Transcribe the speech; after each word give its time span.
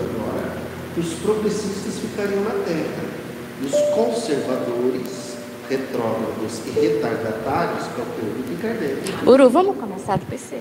agora 0.00 0.56
que 0.94 1.00
os 1.00 1.12
progressistas 1.14 1.98
ficariam 1.98 2.42
na 2.42 2.64
Terra 2.64 3.04
e 3.60 3.66
os 3.66 3.74
conservadores, 3.94 5.36
retrógrados 5.68 6.60
e 6.66 6.70
retardatários, 6.80 7.84
que 7.88 8.00
é 8.00 8.04
o 8.04 8.06
período 8.06 8.48
de 8.48 8.56
Kardec. 8.62 9.28
Uru, 9.28 9.50
vamos 9.50 9.76
começar 9.76 10.16
do 10.16 10.24
PC. 10.26 10.58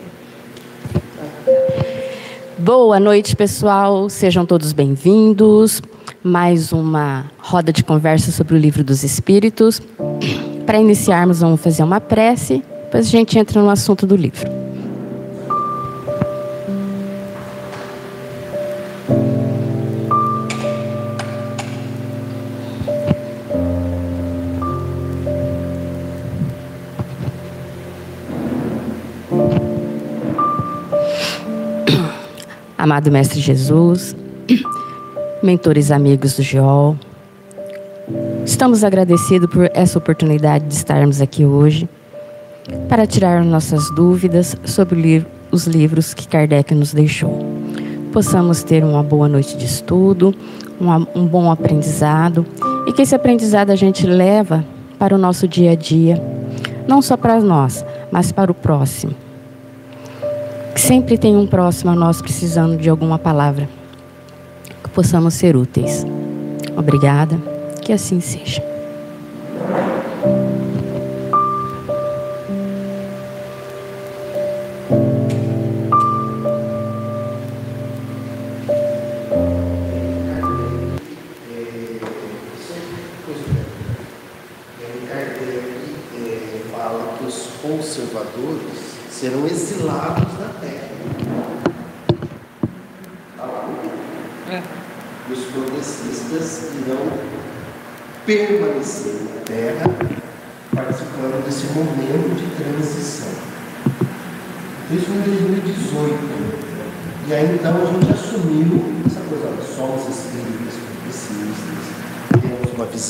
Boa 2.58 3.00
noite, 3.00 3.36
pessoal. 3.36 4.10
Sejam 4.10 4.46
todos 4.46 4.74
bem-vindos. 4.74 5.82
Mais 6.22 6.72
uma 6.72 7.32
roda 7.40 7.72
de 7.74 7.84
conversa 7.84 8.32
sobre 8.32 8.56
o 8.56 8.58
livro 8.58 8.84
dos 8.84 9.04
Espíritos. 9.04 9.82
Para 10.66 10.80
iniciarmos, 10.80 11.40
vamos 11.40 11.60
fazer 11.60 11.84
uma 11.84 12.00
prece, 12.00 12.64
depois 12.92 13.08
a 13.08 13.10
gente 13.10 13.40
entra 13.40 13.62
no 13.62 13.70
assunto 13.70 14.06
do 14.06 14.18
livro. 14.18 14.52
Amado 32.78 33.10
Mestre 33.10 33.40
Jesus, 33.40 34.14
mentores 35.42 35.92
amigos 35.92 36.36
do 36.36 36.44
GEOL, 36.44 36.98
estamos 38.46 38.84
agradecidos 38.84 39.50
por 39.50 39.72
essa 39.74 39.98
oportunidade 39.98 40.66
de 40.66 40.74
estarmos 40.74 41.22
aqui 41.22 41.46
hoje 41.46 41.88
para 42.88 43.06
tirar 43.06 43.44
nossas 43.44 43.90
dúvidas 43.92 44.56
sobre 44.64 45.26
os 45.52 45.66
livros 45.68 46.14
que 46.14 46.28
Kardec 46.28 46.74
nos 46.74 46.94
deixou. 46.94 47.40
Possamos 48.12 48.64
ter 48.64 48.84
uma 48.84 49.02
boa 49.02 49.28
noite 49.28 49.58
de 49.58 49.66
estudo, 49.66 50.34
um 51.16 51.26
bom 51.26 51.52
aprendizado 51.52 52.46
e 52.88 52.94
que 52.94 53.02
esse 53.02 53.16
aprendizado 53.16 53.72
a 53.72 53.76
gente 53.76 54.06
leva 54.06 54.66
para 54.98 55.16
o 55.16 55.18
nosso 55.18 55.48
dia 55.48 55.72
a 55.72 55.76
dia, 55.76 56.22
não 56.88 57.02
só 57.02 57.16
para 57.16 57.40
nós, 57.40 57.86
mas 58.12 58.32
para 58.32 58.52
o 58.52 58.56
próximo. 58.56 59.16
Sempre 60.76 61.18
tem 61.18 61.36
um 61.36 61.46
próximo 61.46 61.92
a 61.92 61.96
nós 61.96 62.22
precisando 62.22 62.78
de 62.78 62.90
alguma 62.90 63.20
palavra. 63.20 63.70
Que 64.84 64.90
possamos 64.90 65.34
ser 65.36 65.56
úteis. 65.56 66.06
Obrigada. 66.76 67.38
Que 67.82 67.94
assim 67.94 68.20
seja. 68.20 68.71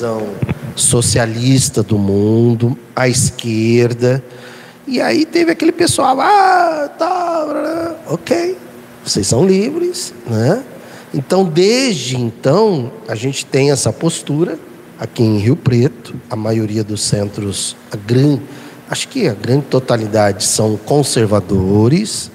Visão 0.01 0.33
socialista 0.75 1.83
do 1.83 1.95
mundo, 1.95 2.75
à 2.95 3.07
esquerda, 3.07 4.23
e 4.87 4.99
aí 4.99 5.27
teve 5.27 5.51
aquele 5.51 5.71
pessoal, 5.71 6.19
ah, 6.19 6.89
tá, 6.97 7.95
ok, 8.07 8.57
vocês 9.05 9.27
são 9.27 9.45
livres, 9.45 10.11
né? 10.25 10.63
Então, 11.13 11.43
desde 11.43 12.17
então, 12.17 12.91
a 13.07 13.13
gente 13.13 13.45
tem 13.45 13.69
essa 13.69 13.93
postura 13.93 14.57
aqui 14.99 15.21
em 15.21 15.37
Rio 15.37 15.55
Preto, 15.55 16.15
a 16.31 16.35
maioria 16.35 16.83
dos 16.83 17.01
centros, 17.01 17.75
a 17.91 17.95
grande, 17.95 18.41
acho 18.89 19.07
que 19.07 19.27
a 19.27 19.35
grande 19.35 19.65
totalidade 19.65 20.43
são 20.43 20.77
conservadores, 20.77 22.31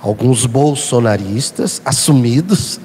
alguns 0.00 0.46
bolsonaristas 0.46 1.82
assumidos, 1.84 2.80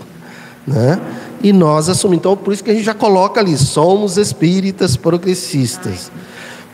né? 0.67 0.99
E 1.41 1.53
nós 1.53 1.89
assumimos. 1.89 2.19
Então, 2.19 2.37
por 2.37 2.53
isso 2.53 2.63
que 2.63 2.71
a 2.71 2.73
gente 2.73 2.85
já 2.85 2.93
coloca 2.93 3.39
ali, 3.39 3.57
somos 3.57 4.17
espíritas 4.17 4.95
progressistas. 4.95 6.11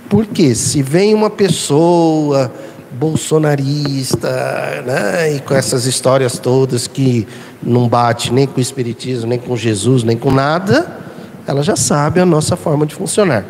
Porque 0.10 0.54
se 0.56 0.82
vem 0.82 1.14
uma 1.14 1.30
pessoa 1.30 2.52
bolsonarista, 2.92 4.84
né, 4.86 5.36
e 5.36 5.40
com 5.40 5.54
essas 5.54 5.86
histórias 5.86 6.38
todas 6.38 6.88
que 6.88 7.28
não 7.64 7.88
bate 7.88 8.34
nem 8.34 8.46
com 8.46 8.58
o 8.58 8.62
espiritismo, 8.62 9.28
nem 9.28 9.40
com 9.40 9.56
Jesus, 9.56 10.04
nem 10.04 10.18
com 10.18 10.32
nada, 10.32 11.00
ela 11.48 11.64
já 11.64 11.76
sabe 11.76 12.20
a 12.20 12.26
nossa 12.26 12.56
forma 12.56 12.86
de 12.86 12.94
funcionar. 12.94 13.46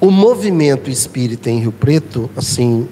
O 0.00 0.10
movimento 0.10 0.90
espírita 0.90 1.48
em 1.48 1.60
Rio 1.60 1.72
Preto, 1.72 2.28
assim, 2.36 2.88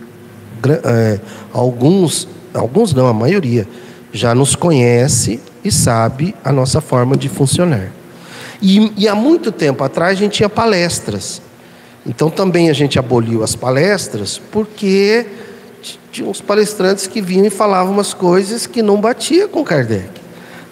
é, 0.85 1.21
alguns, 1.53 2.27
alguns 2.55 2.95
não, 2.95 3.07
a 3.07 3.13
maioria, 3.13 3.67
já 4.13 4.35
nos 4.35 4.55
conhece 4.55 5.41
e 5.65 5.73
sabe 5.73 6.35
a 6.45 6.53
nossa 6.53 6.81
forma 6.81 7.17
de 7.17 7.29
funcionar. 7.29 7.91
E, 8.61 8.93
e 8.97 9.09
há 9.09 9.15
muito 9.15 9.51
tempo 9.51 9.83
atrás 9.83 10.13
a 10.13 10.21
gente 10.21 10.33
tinha 10.33 10.49
palestras. 10.49 11.41
Então 12.07 12.29
também 12.31 12.69
a 12.69 12.73
gente 12.73 12.99
aboliu 12.99 13.43
as 13.43 13.57
palestras 13.57 14.41
porque 14.51 15.27
tinha 16.13 16.29
uns 16.29 16.41
palestrantes 16.41 17.07
que 17.07 17.21
vinham 17.21 17.47
e 17.47 17.51
falavam 17.51 17.93
umas 17.93 18.15
coisas 18.15 18.67
que 18.67 18.83
não 18.83 19.01
batia 19.01 19.49
com 19.49 19.65
Kardec. 19.65 20.09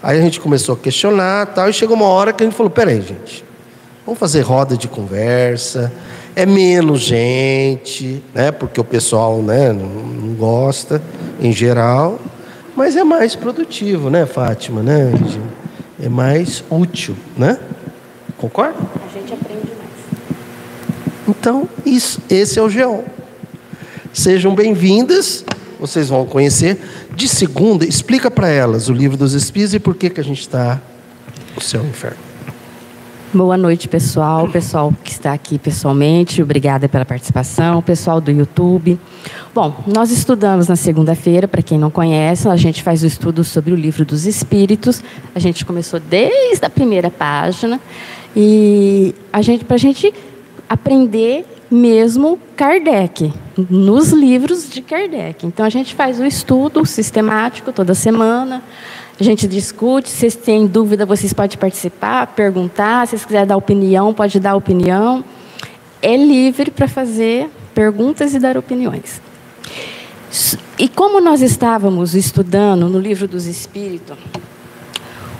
Aí 0.02 0.18
a 0.18 0.22
gente 0.22 0.40
começou 0.40 0.74
a 0.74 0.78
questionar 0.78 1.46
tal, 1.46 1.68
e 1.68 1.72
chegou 1.72 1.96
uma 1.96 2.06
hora 2.06 2.32
que 2.32 2.42
a 2.42 2.46
gente 2.46 2.56
falou: 2.56 2.70
peraí, 2.70 3.00
gente, 3.00 3.44
vamos 4.04 4.18
fazer 4.18 4.40
roda 4.40 4.76
de 4.76 4.88
conversa, 4.88 5.92
é 6.34 6.44
menos 6.44 7.00
gente, 7.00 8.22
né? 8.34 8.50
Porque 8.50 8.80
o 8.80 8.84
pessoal 8.84 9.38
né, 9.42 9.72
não, 9.72 9.86
não 9.86 10.34
gosta 10.34 11.00
em 11.40 11.52
geral, 11.52 12.18
mas 12.76 12.96
é 12.96 13.04
mais 13.04 13.34
produtivo, 13.34 14.10
né, 14.10 14.26
Fátima? 14.26 14.82
Né? 14.82 15.12
É 16.00 16.08
mais 16.08 16.64
útil, 16.70 17.16
né? 17.36 17.58
Concorda? 18.36 18.78
A 18.78 19.18
gente 19.18 19.32
aprende 19.32 19.72
então, 21.28 21.68
isso, 21.86 22.20
esse 22.28 22.58
é 22.58 22.62
o 22.62 22.68
GEOL. 22.68 23.04
Sejam 24.12 24.54
bem-vindas, 24.54 25.44
vocês 25.78 26.08
vão 26.08 26.26
conhecer. 26.26 26.78
De 27.14 27.28
segunda, 27.28 27.84
explica 27.86 28.30
para 28.30 28.48
elas 28.48 28.88
o 28.88 28.92
livro 28.92 29.16
dos 29.16 29.32
Espíritos 29.32 29.74
e 29.74 29.78
por 29.78 29.94
que, 29.94 30.10
que 30.10 30.20
a 30.20 30.24
gente 30.24 30.40
está 30.40 30.80
no 31.54 31.62
céu 31.62 31.82
e 31.84 31.88
inferno. 31.88 32.31
Boa 33.34 33.56
noite, 33.56 33.88
pessoal. 33.88 34.46
Pessoal 34.46 34.92
que 35.02 35.10
está 35.10 35.32
aqui 35.32 35.58
pessoalmente, 35.58 36.42
obrigada 36.42 36.86
pela 36.86 37.02
participação. 37.02 37.80
Pessoal 37.80 38.20
do 38.20 38.30
YouTube. 38.30 39.00
Bom, 39.54 39.74
nós 39.86 40.10
estudamos 40.10 40.68
na 40.68 40.76
segunda-feira, 40.76 41.48
para 41.48 41.62
quem 41.62 41.78
não 41.78 41.90
conhece, 41.90 42.46
a 42.46 42.56
gente 42.56 42.82
faz 42.82 43.02
o 43.02 43.06
estudo 43.06 43.42
sobre 43.42 43.72
o 43.72 43.74
livro 43.74 44.04
dos 44.04 44.26
Espíritos. 44.26 45.02
A 45.34 45.38
gente 45.38 45.64
começou 45.64 45.98
desde 45.98 46.62
a 46.66 46.68
primeira 46.68 47.10
página 47.10 47.80
e 48.36 49.14
a 49.32 49.40
gente, 49.40 49.64
para 49.64 49.76
a 49.76 49.80
gente 49.80 50.12
aprender 50.68 51.46
mesmo 51.70 52.38
Kardec, 52.54 53.32
nos 53.56 54.10
livros 54.10 54.68
de 54.68 54.82
Kardec. 54.82 55.46
Então 55.46 55.64
a 55.64 55.70
gente 55.70 55.94
faz 55.94 56.20
o 56.20 56.26
estudo 56.26 56.84
sistemático 56.84 57.72
toda 57.72 57.94
semana, 57.94 58.62
a 59.20 59.24
gente 59.24 59.46
discute, 59.46 60.08
se 60.08 60.16
vocês 60.16 60.34
têm 60.34 60.66
dúvida, 60.66 61.04
vocês 61.04 61.32
podem 61.32 61.58
participar, 61.58 62.26
perguntar, 62.28 63.06
se 63.06 63.10
vocês 63.10 63.24
quiserem 63.24 63.46
dar 63.46 63.56
opinião, 63.56 64.12
pode 64.12 64.40
dar 64.40 64.56
opinião. 64.56 65.24
É 66.00 66.16
livre 66.16 66.70
para 66.70 66.88
fazer 66.88 67.48
perguntas 67.74 68.34
e 68.34 68.38
dar 68.38 68.56
opiniões. 68.56 69.20
E 70.78 70.88
como 70.88 71.20
nós 71.20 71.42
estávamos 71.42 72.14
estudando 72.14 72.88
no 72.88 72.98
livro 72.98 73.28
dos 73.28 73.46
Espíritos, 73.46 74.16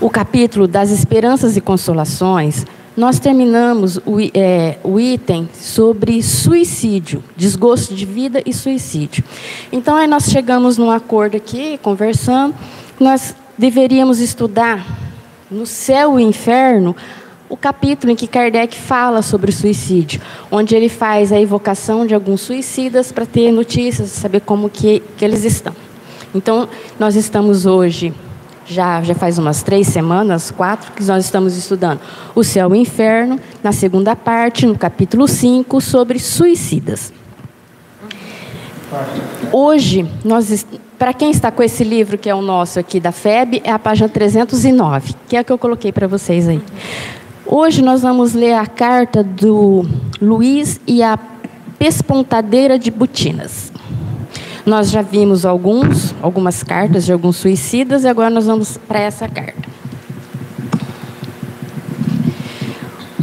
o 0.00 0.10
capítulo 0.10 0.68
das 0.68 0.90
esperanças 0.90 1.56
e 1.56 1.60
consolações, 1.60 2.66
nós 2.96 3.18
terminamos 3.18 3.96
o, 4.04 4.18
é, 4.34 4.78
o, 4.84 5.00
item 5.00 5.48
sobre 5.54 6.22
suicídio, 6.22 7.24
desgosto 7.36 7.94
de 7.94 8.04
vida 8.04 8.42
e 8.44 8.52
suicídio. 8.52 9.24
Então, 9.72 9.96
aí 9.96 10.06
nós 10.06 10.24
chegamos 10.24 10.76
num 10.76 10.90
acordo 10.90 11.36
aqui, 11.36 11.78
conversando, 11.78 12.54
nós 13.00 13.34
deveríamos 13.56 14.20
estudar 14.20 14.86
no 15.50 15.66
céu 15.66 16.18
e 16.18 16.22
inferno 16.22 16.96
o 17.48 17.56
capítulo 17.56 18.10
em 18.10 18.16
que 18.16 18.26
Kardec 18.26 18.74
fala 18.74 19.20
sobre 19.20 19.50
o 19.50 19.52
suicídio, 19.52 20.22
onde 20.50 20.74
ele 20.74 20.88
faz 20.88 21.30
a 21.30 21.38
evocação 21.38 22.06
de 22.06 22.14
alguns 22.14 22.40
suicidas 22.40 23.12
para 23.12 23.26
ter 23.26 23.52
notícias, 23.52 24.08
saber 24.08 24.40
como 24.40 24.70
que, 24.70 25.02
que 25.18 25.22
eles 25.22 25.44
estão. 25.44 25.74
Então, 26.34 26.66
nós 26.98 27.14
estamos 27.14 27.66
hoje, 27.66 28.14
já, 28.64 29.02
já 29.02 29.14
faz 29.14 29.36
umas 29.36 29.62
três 29.62 29.86
semanas, 29.86 30.50
quatro, 30.50 30.92
que 30.92 31.04
nós 31.04 31.26
estamos 31.26 31.54
estudando 31.54 32.00
o 32.34 32.42
céu 32.42 32.70
e 32.70 32.78
o 32.78 32.80
inferno, 32.80 33.38
na 33.62 33.70
segunda 33.70 34.16
parte, 34.16 34.64
no 34.64 34.78
capítulo 34.78 35.28
5, 35.28 35.78
sobre 35.82 36.18
suicidas. 36.18 37.12
Hoje, 39.52 40.08
nós, 40.24 40.66
para 41.02 41.12
quem 41.12 41.32
está 41.32 41.50
com 41.50 41.64
esse 41.64 41.82
livro, 41.82 42.16
que 42.16 42.30
é 42.30 42.34
o 42.34 42.40
nosso 42.40 42.78
aqui 42.78 43.00
da 43.00 43.10
FEB, 43.10 43.60
é 43.64 43.72
a 43.72 43.78
página 43.78 44.08
309, 44.08 45.16
que 45.26 45.34
é 45.34 45.40
a 45.40 45.42
que 45.42 45.50
eu 45.50 45.58
coloquei 45.58 45.90
para 45.90 46.06
vocês 46.06 46.46
aí. 46.46 46.62
Hoje 47.44 47.82
nós 47.82 48.02
vamos 48.02 48.34
ler 48.34 48.52
a 48.52 48.68
carta 48.68 49.20
do 49.20 49.84
Luiz 50.20 50.80
e 50.86 51.02
a 51.02 51.18
pespontadeira 51.76 52.78
de 52.78 52.88
Butinas. 52.88 53.72
Nós 54.64 54.92
já 54.92 55.02
vimos 55.02 55.44
alguns, 55.44 56.14
algumas 56.22 56.62
cartas 56.62 57.04
de 57.04 57.12
alguns 57.12 57.34
suicidas 57.34 58.04
e 58.04 58.08
agora 58.08 58.30
nós 58.30 58.46
vamos 58.46 58.78
para 58.78 59.00
essa 59.00 59.26
carta. 59.26 59.68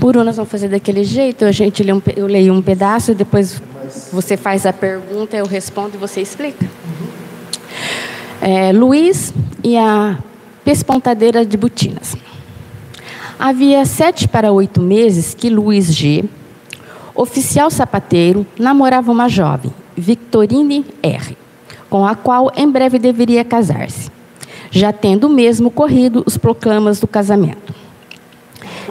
Por 0.01 0.17
um, 0.17 0.23
nós 0.25 0.35
vamos 0.35 0.51
fazer 0.51 0.67
daquele 0.67 1.05
jeito, 1.05 1.45
a 1.45 1.53
gente 1.53 1.81
lê 1.81 1.93
um, 1.93 2.01
eu 2.13 2.27
leio 2.27 2.53
um 2.53 2.61
pedaço 2.61 3.15
depois 3.15 3.61
você 4.11 4.35
faz 4.35 4.65
a 4.65 4.73
pergunta, 4.73 5.37
eu 5.37 5.45
respondo 5.45 5.95
e 5.95 5.97
você 5.97 6.19
explica. 6.19 6.67
É, 8.41 8.71
Luiz 8.71 9.33
e 9.63 9.77
a 9.77 10.17
pespontadeira 10.63 11.45
de 11.45 11.57
Butinas. 11.57 12.15
Havia 13.37 13.85
sete 13.85 14.27
para 14.27 14.51
oito 14.51 14.81
meses 14.81 15.33
que 15.33 15.49
Luiz 15.49 15.93
G., 15.93 16.23
oficial 17.13 17.69
sapateiro, 17.69 18.45
namorava 18.57 19.11
uma 19.11 19.27
jovem, 19.27 19.73
Victorine 19.95 20.85
R., 21.03 21.37
com 21.89 22.05
a 22.05 22.15
qual 22.15 22.51
em 22.55 22.69
breve 22.69 22.97
deveria 22.97 23.43
casar-se, 23.43 24.09
já 24.71 24.93
tendo 24.93 25.27
mesmo 25.27 25.69
corrido 25.69 26.23
os 26.25 26.37
proclamas 26.37 26.99
do 26.99 27.07
casamento. 27.07 27.78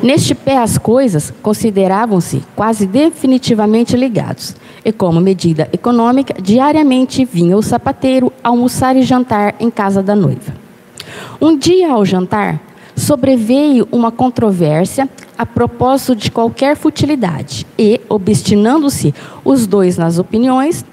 Neste 0.02 0.32
pé 0.32 0.58
as 0.58 0.78
coisas 0.78 1.32
consideravam-se 1.42 2.44
quase 2.54 2.86
definitivamente 2.86 3.96
ligados, 3.96 4.54
e 4.84 4.92
como 4.92 5.20
medida 5.20 5.68
econômica, 5.72 6.40
diariamente 6.40 7.24
vinha 7.24 7.56
o 7.56 7.62
sapateiro 7.62 8.32
almoçar 8.42 8.96
e 8.96 9.02
jantar 9.02 9.56
em 9.58 9.70
casa 9.70 10.00
da 10.00 10.14
noiva. 10.14 10.54
Um 11.40 11.56
dia 11.56 11.90
ao 11.90 12.04
jantar, 12.04 12.60
sobreveio 12.94 13.88
uma 13.90 14.12
controvérsia 14.12 15.08
a 15.36 15.44
propósito 15.44 16.14
de 16.14 16.30
qualquer 16.30 16.76
futilidade 16.76 17.66
e, 17.76 18.00
obstinando-se 18.08 19.12
os 19.44 19.66
dois 19.66 19.96
nas 19.96 20.18
opiniões, 20.18 20.84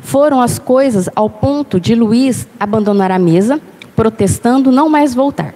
foram 0.00 0.40
as 0.40 0.58
coisas 0.58 1.08
ao 1.16 1.30
ponto 1.30 1.80
de 1.80 1.94
Luiz 1.94 2.46
abandonar 2.60 3.10
a 3.10 3.18
mesa, 3.18 3.60
protestando 3.96 4.70
não 4.70 4.90
mais 4.90 5.14
voltar. 5.14 5.54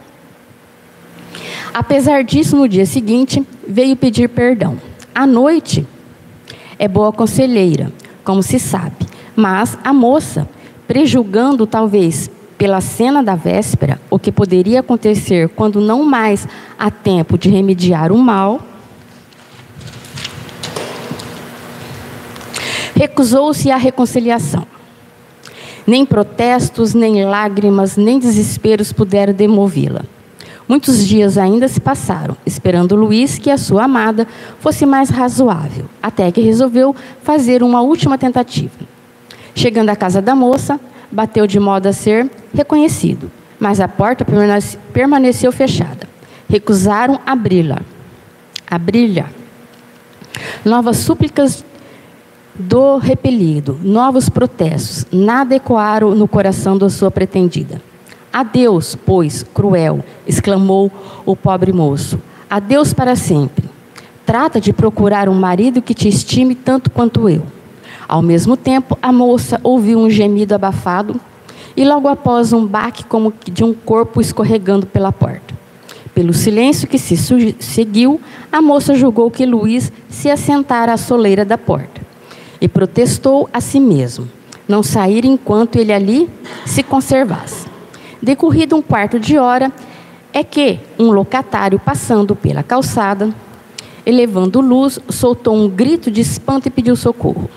Apesar 1.79 2.25
disso, 2.25 2.57
no 2.57 2.67
dia 2.67 2.87
seguinte, 2.87 3.47
veio 3.69 3.95
pedir 3.97 4.31
perdão. 4.31 4.79
À 5.15 5.27
noite, 5.27 5.87
é 6.79 6.89
boa 6.89 7.13
conselheira, 7.13 7.93
como 8.25 8.43
se 8.43 8.59
sabe, 8.59 8.97
mas 9.37 9.77
a 9.85 9.93
moça, 9.93 10.49
prejulgando 10.89 11.67
talvez 11.67 12.31
pela 12.57 12.81
cena 12.81 13.23
da 13.23 13.35
véspera, 13.35 14.01
o 14.09 14.19
que 14.19 14.33
poderia 14.33 14.81
acontecer 14.81 15.51
quando 15.51 15.79
não 15.79 16.03
mais 16.03 16.49
há 16.79 16.91
tempo 16.91 17.37
de 17.37 17.51
remediar 17.51 18.11
o 18.11 18.17
mal, 18.17 18.63
recusou-se 22.95 23.71
à 23.71 23.77
reconciliação. 23.77 24.67
Nem 25.87 26.07
protestos, 26.07 26.95
nem 26.95 27.27
lágrimas, 27.27 27.99
nem 27.99 28.19
desesperos 28.19 28.95
puderam 28.95 29.35
demovê-la. 29.35 30.16
Muitos 30.69 31.07
dias 31.07 31.39
ainda 31.39 31.69
se 31.69 31.81
passaram, 31.81 32.37
esperando 32.45 32.97
Luiz 32.97 33.39
que 33.39 33.51
a 33.51 33.59
sua 33.59 33.85
amada 33.85 34.27
fosse 34.59 34.85
mais 34.85 35.11
razoável, 35.11 35.87
até 36.03 36.33
que 36.33 36.41
resolveu 36.41 36.95
fazer 37.23 37.63
uma 37.63 37.81
última 37.83 38.19
tentativa. 38.19 38.75
Chegando 39.55 39.91
à 39.91 39.97
casa 39.97 40.21
da 40.21 40.35
moça, 40.35 40.81
bateu 41.11 41.47
de 41.47 41.61
modo 41.61 41.87
a 41.87 41.93
ser 41.93 42.29
reconhecido, 42.53 43.31
mas 43.61 43.81
a 43.81 43.87
porta 43.87 44.27
permaneceu 44.93 45.53
fechada. 45.53 46.09
Recusaram 46.49 47.21
abri-la. 47.25 47.81
Abri-la. 48.69 49.27
Novas 50.65 50.99
súplicas 50.99 51.65
do 52.59 52.97
repelido, 52.97 53.79
novos 53.83 54.29
protestos, 54.29 55.07
nada 55.13 55.55
ecoaram 55.55 56.15
no 56.15 56.27
coração 56.27 56.77
da 56.77 56.91
sua 56.91 57.11
pretendida. 57.11 57.81
Adeus, 58.37 58.95
pois, 58.95 59.43
cruel, 59.55 60.05
exclamou 60.27 60.93
o 61.25 61.35
pobre 61.35 61.73
moço. 61.73 62.21
Adeus 62.51 62.93
para 62.93 63.17
sempre. 63.17 63.65
Trata 64.27 64.61
de 64.61 64.75
procurar 64.75 65.27
um 65.27 65.33
marido 65.33 65.81
que 65.81 65.95
te 65.95 66.07
estime 66.07 66.55
tanto 66.55 66.91
quanto 66.91 67.31
eu. 67.31 67.45
Ao 68.07 68.21
mesmo 68.21 68.55
tempo, 68.55 68.99
a 69.01 69.11
moça 69.11 69.59
ouviu 69.63 69.99
um 69.99 70.11
gemido 70.11 70.55
abafado 70.55 71.19
e 71.75 71.83
logo 71.83 72.09
após 72.09 72.53
um 72.53 72.67
baque 72.67 73.07
como 73.07 73.33
de 73.51 73.65
um 73.65 73.73
corpo 73.73 74.21
escorregando 74.21 74.85
pela 74.85 75.11
porta. 75.11 75.55
Pelo 76.15 76.35
silêncio 76.35 76.87
que 76.87 76.99
se 76.99 77.17
seguiu, 77.59 78.21
a 78.53 78.61
moça 78.61 78.95
julgou 78.95 79.31
que 79.31 79.47
Luiz 79.47 79.91
se 80.11 80.29
assentara 80.29 80.93
à 80.93 80.99
soleira 80.99 81.43
da 81.43 81.57
porta 81.57 82.03
e 82.61 82.69
protestou 82.69 83.49
a 83.51 83.63
si 83.63 83.81
mesmo 83.81 84.29
não 84.69 84.83
sair 84.83 85.25
enquanto 85.25 85.77
ele 85.77 85.91
ali 85.91 86.29
se 86.67 86.83
conservasse. 86.83 87.66
Decorrido 88.27 88.75
um 88.75 88.83
quarto 88.83 89.21
de 89.21 89.39
hora, 89.39 89.73
é 90.33 90.43
que 90.43 90.81
um 90.99 91.13
locatário 91.13 91.79
passando 91.79 92.35
pela 92.35 92.61
calçada, 92.61 93.33
elevando 94.05 94.61
luz, 94.61 94.99
soltou 95.09 95.55
um 95.55 95.69
grito 95.69 96.11
de 96.11 96.23
espanto 96.23 96.67
e 96.67 96.71
pediu 96.73 96.97
socorro. 96.97 97.49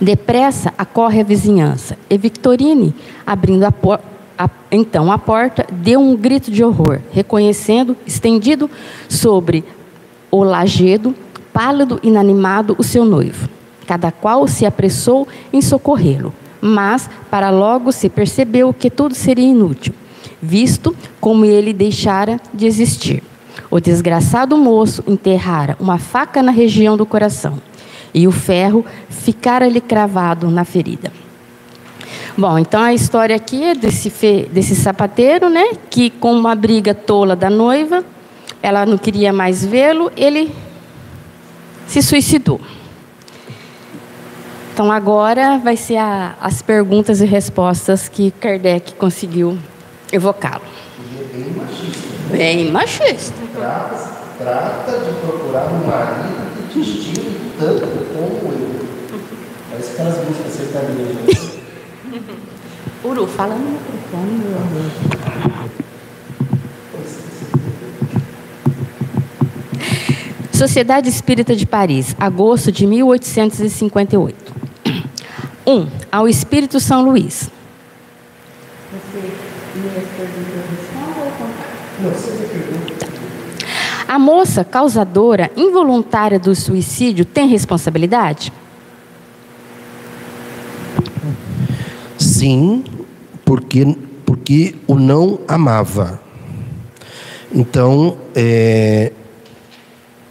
Depressa 0.00 0.74
acorre 0.76 1.20
a 1.20 1.22
vizinhança. 1.22 1.96
E 2.10 2.18
Victorine, 2.18 2.92
abrindo 3.24 3.62
a 3.62 3.72
a, 4.36 4.50
então 4.72 5.12
a 5.12 5.18
porta, 5.18 5.64
deu 5.70 6.00
um 6.00 6.16
grito 6.16 6.50
de 6.50 6.64
horror, 6.64 6.98
reconhecendo, 7.12 7.96
estendido 8.04 8.68
sobre 9.08 9.64
o 10.32 10.42
lajedo, 10.42 11.14
pálido, 11.52 12.00
inanimado, 12.02 12.74
o 12.76 12.82
seu 12.82 13.04
noivo. 13.04 13.48
Cada 13.86 14.10
qual 14.10 14.48
se 14.48 14.66
apressou 14.66 15.28
em 15.52 15.62
socorrê-lo, 15.62 16.34
mas 16.66 17.10
para 17.30 17.50
logo 17.50 17.92
se 17.92 18.08
percebeu 18.08 18.72
que 18.72 18.88
tudo 18.88 19.14
seria 19.14 19.44
inútil, 19.44 19.92
visto 20.40 20.96
como 21.20 21.44
ele 21.44 21.74
deixara 21.74 22.40
de 22.54 22.64
existir. 22.66 23.22
O 23.70 23.78
desgraçado 23.78 24.56
moço 24.56 25.04
enterrara 25.06 25.76
uma 25.78 25.98
faca 25.98 26.42
na 26.42 26.50
região 26.50 26.96
do 26.96 27.04
coração 27.04 27.60
e 28.14 28.26
o 28.26 28.32
ferro 28.32 28.82
ficara-lhe 29.10 29.78
cravado 29.78 30.50
na 30.50 30.64
ferida. 30.64 31.12
Bom, 32.36 32.58
então 32.58 32.80
a 32.80 32.94
história 32.94 33.36
aqui 33.36 33.62
é 33.62 33.74
desse, 33.74 34.08
fe, 34.08 34.48
desse 34.50 34.74
sapateiro, 34.74 35.50
né? 35.50 35.72
Que 35.90 36.08
com 36.08 36.32
uma 36.32 36.54
briga 36.54 36.94
tola 36.94 37.36
da 37.36 37.50
noiva, 37.50 38.02
ela 38.62 38.86
não 38.86 38.96
queria 38.96 39.34
mais 39.34 39.62
vê-lo, 39.62 40.10
ele 40.16 40.50
se 41.86 42.00
suicidou. 42.00 42.58
Então 44.74 44.90
agora 44.90 45.56
vai 45.56 45.76
ser 45.76 45.98
a, 45.98 46.34
as 46.40 46.60
perguntas 46.60 47.20
e 47.20 47.24
respostas 47.24 48.08
que 48.08 48.32
Kardec 48.32 48.96
conseguiu 48.96 49.56
evocá-lo. 50.12 50.64
Bem 51.32 51.52
machista. 51.52 52.08
Bem 52.32 52.72
machista. 52.72 53.34
Trata, 53.54 54.10
trata 54.36 54.98
de 54.98 55.12
procurar 55.20 55.68
um 55.68 55.86
marido 55.86 56.66
que 56.72 56.72
te 56.72 56.90
estime 56.90 57.52
tanto 57.56 57.86
como 58.12 58.52
eu. 58.52 58.86
Parece 59.70 59.92
aquelas 59.92 60.28
músicas 60.28 60.52
sertanejas. 60.52 61.58
Uru, 63.04 63.28
fala 63.28 63.54
no 63.54 63.70
microfone, 63.70 64.32
meu 64.32 64.56
amor. 64.58 64.90
Sociedade 70.52 71.08
Espírita 71.08 71.54
de 71.54 71.64
Paris, 71.64 72.16
agosto 72.18 72.72
de 72.72 72.88
1858. 72.88 74.43
1. 74.86 75.72
Um, 75.72 75.88
ao 76.12 76.28
Espírito 76.28 76.78
São 76.78 77.02
Luís. 77.02 77.50
A 84.06 84.18
moça 84.18 84.64
causadora 84.64 85.50
involuntária 85.56 86.38
do 86.38 86.54
suicídio 86.54 87.24
tem 87.24 87.48
responsabilidade? 87.48 88.52
Sim, 92.18 92.84
porque, 93.44 93.96
porque 94.24 94.74
o 94.86 94.96
não 94.96 95.40
amava. 95.48 96.20
Então, 97.52 98.16
é, 98.34 99.12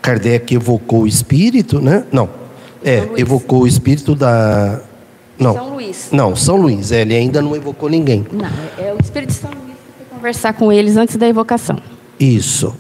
Kardec 0.01 0.53
evocou 0.53 1.03
o 1.03 1.07
espírito, 1.07 1.81
né? 1.81 2.05
Não. 2.11 2.42
É, 2.83 3.07
evocou 3.17 3.63
o 3.63 3.67
espírito 3.67 4.13
da. 4.15 4.81
Não. 5.39 5.53
São 5.53 5.73
Luís. 5.73 6.07
Não, 6.11 6.35
São 6.35 6.55
Luís. 6.57 6.91
É, 6.91 7.01
ele 7.01 7.15
ainda 7.15 7.41
não 7.41 7.55
evocou 7.55 7.89
ninguém. 7.89 8.25
Não, 8.31 8.45
é 8.77 8.89
é 8.89 8.93
o 8.93 8.97
Espírito 9.01 9.29
de 9.29 9.35
São 9.35 9.49
Luís 9.49 9.75
que 9.77 9.93
foi 9.97 10.05
conversar 10.17 10.53
com 10.53 10.71
eles 10.71 10.95
antes 10.97 11.15
da 11.15 11.27
evocação. 11.27 11.79
Isso. 12.19 12.75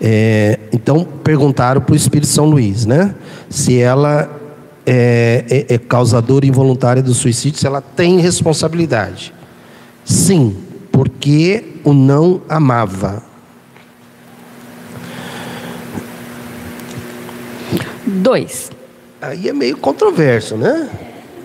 É, 0.00 0.58
então 0.72 1.04
perguntaram 1.24 1.80
para 1.80 1.92
o 1.92 1.96
Espírito 1.96 2.28
São 2.28 2.44
Luís, 2.46 2.84
né? 2.86 3.14
Se 3.48 3.78
ela 3.78 4.30
é, 4.84 5.44
é- 5.68 5.74
é 5.74 5.78
causadora 5.78 6.46
involuntária 6.46 7.02
do 7.02 7.12
suicídio, 7.14 7.58
se 7.58 7.66
ela 7.66 7.80
tem 7.80 8.20
responsabilidade. 8.20 9.32
Sim, 10.04 10.56
porque 10.92 11.64
o 11.82 11.92
não 11.92 12.40
amava. 12.48 13.22
Dois. 18.06 18.70
Aí 19.26 19.48
é 19.48 19.52
meio 19.52 19.76
controverso, 19.76 20.56
né? 20.56 20.88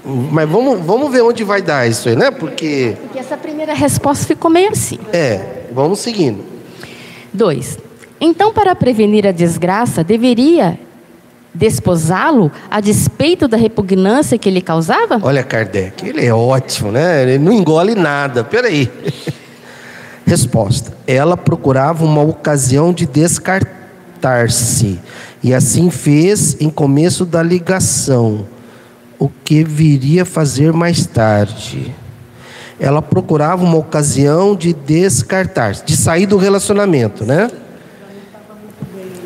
Mas 0.04 0.50
vamos, 0.50 0.80
vamos 0.86 1.12
ver 1.12 1.22
onde 1.22 1.44
vai 1.44 1.62
dar 1.62 1.88
isso 1.88 2.10
aí, 2.10 2.16
né? 2.16 2.32
Porque, 2.32 2.96
Porque 3.02 3.20
essa 3.20 3.38
primeira 3.38 3.74
resposta 3.74 4.26
ficou 4.26 4.50
meio 4.50 4.70
assim. 4.70 5.00
é, 5.14 5.64
vamos 5.72 6.00
seguindo. 6.00 6.44
Dois. 7.34 7.78
Então, 8.20 8.52
para 8.54 8.76
prevenir 8.76 9.26
a 9.26 9.32
desgraça, 9.32 10.04
deveria 10.04 10.78
desposá-lo 11.54 12.52
a 12.70 12.80
despeito 12.80 13.48
da 13.48 13.58
repugnância 13.58 14.38
que 14.38 14.48
ele 14.48 14.62
causava? 14.62 15.20
Olha, 15.22 15.44
Kardec, 15.44 16.08
ele 16.08 16.26
é 16.26 16.34
ótimo, 16.34 16.92
né? 16.92 17.24
Ele 17.24 17.38
não 17.40 17.52
engole 17.52 17.96
nada. 17.96 18.44
Peraí. 18.44 18.90
Resposta: 20.26 20.94
Ela 21.08 21.36
procurava 21.36 22.06
uma 22.06 22.22
ocasião 22.22 22.94
de 22.94 23.06
descartar-se, 23.06 25.00
e 25.44 25.54
assim 25.54 25.90
fez 25.90 26.56
em 26.60 26.70
começo 26.70 27.26
da 27.26 27.42
ligação, 27.42 28.46
o 29.18 29.30
que 29.44 29.64
viria 29.64 30.24
fazer 30.26 30.72
mais 30.72 31.06
tarde. 31.06 31.94
Ela 32.80 33.02
procurava 33.02 33.64
uma 33.64 33.78
ocasião 33.78 34.56
de 34.56 34.74
descartar-se, 34.74 35.86
de 35.86 35.96
sair 35.96 36.26
do 36.26 36.38
relacionamento, 36.38 37.24
né? 37.24 37.50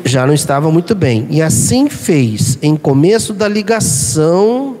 Já 0.04 0.26
não 0.26 0.34
estava 0.34 0.70
muito 0.70 0.94
bem. 0.94 1.26
E 1.30 1.42
assim 1.42 1.88
fez 1.88 2.58
em 2.62 2.76
começo 2.76 3.32
da 3.32 3.48
ligação 3.48 4.76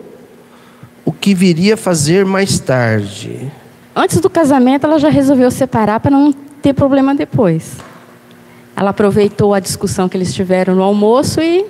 o 1.04 1.12
que 1.12 1.34
viria 1.34 1.76
fazer 1.76 2.24
mais 2.24 2.58
tarde. 2.58 3.50
Antes 3.94 4.20
do 4.20 4.28
casamento, 4.28 4.86
ela 4.86 4.98
já 4.98 5.08
resolveu 5.08 5.50
separar 5.50 6.00
para 6.00 6.10
não 6.10 6.32
ter 6.60 6.74
problema 6.74 7.14
depois. 7.14 7.76
Ela 8.76 8.90
aproveitou 8.90 9.54
a 9.54 9.60
discussão 9.60 10.08
que 10.08 10.16
eles 10.16 10.34
tiveram 10.34 10.74
no 10.74 10.82
almoço 10.82 11.40
e. 11.40 11.64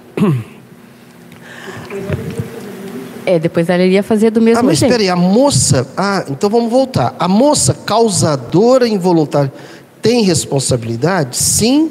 É, 3.25 3.38
depois 3.40 3.68
ela 3.68 3.82
iria 3.82 4.02
fazer 4.02 4.30
do 4.30 4.40
mesmo 4.40 4.60
ah, 4.60 4.62
mas 4.62 4.78
jeito. 4.78 4.90
espera 4.92 5.02
aí, 5.02 5.08
a 5.10 5.16
moça. 5.16 5.88
Ah, 5.96 6.25
então 6.28 6.48
vamos 6.48 6.70
voltar. 6.70 7.14
A 7.18 7.26
moça 7.26 7.75
causadora 7.75 8.86
involuntária 8.86 9.52
tem 10.00 10.22
responsabilidade? 10.22 11.36
Sim, 11.36 11.88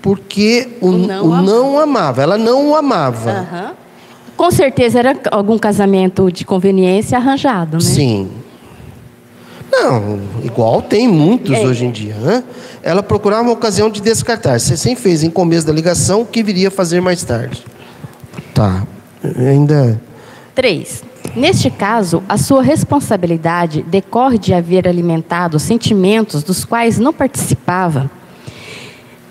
porque 0.00 0.68
o, 0.80 0.88
O 0.88 0.92
não 0.98 1.26
o 1.26 1.32
amava. 1.32 1.42
não 1.42 1.80
amava. 1.80 2.22
Ela 2.22 2.38
não 2.38 2.70
o 2.70 2.76
amava. 2.76 3.74
Com 4.36 4.50
certeza 4.50 5.00
era 5.00 5.16
algum 5.32 5.58
casamento 5.58 6.30
de 6.30 6.44
conveniência 6.44 7.18
arranjado, 7.18 7.76
né? 7.76 7.80
Sim. 7.82 8.30
Não, 9.70 10.20
igual 10.44 10.82
tem 10.82 11.06
muitos 11.06 11.56
É. 11.56 11.64
hoje 11.66 11.84
em 11.84 11.90
dia. 11.90 12.14
Né? 12.14 12.44
Ela 12.82 13.02
procurava 13.02 13.42
uma 13.42 13.52
ocasião 13.52 13.88
de 13.88 14.00
descartar. 14.00 14.58
Você 14.58 14.76
sempre 14.76 15.02
fez 15.02 15.22
em 15.22 15.30
começo 15.30 15.66
da 15.66 15.72
ligação 15.72 16.22
o 16.22 16.26
que 16.26 16.42
viria 16.42 16.68
a 16.68 16.70
fazer 16.70 17.00
mais 17.00 17.22
tarde. 17.22 17.64
Tá. 18.52 18.86
Ainda. 19.22 20.00
Três. 20.54 21.02
Neste 21.36 21.70
caso, 21.70 22.22
a 22.28 22.36
sua 22.36 22.62
responsabilidade 22.62 23.82
decorre 23.82 24.38
de 24.38 24.52
haver 24.52 24.88
alimentado 24.88 25.58
sentimentos 25.58 26.42
dos 26.42 26.64
quais 26.64 26.98
não 26.98 27.12
participava 27.12 28.10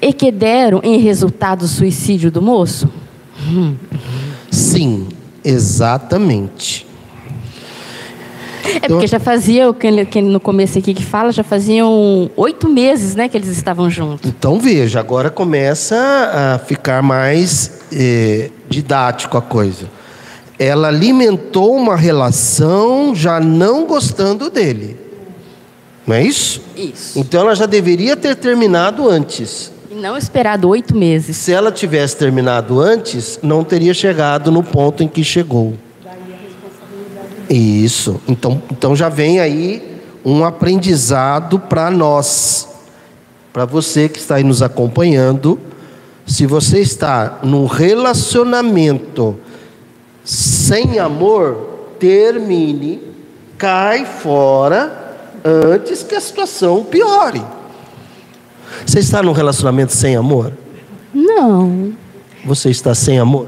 e 0.01 0.13
que 0.13 0.31
deram 0.31 0.79
em 0.83 0.97
resultado 0.99 1.63
o 1.63 1.67
suicídio 1.67 2.31
do 2.31 2.41
moço? 2.41 2.89
Sim, 4.49 5.07
exatamente. 5.43 6.87
É 8.81 8.87
porque 8.87 9.07
já 9.07 9.19
fazia, 9.19 9.65
no 10.23 10.39
começo 10.39 10.77
aqui 10.77 10.93
que 10.93 11.03
fala, 11.03 11.31
já 11.31 11.43
faziam 11.43 12.29
oito 12.35 12.69
meses 12.69 13.15
né, 13.15 13.27
que 13.27 13.37
eles 13.37 13.49
estavam 13.49 13.89
juntos. 13.89 14.29
Então 14.29 14.59
veja, 14.59 14.99
agora 14.99 15.29
começa 15.29 15.95
a 15.97 16.59
ficar 16.59 17.01
mais 17.01 17.81
eh, 17.91 18.51
didático 18.69 19.37
a 19.37 19.41
coisa. 19.41 19.87
Ela 20.57 20.89
alimentou 20.89 21.75
uma 21.75 21.95
relação 21.95 23.15
já 23.15 23.39
não 23.39 23.85
gostando 23.85 24.49
dele. 24.49 24.97
Não 26.05 26.15
é 26.15 26.23
isso? 26.23 26.61
Isso. 26.75 27.19
Então 27.19 27.41
ela 27.41 27.55
já 27.55 27.65
deveria 27.65 28.17
ter 28.17 28.35
terminado 28.35 29.07
antes. 29.07 29.71
E 29.91 29.95
não 29.95 30.17
esperado 30.17 30.67
oito 30.67 30.95
meses. 30.95 31.37
Se 31.37 31.51
ela 31.51 31.71
tivesse 31.71 32.17
terminado 32.17 32.79
antes, 32.79 33.39
não 33.41 33.63
teria 33.63 33.93
chegado 33.93 34.51
no 34.51 34.63
ponto 34.63 35.03
em 35.03 35.07
que 35.07 35.23
chegou. 35.23 35.75
Isso. 37.49 38.21
Então, 38.27 38.61
então 38.71 38.95
já 38.95 39.09
vem 39.09 39.39
aí 39.39 40.01
um 40.23 40.45
aprendizado 40.45 41.59
para 41.59 41.89
nós, 41.89 42.67
para 43.51 43.65
você 43.65 44.07
que 44.07 44.19
está 44.19 44.35
aí 44.35 44.43
nos 44.43 44.61
acompanhando. 44.61 45.59
Se 46.25 46.45
você 46.45 46.79
está 46.79 47.39
num 47.41 47.65
relacionamento 47.65 49.35
sem 50.23 50.99
amor, 50.99 51.95
termine, 51.99 53.01
cai 53.57 54.05
fora 54.05 55.17
antes 55.43 56.03
que 56.03 56.13
a 56.13 56.21
situação 56.21 56.83
piore. 56.83 57.41
Você 58.85 58.99
está 58.99 59.23
num 59.23 59.31
relacionamento 59.31 59.93
sem 59.93 60.15
amor? 60.15 60.53
Não. 61.11 61.93
Você 62.45 62.69
está 62.69 62.93
sem 62.93 63.17
amor? 63.17 63.47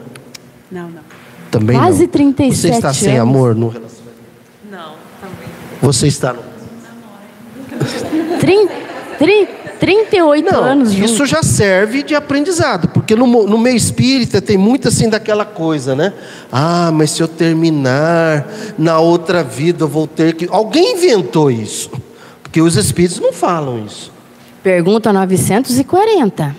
Não, 0.72 0.90
não. 0.90 1.11
Também 1.52 1.78
Quase 1.78 2.04
não. 2.04 2.10
37 2.10 2.56
Você 2.56 2.70
está 2.70 2.94
sem 2.94 3.18
anos. 3.18 3.22
amor 3.22 3.54
no 3.56 3.68
relacionamento? 3.68 4.22
Não, 4.72 4.94
também. 5.20 5.50
Você 5.82 6.08
está 6.08 6.34
no... 6.34 6.40
Trin, 8.40 8.68
trin, 9.20 9.48
38 9.80 10.52
Não, 10.52 10.64
anos 10.64 10.94
juntos. 10.94 11.12
isso 11.12 11.26
já 11.26 11.42
serve 11.44 12.04
de 12.04 12.16
aprendizado, 12.16 12.88
porque 12.90 13.16
no, 13.16 13.26
no 13.48 13.58
meio 13.58 13.76
espírita 13.76 14.42
tem 14.42 14.58
muito 14.58 14.88
assim 14.88 15.10
daquela 15.10 15.44
coisa, 15.44 15.96
né? 15.96 16.14
Ah, 16.52 16.92
mas 16.94 17.12
se 17.12 17.22
eu 17.22 17.28
terminar 17.28 18.48
na 18.78 19.00
outra 19.00 19.44
vida 19.44 19.84
eu 19.84 19.88
vou 19.88 20.06
ter 20.08 20.36
que. 20.36 20.48
Alguém 20.52 20.94
inventou 20.94 21.50
isso, 21.52 21.90
porque 22.44 22.62
os 22.62 22.76
espíritos 22.78 23.20
não 23.20 23.34
falam 23.34 23.84
isso. 23.86 24.12
Pergunta 24.64 25.12
940. 25.12 26.56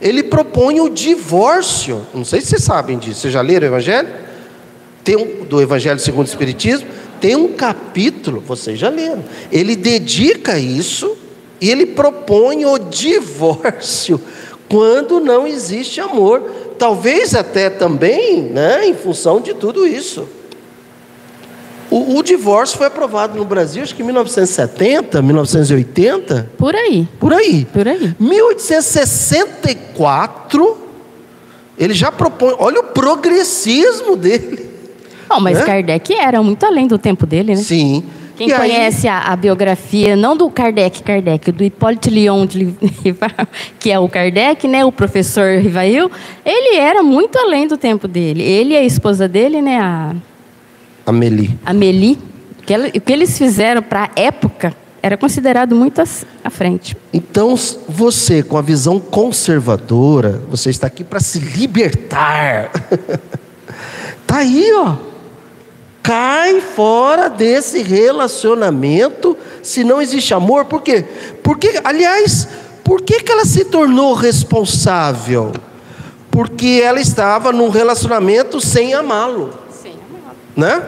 Ele 0.00 0.22
propõe 0.22 0.80
o 0.80 0.88
divórcio. 0.88 2.06
Não 2.14 2.24
sei 2.24 2.40
se 2.40 2.46
vocês 2.46 2.62
sabem 2.62 2.98
disso. 2.98 3.20
Vocês 3.20 3.34
já 3.34 3.42
leram 3.42 3.66
o 3.66 3.70
Evangelho? 3.72 4.08
Tem 5.04 5.16
um, 5.16 5.44
do 5.44 5.60
Evangelho 5.60 6.00
segundo 6.00 6.24
o 6.24 6.30
Espiritismo? 6.30 6.88
Tem 7.20 7.36
um 7.36 7.52
capítulo, 7.52 8.40
vocês 8.40 8.78
já 8.78 8.88
leram. 8.88 9.22
Ele 9.52 9.76
dedica 9.76 10.58
isso 10.58 11.14
e 11.60 11.70
ele 11.70 11.84
propõe 11.84 12.64
o 12.64 12.78
divórcio 12.78 14.18
quando 14.66 15.20
não 15.20 15.46
existe 15.46 16.00
amor. 16.00 16.40
Talvez 16.78 17.34
até 17.34 17.68
também, 17.68 18.44
né, 18.44 18.86
em 18.86 18.94
função 18.94 19.42
de 19.42 19.52
tudo 19.52 19.86
isso. 19.86 20.26
O, 21.90 22.16
o 22.18 22.22
divórcio 22.22 22.76
foi 22.78 22.86
aprovado 22.88 23.38
no 23.38 23.44
Brasil, 23.44 23.82
acho 23.82 23.94
que 23.94 24.02
em 24.02 24.06
1970, 24.06 25.22
1980, 25.22 26.50
Por 26.58 26.74
aí. 26.74 27.06
por 27.20 27.32
aí. 27.32 27.64
Por 27.72 27.86
aí. 27.86 28.14
1864, 28.18 30.78
ele 31.78 31.94
já 31.94 32.10
propõe, 32.10 32.54
olha 32.58 32.80
o 32.80 32.84
progressismo 32.84 34.16
dele. 34.16 34.66
Bom, 35.28 35.40
mas 35.40 35.58
Né? 35.58 35.64
Kardec 35.64 36.14
era 36.14 36.42
muito 36.42 36.64
além 36.64 36.86
do 36.86 36.98
tempo 36.98 37.26
dele, 37.26 37.54
né? 37.54 37.62
Sim, 37.62 38.04
Quem 38.36 38.48
E 38.48 38.52
aí- 38.52 38.58
conhece 38.58 39.08
a, 39.08 39.18
a 39.32 39.36
biografia, 39.36 40.14
não 40.14 40.36
do 40.36 40.48
Kardec, 40.50 41.02
Kardec, 41.02 41.50
do 41.52 41.64
Hipólito 41.64 42.10
Lyon 42.10 42.44
de 42.46 42.64
Rivail, 43.02 43.48
que 43.78 43.90
é 43.90 43.98
o 43.98 44.08
Kardec, 44.08 44.68
né, 44.68 44.84
o 44.84 44.92
professor 44.92 45.58
Rivail, 45.58 46.10
ele 46.44 46.76
era 46.76 47.02
muito 47.02 47.38
além 47.38 47.66
do 47.66 47.76
tempo 47.78 48.06
dele. 48.06 48.42
Ele 48.42 48.74
e 48.74 48.76
a 48.76 48.84
esposa 48.84 49.26
dele, 49.26 49.62
né, 49.62 49.78
a 49.78 50.14
Amélie. 51.06 51.56
Amélie, 51.64 52.18
o 52.58 53.00
que 53.00 53.12
eles 53.12 53.38
fizeram 53.38 53.80
para 53.80 54.04
a 54.04 54.20
época 54.20 54.74
era 55.00 55.16
considerado 55.16 55.76
muito 55.76 56.02
à 56.42 56.50
frente. 56.50 56.96
Então, 57.12 57.54
você 57.88 58.42
com 58.42 58.58
a 58.58 58.62
visão 58.62 58.98
conservadora, 58.98 60.42
você 60.50 60.68
está 60.70 60.88
aqui 60.88 61.04
para 61.04 61.20
se 61.20 61.38
libertar. 61.38 62.72
tá 64.26 64.38
aí, 64.38 64.68
ó. 64.74 64.96
Cai 66.02 66.60
fora 66.60 67.28
desse 67.28 67.82
relacionamento 67.82 69.36
se 69.62 69.84
não 69.84 70.02
existe 70.02 70.34
amor. 70.34 70.64
Por 70.64 70.82
quê? 70.82 71.04
Porque, 71.40 71.80
aliás, 71.84 72.48
por 72.82 73.02
que, 73.02 73.20
que 73.20 73.30
ela 73.30 73.44
se 73.44 73.64
tornou 73.66 74.12
responsável? 74.12 75.52
Porque 76.32 76.80
ela 76.82 77.00
estava 77.00 77.52
num 77.52 77.68
relacionamento 77.68 78.60
sem 78.60 78.92
amá-lo 78.92 79.65
né? 80.56 80.82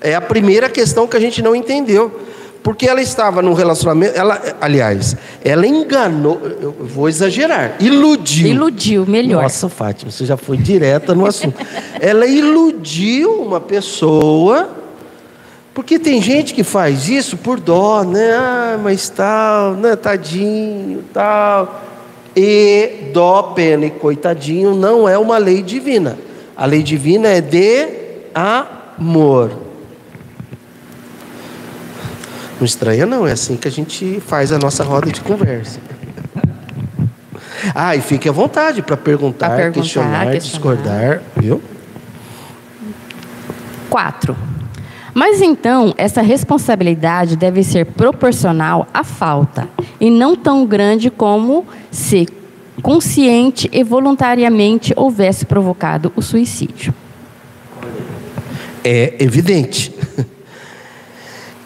É 0.00 0.14
a 0.14 0.20
primeira 0.20 0.68
questão 0.68 1.06
que 1.06 1.16
a 1.16 1.20
gente 1.20 1.42
não 1.42 1.54
entendeu. 1.54 2.20
Porque 2.62 2.86
ela 2.86 3.00
estava 3.00 3.40
num 3.40 3.54
relacionamento, 3.54 4.18
ela, 4.18 4.40
aliás, 4.60 5.16
ela 5.42 5.66
enganou, 5.66 6.40
eu 6.60 6.74
vou 6.80 7.08
exagerar, 7.08 7.76
iludiu. 7.80 8.48
Iludiu, 8.48 9.06
melhor. 9.06 9.44
Nossa, 9.44 9.68
Fátima, 9.68 10.10
você 10.10 10.26
já 10.26 10.36
foi 10.36 10.56
direta 10.56 11.14
no 11.14 11.24
assunto. 11.24 11.56
ela 11.98 12.26
iludiu 12.26 13.40
uma 13.40 13.60
pessoa, 13.60 14.68
porque 15.72 15.98
tem 15.98 16.20
gente 16.20 16.52
que 16.52 16.64
faz 16.64 17.08
isso 17.08 17.36
por 17.36 17.60
dó, 17.60 18.02
né? 18.02 18.32
Ah, 18.34 18.78
mas 18.82 19.08
tal, 19.08 19.72
né? 19.74 19.96
Tadinho, 19.96 21.04
tal. 21.12 21.84
E 22.36 23.10
dó, 23.12 23.54
pena 23.54 23.86
e 23.86 23.90
coitadinho 23.90 24.74
não 24.74 25.08
é 25.08 25.16
uma 25.16 25.38
lei 25.38 25.62
divina. 25.62 26.18
A 26.56 26.66
lei 26.66 26.82
divina 26.82 27.28
é 27.28 27.40
de 27.40 28.07
amor. 28.38 29.50
Não 32.58 32.64
estranha, 32.64 33.06
não, 33.06 33.26
é 33.26 33.32
assim 33.32 33.56
que 33.56 33.68
a 33.68 33.70
gente 33.70 34.20
faz 34.20 34.52
a 34.52 34.58
nossa 34.58 34.82
roda 34.82 35.10
de 35.10 35.20
conversa. 35.20 35.80
Ah, 37.74 37.94
e 37.94 38.00
fique 38.00 38.28
à 38.28 38.32
vontade 38.32 38.82
para 38.82 38.96
perguntar, 38.96 39.50
perguntar, 39.50 39.80
questionar, 39.80 40.30
questionar. 40.30 40.38
discordar, 40.38 41.22
viu? 41.36 41.62
Quatro. 43.88 44.36
Mas 45.14 45.40
então, 45.40 45.94
essa 45.96 46.22
responsabilidade 46.22 47.36
deve 47.36 47.62
ser 47.62 47.86
proporcional 47.86 48.86
à 48.92 49.02
falta 49.02 49.68
e 50.00 50.10
não 50.10 50.36
tão 50.36 50.64
grande 50.64 51.10
como 51.10 51.66
se 51.90 52.28
consciente 52.82 53.68
e 53.72 53.82
voluntariamente 53.82 54.92
houvesse 54.96 55.44
provocado 55.44 56.12
o 56.14 56.22
suicídio. 56.22 56.94
É 58.84 59.14
evidente. 59.18 59.94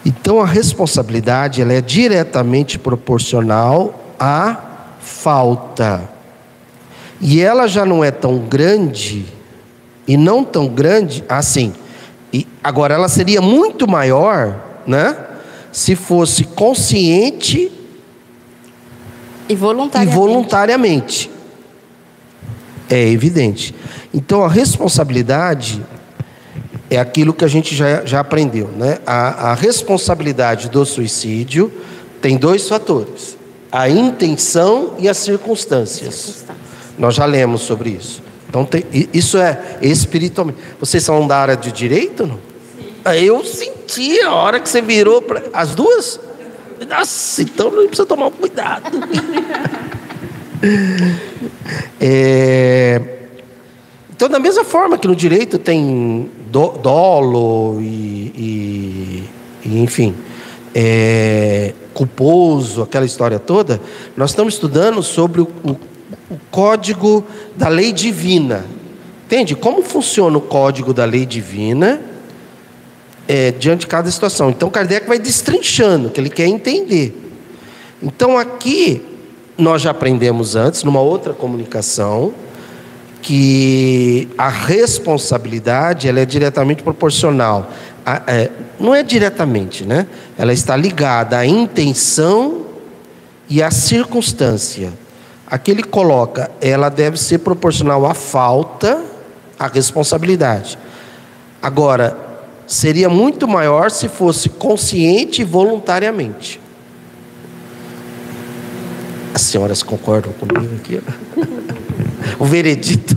Então 0.05 0.41
a 0.41 0.45
responsabilidade 0.45 1.61
ela 1.61 1.71
é 1.73 1.79
diretamente 1.81 2.77
proporcional 2.77 4.13
à 4.19 4.57
falta. 4.99 6.09
E 7.21 7.39
ela 7.41 7.67
já 7.67 7.85
não 7.85 8.03
é 8.03 8.11
tão 8.11 8.39
grande 8.39 9.25
e 10.05 10.17
não 10.17 10.43
tão 10.43 10.67
grande 10.67 11.23
assim. 11.29 11.73
E 12.33 12.45
agora 12.61 12.93
ela 12.93 13.07
seria 13.07 13.41
muito 13.41 13.87
maior, 13.87 14.59
né? 14.85 15.15
Se 15.71 15.95
fosse 15.95 16.43
consciente 16.43 17.71
E 19.47 19.53
e 19.53 19.55
voluntariamente. 19.55 20.15
voluntariamente. 20.17 21.31
É 22.89 23.07
evidente. 23.07 23.73
Então 24.13 24.43
a 24.43 24.49
responsabilidade 24.49 25.81
é 26.89 26.97
aquilo 26.99 27.33
que 27.33 27.43
a 27.45 27.47
gente 27.47 27.75
já, 27.75 28.03
já 28.05 28.19
aprendeu, 28.19 28.67
né? 28.77 28.99
A, 29.05 29.51
a 29.51 29.53
responsabilidade 29.53 30.69
do 30.69 30.85
suicídio 30.85 31.71
tem 32.21 32.37
dois 32.37 32.67
fatores: 32.67 33.37
a 33.71 33.89
intenção 33.89 34.95
e 34.99 35.07
as 35.09 35.17
circunstâncias. 35.17 36.45
Nós 36.97 37.15
já 37.15 37.25
lemos 37.25 37.61
sobre 37.61 37.89
isso. 37.89 38.21
Então 38.47 38.63
tem- 38.65 38.85
isso 39.11 39.37
é 39.37 39.77
espiritualmente. 39.81 40.59
Vocês 40.79 41.03
são 41.03 41.25
da 41.27 41.37
área 41.37 41.57
de 41.57 41.71
direito, 41.71 42.27
não? 42.27 42.39
Ah, 43.03 43.17
Eu 43.17 43.43
senti 43.43 44.21
a 44.21 44.31
hora 44.33 44.59
que 44.59 44.69
você 44.69 44.81
virou 44.81 45.21
para 45.21 45.43
as 45.51 45.73
duas. 45.73 46.19
Nossa, 46.87 47.41
então 47.41 47.71
não 47.71 47.87
precisa 47.87 48.05
tomar 48.05 48.29
cuidado. 48.31 48.83
É, 51.99 53.01
Então, 54.15 54.29
da 54.29 54.39
mesma 54.39 54.63
forma 54.63 54.97
que 54.97 55.07
no 55.07 55.15
direito 55.15 55.57
tem 55.57 56.29
do- 56.53 56.77
dolo 56.77 57.81
e, 57.81 58.31
e- 58.37 59.23
e, 59.65 59.79
enfim, 59.81 60.13
é, 60.75 61.73
culposo, 61.95 62.83
aquela 62.83 63.05
história 63.05 63.39
toda, 63.39 63.81
nós 64.15 64.29
estamos 64.29 64.53
estudando 64.53 65.01
sobre 65.01 65.41
o, 65.41 65.47
o- 65.63 65.71
o 66.29 66.37
código 66.51 67.25
da 67.55 67.67
lei 67.69 67.91
divina. 67.91 68.65
Entende? 69.25 69.55
Como 69.55 69.81
funciona 69.81 70.37
o 70.37 70.41
código 70.41 70.93
da 70.93 71.05
lei 71.05 71.25
divina 71.25 71.99
é, 73.27 73.49
diante 73.51 73.81
de 73.81 73.87
cada 73.87 74.11
situação. 74.11 74.51
Então, 74.51 74.69
Kardec 74.69 75.07
vai 75.07 75.17
destrinchando, 75.17 76.11
que 76.11 76.19
ele 76.21 76.29
quer 76.29 76.45
entender. 76.45 77.17
Então, 78.01 78.37
aqui, 78.37 79.01
nós 79.57 79.81
já 79.81 79.89
aprendemos 79.89 80.55
antes, 80.55 80.83
numa 80.83 81.01
outra 81.01 81.33
comunicação, 81.33 82.31
que 83.23 84.27
a 84.37 84.49
responsabilidade 84.49 86.09
ela 86.09 86.19
é 86.19 86.25
diretamente 86.25 86.83
proporcional. 86.83 87.71
A- 88.05 88.21
é, 88.27 88.51
não 88.77 88.93
é 88.93 89.01
diretamente, 89.01 89.85
né? 89.85 90.05
Ela 90.37 90.51
está 90.51 90.75
ligada 90.75 91.37
à 91.37 91.45
intenção 91.45 92.65
e 93.49 93.63
à 93.63 93.71
circunstância. 93.71 94.91
Aqui 95.47 95.71
ele 95.71 95.83
coloca, 95.83 96.51
ela 96.59 96.89
deve 96.89 97.17
ser 97.17 97.39
proporcional 97.39 98.05
à 98.05 98.13
falta, 98.13 99.01
à 99.57 99.67
responsabilidade. 99.67 100.77
Agora, 101.61 102.17
seria 102.67 103.07
muito 103.07 103.47
maior 103.47 103.89
se 103.89 104.09
fosse 104.09 104.49
consciente 104.49 105.43
e 105.43 105.45
voluntariamente. 105.45 106.59
As 109.33 109.43
senhoras 109.43 109.81
concordam 109.81 110.33
comigo 110.33 110.75
aqui? 110.75 111.01
o 112.39 112.45
veredito. 112.45 113.15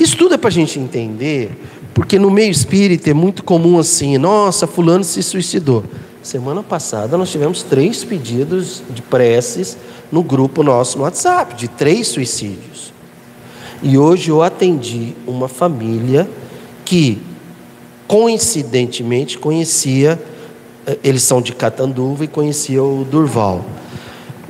Isso 0.00 0.16
tudo 0.16 0.34
é 0.34 0.38
para 0.38 0.48
a 0.48 0.52
gente 0.52 0.78
entender, 0.78 1.50
porque 1.92 2.18
no 2.18 2.30
meio 2.30 2.50
espírita 2.50 3.10
é 3.10 3.14
muito 3.14 3.44
comum 3.44 3.78
assim, 3.78 4.16
nossa, 4.16 4.66
fulano 4.66 5.04
se 5.04 5.22
suicidou. 5.22 5.84
Semana 6.22 6.62
passada 6.62 7.16
nós 7.16 7.30
tivemos 7.30 7.62
três 7.62 8.04
pedidos 8.04 8.82
de 8.90 9.02
preces 9.02 9.76
no 10.10 10.22
grupo 10.22 10.62
nosso 10.62 10.98
no 10.98 11.04
WhatsApp, 11.04 11.54
de 11.54 11.68
três 11.68 12.08
suicídios. 12.08 12.92
E 13.82 13.96
hoje 13.96 14.30
eu 14.30 14.42
atendi 14.42 15.14
uma 15.26 15.48
família 15.48 16.28
que, 16.84 17.18
coincidentemente, 18.06 19.38
conhecia, 19.38 20.20
eh, 20.86 20.98
eles 21.02 21.22
são 21.22 21.40
de 21.40 21.54
Catanduva 21.54 22.24
e 22.24 22.28
conhecia 22.28 22.82
o 22.82 23.04
Durval. 23.04 23.64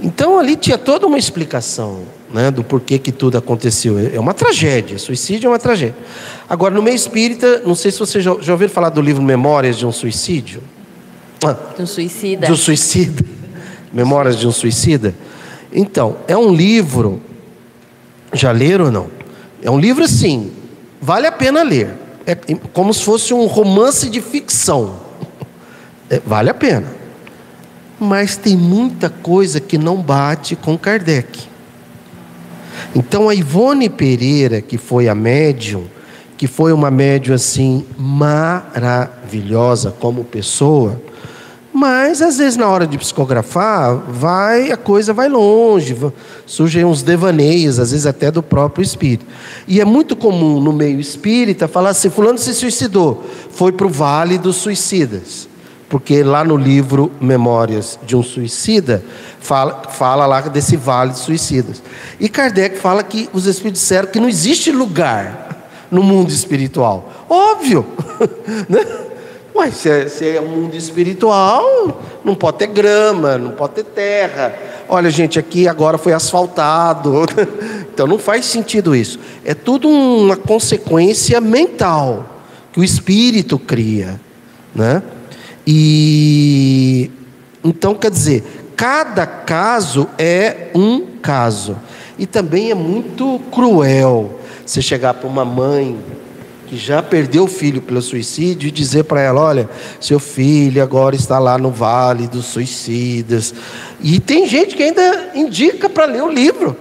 Então 0.02 0.38
ali 0.38 0.56
tinha 0.56 0.78
toda 0.78 1.06
uma 1.06 1.18
explicação 1.18 2.02
né, 2.32 2.50
do 2.50 2.62
porquê 2.64 2.98
que 2.98 3.12
tudo 3.12 3.36
aconteceu. 3.36 3.98
É 3.98 4.18
uma 4.18 4.32
tragédia, 4.32 4.98
suicídio 4.98 5.48
é 5.48 5.50
uma 5.50 5.58
tragédia. 5.58 5.96
Agora, 6.48 6.74
no 6.74 6.82
meio 6.82 6.94
espírita, 6.94 7.62
não 7.64 7.74
sei 7.74 7.90
se 7.90 7.98
vocês 7.98 8.22
já, 8.24 8.34
já 8.40 8.52
ouviram 8.52 8.72
falar 8.72 8.88
do 8.90 9.00
livro 9.00 9.22
Memórias 9.22 9.76
de 9.76 9.86
um 9.86 9.92
Suicídio. 9.92 10.62
Ah, 11.44 11.52
Do 11.76 11.86
suicida. 11.86 12.46
de 12.46 12.52
um 12.52 12.56
suicida. 12.56 13.24
Memórias 13.92 14.38
de 14.38 14.46
um 14.46 14.52
suicida. 14.52 15.14
Então, 15.72 16.16
é 16.28 16.36
um 16.36 16.52
livro. 16.52 17.20
Já 18.32 18.52
leram 18.52 18.86
ou 18.86 18.92
não? 18.92 19.10
É 19.62 19.70
um 19.70 19.78
livro 19.78 20.04
assim, 20.04 20.52
vale 21.00 21.26
a 21.26 21.32
pena 21.32 21.62
ler. 21.62 21.90
É 22.26 22.34
como 22.72 22.92
se 22.94 23.02
fosse 23.02 23.34
um 23.34 23.46
romance 23.46 24.08
de 24.08 24.20
ficção. 24.20 25.00
É, 26.08 26.20
vale 26.24 26.50
a 26.50 26.54
pena. 26.54 26.99
Mas 28.00 28.36
tem 28.36 28.56
muita 28.56 29.10
coisa 29.10 29.60
que 29.60 29.76
não 29.76 29.98
bate 30.00 30.56
com 30.56 30.78
Kardec. 30.78 31.50
Então 32.96 33.28
a 33.28 33.34
Ivone 33.34 33.90
Pereira, 33.90 34.62
que 34.62 34.78
foi 34.78 35.06
a 35.08 35.14
médium, 35.14 35.84
que 36.36 36.46
foi 36.46 36.72
uma 36.72 36.90
médium 36.90 37.34
assim 37.34 37.84
maravilhosa 37.98 39.94
como 40.00 40.24
pessoa, 40.24 40.98
Mas 41.72 42.20
às 42.20 42.38
vezes 42.38 42.56
na 42.56 42.66
hora 42.66 42.86
de 42.86 42.98
psicografar, 42.98 43.94
vai 44.08 44.72
a 44.72 44.76
coisa 44.76 45.12
vai 45.12 45.28
longe, 45.28 45.96
surgem 46.44 46.84
uns 46.84 47.02
devaneios, 47.02 47.78
às 47.78 47.92
vezes 47.92 48.06
até 48.06 48.30
do 48.30 48.42
próprio 48.42 48.82
espírito. 48.82 49.26
E 49.68 49.80
é 49.80 49.84
muito 49.84 50.16
comum 50.16 50.60
no 50.60 50.72
meio 50.72 50.98
espírita 50.98 51.68
falar 51.68 51.90
assim: 51.90 52.10
fulano 52.10 52.38
se 52.38 52.54
suicidou, 52.54 53.24
foi 53.50 53.70
para 53.70 53.86
o 53.86 53.90
vale 53.90 54.36
dos 54.36 54.56
suicidas. 54.56 55.49
Porque 55.90 56.22
lá 56.22 56.44
no 56.44 56.57
livro 56.57 57.11
Memórias 57.20 57.98
de 58.07 58.16
um 58.16 58.22
Suicida, 58.22 59.03
fala, 59.40 59.83
fala 59.90 60.24
lá 60.24 60.40
desse 60.42 60.76
vale 60.76 61.11
dos 61.11 61.22
suicidas. 61.22 61.83
E 62.20 62.29
Kardec 62.29 62.79
fala 62.79 63.03
que 63.03 63.29
os 63.33 63.46
espíritos 63.46 63.83
disseram 63.83 64.07
que 64.09 64.20
não 64.20 64.29
existe 64.29 64.70
lugar 64.70 65.68
no 65.90 66.00
mundo 66.00 66.31
espiritual. 66.31 67.11
Óbvio! 67.29 67.85
né? 68.70 68.87
Ué, 69.53 69.68
se 69.72 69.90
é, 69.90 70.09
se 70.09 70.37
é 70.37 70.40
um 70.40 70.46
mundo 70.46 70.76
espiritual, 70.76 72.00
não 72.24 72.37
pode 72.37 72.59
ter 72.59 72.68
grama, 72.68 73.37
não 73.37 73.50
pode 73.50 73.74
ter 73.74 73.85
terra. 73.85 74.55
Olha, 74.88 75.11
gente, 75.11 75.40
aqui 75.40 75.66
agora 75.66 75.98
foi 75.98 76.12
asfaltado. 76.12 77.26
Então 77.92 78.07
não 78.07 78.18
faz 78.18 78.46
sentido 78.46 78.96
isso. 78.96 79.18
É 79.44 79.53
tudo 79.53 79.87
uma 79.87 80.35
consequência 80.35 81.38
mental 81.38 82.24
que 82.72 82.81
o 82.81 82.85
espírito 82.85 83.59
cria, 83.59 84.18
né? 84.74 85.03
E 85.72 87.09
então 87.62 87.94
quer 87.94 88.11
dizer, 88.11 88.42
cada 88.74 89.24
caso 89.24 90.09
é 90.18 90.70
um 90.74 91.06
caso. 91.22 91.76
E 92.18 92.26
também 92.26 92.72
é 92.72 92.74
muito 92.74 93.40
cruel 93.52 94.40
você 94.66 94.83
chegar 94.83 95.14
para 95.14 95.28
uma 95.28 95.44
mãe 95.44 95.96
que 96.66 96.76
já 96.76 97.00
perdeu 97.00 97.44
o 97.44 97.46
filho 97.46 97.80
pelo 97.80 98.02
suicídio 98.02 98.66
e 98.66 98.72
dizer 98.72 99.04
para 99.04 99.20
ela: 99.20 99.40
olha, 99.42 99.70
seu 100.00 100.18
filho 100.18 100.83
agora 100.83 101.14
está 101.14 101.38
lá 101.38 101.56
no 101.56 101.70
vale 101.70 102.26
dos 102.26 102.46
suicidas. 102.46 103.54
E 104.00 104.18
tem 104.18 104.48
gente 104.48 104.74
que 104.74 104.83
ainda 104.83 105.30
indica 105.37 105.88
para 105.88 106.04
ler 106.06 106.24
o 106.24 106.28
livro. 106.28 106.76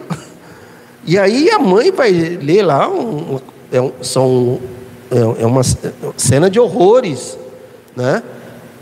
E 1.06 1.16
aí 1.16 1.52
a 1.52 1.60
mãe 1.60 1.92
vai 1.92 2.12
ler 2.12 2.64
lá, 2.64 2.90
um, 2.90 3.40
é 3.72 3.80
um- 3.80 3.94
são, 4.02 4.60
é, 5.12 5.44
é 5.44 5.46
uma 5.46 5.62
cena 6.18 6.50
de 6.50 6.60
horrores, 6.60 7.38
né? 7.96 8.24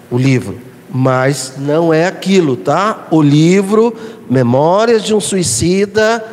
O 0.09 0.17
livro. 0.17 0.57
Mas 0.89 1.53
não 1.57 1.93
é 1.93 2.05
aquilo, 2.05 2.55
tá? 2.55 3.07
O 3.11 3.21
livro, 3.21 3.93
Memórias 4.29 5.03
de 5.03 5.13
um 5.13 5.19
Suicida, 5.19 6.23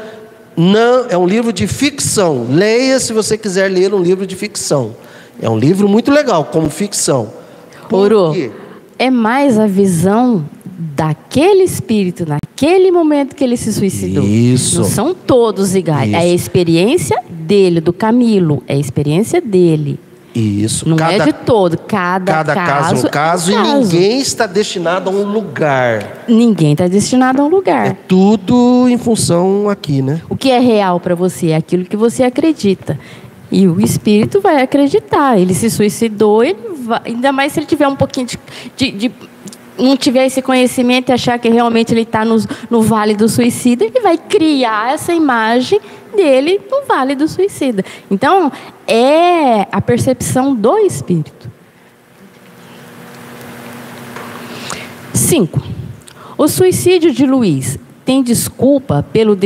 não, 0.57 1.07
é 1.09 1.19
um 1.19 1.27
livro 1.27 1.53
de 1.53 1.67
ficção. 1.67 2.47
Leia 2.49 2.99
se 3.01 3.13
você 3.13 3.37
quiser 3.37 3.71
ler 3.71 3.93
um 3.93 4.01
livro 4.01 4.27
de 4.27 4.37
ficção. 4.37 4.95
É 5.41 5.51
um 5.51 5.59
livro 5.59 5.89
muito 5.89 6.11
legal, 6.11 6.45
como 6.45 6.71
ficção. 6.71 7.33
Por 7.89 8.13
Oro, 8.13 8.33
quê? 8.33 8.51
é 8.99 9.11
mais 9.11 9.59
a 9.59 9.67
visão 9.67 10.45
daquele 10.65 11.65
espírito 11.65 12.25
naquele 12.27 12.91
momento 12.91 13.35
que 13.35 13.43
ele 13.43 13.57
se 13.57 13.73
suicidou. 13.73 14.25
Isso. 14.25 14.81
Não 14.81 14.89
são 14.89 15.15
todos 15.15 15.75
iguais. 15.75 16.13
É 16.13 16.17
a 16.17 16.27
Isso. 16.27 16.35
experiência 16.37 17.21
dele, 17.29 17.81
do 17.81 17.93
Camilo. 17.93 18.63
É 18.69 18.75
a 18.75 18.79
experiência 18.79 19.41
dele. 19.41 19.99
Isso. 20.35 20.89
Não 20.89 20.97
é 20.97 21.19
cada, 21.19 21.25
de 21.27 21.33
todo. 21.33 21.79
Cada, 21.79 22.33
cada 22.33 22.55
caso, 22.55 23.07
é 23.07 23.09
um 23.09 23.11
caso 23.11 23.51
é 23.53 23.55
e 23.55 23.59
um 23.59 23.81
ninguém 23.83 24.19
está 24.21 24.47
destinado 24.47 25.09
a 25.09 25.13
um 25.13 25.23
lugar. 25.25 26.25
Ninguém 26.27 26.73
está 26.73 26.89
destinado 26.89 27.41
a 27.41 27.45
um 27.45 27.49
É 27.49 27.51
lugar. 27.51 27.97
tudo 28.09 28.89
em 28.89 28.99
função 28.99 29.69
aqui, 29.71 30.03
né? 30.03 30.21
O 30.29 30.37
que 30.37 30.51
é 30.51 30.59
real 30.59 30.99
para 30.99 31.15
você 31.15 31.51
é 31.51 31.57
aquilo 31.57 31.85
que 31.85 31.97
você 31.97 32.25
acredita. 32.25 32.99
E 33.51 33.69
o 33.69 33.81
espírito 33.81 34.41
vai 34.41 34.61
acreditar. 34.61 35.39
Ele 35.39 35.55
se 35.55 35.71
suicidou, 35.71 36.43
ele 36.43 36.59
vai- 36.85 37.03
ainda 37.05 37.31
mais 37.31 37.53
se 37.53 37.61
ele 37.61 37.67
tiver 37.67 37.87
um 37.87 37.95
pouquinho 37.95 38.27
de, 38.27 38.39
de- 38.77 38.91
de- 38.91 39.13
não 39.79 39.97
tiver 39.97 40.27
esse 40.27 40.41
conhecimento 40.41 41.11
e 41.11 41.13
achar 41.13 41.39
que 41.39 41.49
realmente 41.49 41.93
ele 41.93 42.03
está 42.03 42.25
no, 42.25 42.37
no 42.71 42.83
vale 42.83 43.15
do 43.15 43.29
suicida, 43.29 43.85
ele 43.85 44.01
vai 44.01 44.17
criar 44.17 44.93
essa 44.93 45.13
imagem 45.13 45.81
dele 46.15 46.61
no 46.71 46.85
vale 46.87 47.15
do 47.15 47.27
suicida. 47.27 47.85
Então, 48.11 48.53
é 48.87 49.67
a 49.71 49.81
percepção 49.81 50.55
do 50.55 50.79
espírito. 50.79 51.51
Cinco. 55.13 55.63
O 56.37 56.49
suicídio 56.49 57.13
de 57.13 57.27
Luiz 57.27 57.79
tem 58.05 58.23
desculpa 58.23 59.05
pelo 59.13 59.37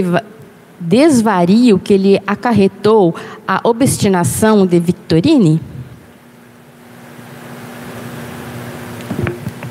desvario 0.80 1.78
que 1.78 1.96
lhe 1.96 2.20
acarretou 2.26 3.14
a 3.46 3.60
obstinação 3.64 4.66
de 4.66 4.78
Victorine? 4.78 5.60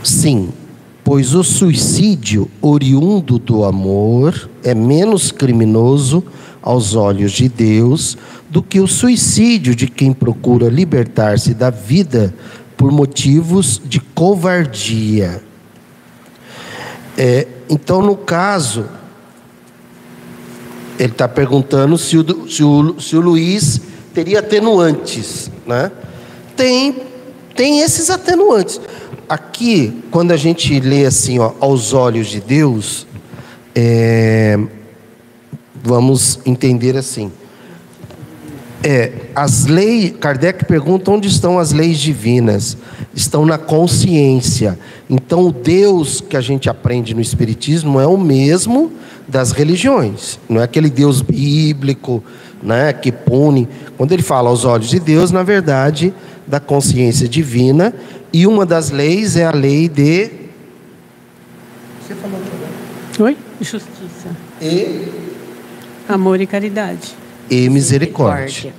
Sim, 0.03 0.49
pois 1.03 1.33
o 1.33 1.43
suicídio 1.43 2.49
oriundo 2.61 3.39
do 3.39 3.63
amor 3.63 4.49
é 4.63 4.73
menos 4.73 5.31
criminoso 5.31 6.23
aos 6.61 6.95
olhos 6.95 7.31
de 7.31 7.47
Deus 7.47 8.17
do 8.49 8.61
que 8.61 8.79
o 8.79 8.87
suicídio 8.87 9.75
de 9.75 9.87
quem 9.87 10.13
procura 10.13 10.67
libertar-se 10.67 11.53
da 11.53 11.69
vida 11.69 12.33
por 12.75 12.91
motivos 12.91 13.81
de 13.83 13.99
covardia. 13.99 15.41
É, 17.17 17.47
então, 17.69 18.01
no 18.01 18.15
caso, 18.15 18.85
ele 20.99 21.11
está 21.11 21.27
perguntando 21.27 21.97
se 21.97 22.17
o, 22.17 22.49
se, 22.49 22.63
o, 22.63 22.99
se 22.99 23.15
o 23.15 23.21
Luiz 23.21 23.81
teria 24.13 24.39
atenuantes. 24.39 25.49
Né? 25.65 25.91
Tem, 26.55 26.95
tem 27.55 27.81
esses 27.81 28.09
atenuantes. 28.09 28.79
Aqui, 29.29 30.03
quando 30.09 30.31
a 30.31 30.37
gente 30.37 30.79
lê 30.79 31.05
assim, 31.05 31.37
ó, 31.37 31.51
aos 31.59 31.93
olhos 31.93 32.27
de 32.27 32.39
Deus, 32.39 33.05
é, 33.75 34.57
vamos 35.83 36.39
entender 36.45 36.95
assim. 36.95 37.31
É, 38.81 39.11
as 39.35 39.65
leis, 39.65 40.13
Kardec 40.17 40.63
pergunta 40.63 41.11
onde 41.11 41.27
estão 41.27 41.59
as 41.59 41.73
leis 41.73 41.99
divinas? 41.99 42.77
Estão 43.13 43.45
na 43.45 43.57
consciência. 43.57 44.79
Então, 45.09 45.47
o 45.47 45.51
Deus 45.51 46.21
que 46.21 46.37
a 46.37 46.41
gente 46.41 46.69
aprende 46.69 47.13
no 47.13 47.19
Espiritismo 47.19 47.99
é 47.99 48.07
o 48.07 48.17
mesmo 48.17 48.93
das 49.27 49.51
religiões. 49.51 50.39
Não 50.47 50.61
é 50.61 50.63
aquele 50.63 50.89
Deus 50.89 51.21
bíblico, 51.21 52.23
né, 52.63 52.93
que 52.93 53.11
pune. 53.11 53.67
Quando 53.97 54.13
ele 54.13 54.23
fala 54.23 54.49
aos 54.49 54.63
olhos 54.63 54.87
de 54.87 55.01
Deus, 55.01 55.31
na 55.31 55.43
verdade, 55.43 56.13
da 56.47 56.59
consciência 56.59 57.27
divina. 57.27 57.93
E 58.33 58.45
uma 58.45 58.65
das 58.65 58.89
leis 58.91 59.35
é 59.35 59.45
a 59.45 59.51
lei 59.51 59.87
de. 59.87 60.29
Você 62.01 62.15
falou 62.15 62.39
Oi? 63.19 63.37
Justiça. 63.59 64.29
e, 64.61 65.07
Amor 66.07 66.39
e 66.39 66.45
caridade. 66.45 67.15
e 67.49 67.69
misericórdia. 67.69 68.73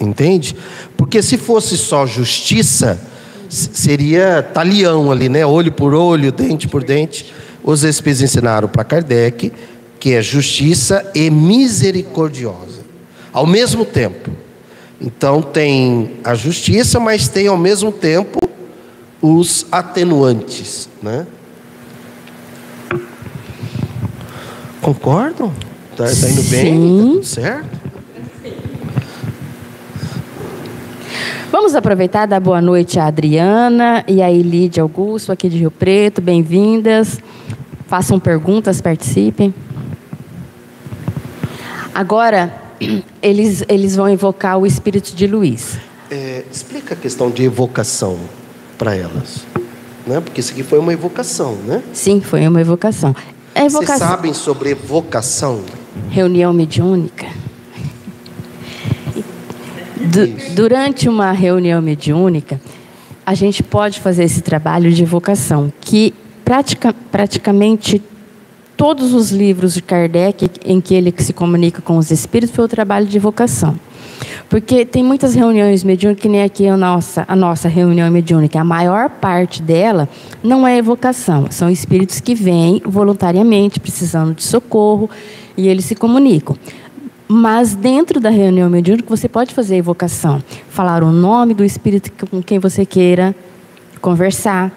Entende? 0.00 0.56
Porque 0.96 1.22
se 1.22 1.36
fosse 1.36 1.76
só 1.76 2.06
justiça, 2.06 3.00
seria 3.48 4.42
talião 4.42 5.12
ali, 5.12 5.28
né? 5.28 5.44
Olho 5.44 5.70
por 5.70 5.94
olho, 5.94 6.32
dente 6.32 6.66
por 6.66 6.82
dente. 6.82 7.32
Os 7.62 7.84
espíritos 7.84 8.22
ensinaram 8.22 8.68
para 8.68 8.82
Kardec 8.82 9.52
que 10.02 10.14
é 10.14 10.20
justiça 10.20 11.08
e 11.14 11.30
misericordiosa, 11.30 12.80
ao 13.32 13.46
mesmo 13.46 13.84
tempo. 13.84 14.32
Então 15.00 15.40
tem 15.40 16.14
a 16.24 16.34
justiça, 16.34 16.98
mas 16.98 17.28
tem 17.28 17.46
ao 17.46 17.56
mesmo 17.56 17.92
tempo 17.92 18.40
os 19.22 19.64
atenuantes, 19.70 20.88
né? 21.00 21.24
Concordam? 24.80 25.54
Tá, 25.96 26.04
tá 26.04 26.28
indo 26.28 26.42
bem? 26.50 26.74
Sim. 26.74 26.98
Tá 26.98 27.12
tudo 27.12 27.24
certo? 27.24 27.82
Vamos 31.52 31.76
aproveitar 31.76 32.26
dar 32.26 32.40
boa 32.40 32.60
noite 32.60 32.98
à 32.98 33.06
Adriana 33.06 34.04
e 34.08 34.20
à 34.20 34.32
Elide 34.32 34.80
Augusto, 34.80 35.30
aqui 35.30 35.48
de 35.48 35.58
Rio 35.58 35.70
Preto. 35.70 36.20
Bem-vindas. 36.20 37.20
Façam 37.86 38.18
perguntas, 38.18 38.80
participem. 38.80 39.54
Agora, 41.94 42.52
eles, 43.22 43.62
eles 43.68 43.94
vão 43.94 44.08
invocar 44.08 44.58
o 44.58 44.66
espírito 44.66 45.14
de 45.14 45.28
Luiz. 45.28 45.78
É, 46.10 46.42
explica 46.50 46.94
a 46.94 46.96
questão 46.96 47.30
de 47.30 47.44
evocação 47.44 48.18
para 48.82 48.96
elas. 48.96 49.46
Né? 50.04 50.20
Porque 50.20 50.40
isso 50.40 50.50
aqui 50.50 50.64
foi 50.64 50.80
uma 50.80 50.92
evocação, 50.92 51.54
né? 51.64 51.80
Sim, 51.92 52.20
foi 52.20 52.48
uma 52.48 52.60
evocação. 52.60 53.14
A 53.54 53.60
Vocês 53.60 53.74
evocação. 53.74 54.08
sabem 54.08 54.34
sobre 54.34 54.70
evocação? 54.70 55.60
Reunião 56.10 56.52
mediúnica. 56.52 57.26
Du- 60.00 60.54
durante 60.56 61.08
uma 61.08 61.30
reunião 61.30 61.80
mediúnica, 61.80 62.60
a 63.24 63.34
gente 63.34 63.62
pode 63.62 64.00
fazer 64.00 64.24
esse 64.24 64.40
trabalho 64.40 64.90
de 64.92 65.04
evocação, 65.04 65.72
que 65.80 66.12
pratica- 66.44 66.92
praticamente 67.12 68.02
todos 68.76 69.14
os 69.14 69.30
livros 69.30 69.74
de 69.74 69.82
Kardec 69.82 70.50
em 70.64 70.80
que 70.80 70.92
ele 70.94 71.14
se 71.18 71.32
comunica 71.32 71.80
com 71.80 71.96
os 71.98 72.10
espíritos 72.10 72.54
foi 72.56 72.64
o 72.64 72.68
trabalho 72.68 73.06
de 73.06 73.16
evocação. 73.16 73.78
Porque 74.52 74.84
tem 74.84 75.02
muitas 75.02 75.34
reuniões 75.34 75.82
mediúnicas, 75.82 76.20
que 76.20 76.28
nem 76.28 76.42
aqui 76.42 76.68
a 76.68 76.76
nossa, 76.76 77.24
a 77.26 77.34
nossa 77.34 77.70
reunião 77.70 78.10
mediúnica. 78.10 78.60
A 78.60 78.64
maior 78.64 79.08
parte 79.08 79.62
dela 79.62 80.06
não 80.42 80.68
é 80.68 80.76
evocação. 80.76 81.46
São 81.50 81.70
espíritos 81.70 82.20
que 82.20 82.34
vêm 82.34 82.82
voluntariamente, 82.84 83.80
precisando 83.80 84.34
de 84.34 84.42
socorro, 84.42 85.08
e 85.56 85.68
eles 85.68 85.86
se 85.86 85.94
comunicam. 85.94 86.54
Mas 87.26 87.74
dentro 87.74 88.20
da 88.20 88.28
reunião 88.28 88.68
mediúnica, 88.68 89.08
você 89.08 89.26
pode 89.26 89.54
fazer 89.54 89.76
a 89.76 89.78
evocação. 89.78 90.44
Falar 90.68 91.02
o 91.02 91.10
nome 91.10 91.54
do 91.54 91.64
espírito 91.64 92.12
com 92.26 92.42
quem 92.42 92.58
você 92.58 92.84
queira 92.84 93.34
conversar, 94.02 94.70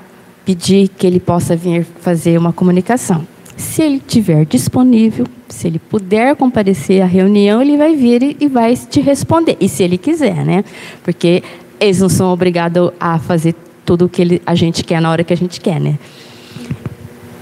pedir 0.45 0.87
que 0.87 1.05
ele 1.05 1.19
possa 1.19 1.53
vir 1.53 1.85
fazer 1.99 2.37
uma 2.37 2.53
comunicação. 2.53 3.27
Se 3.57 3.81
ele 3.81 3.97
estiver 3.97 4.45
disponível, 4.45 5.25
se 5.47 5.67
ele 5.67 5.79
puder 5.79 6.35
comparecer 6.35 7.01
à 7.01 7.05
reunião, 7.05 7.61
ele 7.61 7.77
vai 7.77 7.95
vir 7.95 8.35
e 8.39 8.47
vai 8.47 8.75
te 8.75 8.99
responder. 8.99 9.57
E 9.59 9.69
se 9.69 9.83
ele 9.83 9.97
quiser, 9.97 10.45
né? 10.45 10.63
Porque 11.03 11.41
eles 11.79 11.99
não 11.99 12.09
são 12.09 12.31
obrigados 12.31 12.91
a 12.99 13.17
fazer 13.17 13.55
tudo 13.85 14.05
o 14.05 14.09
que 14.09 14.21
ele, 14.21 14.41
a 14.45 14.55
gente 14.55 14.83
quer 14.83 14.99
na 14.99 15.09
hora 15.09 15.23
que 15.23 15.33
a 15.33 15.37
gente 15.37 15.61
quer, 15.61 15.79
né? 15.79 15.97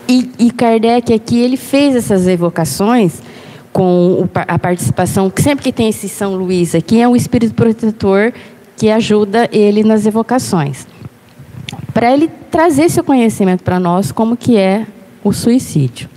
E, 0.08 0.30
e 0.38 0.52
Kardec 0.52 1.13
aqui, 1.13 1.39
ele 1.39 1.58
fez 1.58 1.95
essas 1.95 2.28
evocações 2.28 3.21
com 3.71 4.28
a 4.36 4.60
participação, 4.60 5.30
que 5.32 5.41
sempre 5.41 5.63
que 5.63 5.71
tem 5.71 5.89
esse 5.89 6.08
São 6.08 6.36
Luís 6.36 6.76
aqui, 6.76 7.02
é 7.02 7.08
um 7.08 7.15
espírito 7.15 7.56
protetor 7.56 8.32
que 8.78 8.91
ajuda 8.91 9.49
ele 9.52 9.84
nas 9.84 10.06
evocações. 10.06 10.86
Para 11.91 12.13
ele 12.13 12.30
trazer 12.52 12.84
esse 12.84 13.02
conhecimento 13.02 13.63
para 13.63 13.80
nós, 13.80 14.12
como 14.12 14.38
que 14.38 14.58
é 14.58 14.86
o 15.23 15.31
suicídio. 15.31 16.09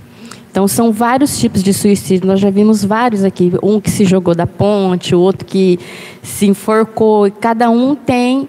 Então, 0.51 0.67
são 0.67 0.91
vários 0.91 1.39
tipos 1.39 1.63
de 1.63 1.75
suicídio. 1.75 2.27
Nós 2.27 2.41
já 2.41 2.49
vimos 2.49 2.83
vários 2.83 3.23
aqui. 3.25 3.53
Um 3.63 3.79
que 3.79 3.91
se 3.91 4.07
jogou 4.07 4.35
da 4.35 4.47
ponte, 4.47 5.15
o 5.15 5.21
outro 5.21 5.45
que 5.45 5.79
se 6.23 6.47
enforcou. 6.47 7.31
Cada 7.31 7.69
um 7.69 7.95
tem 7.95 8.49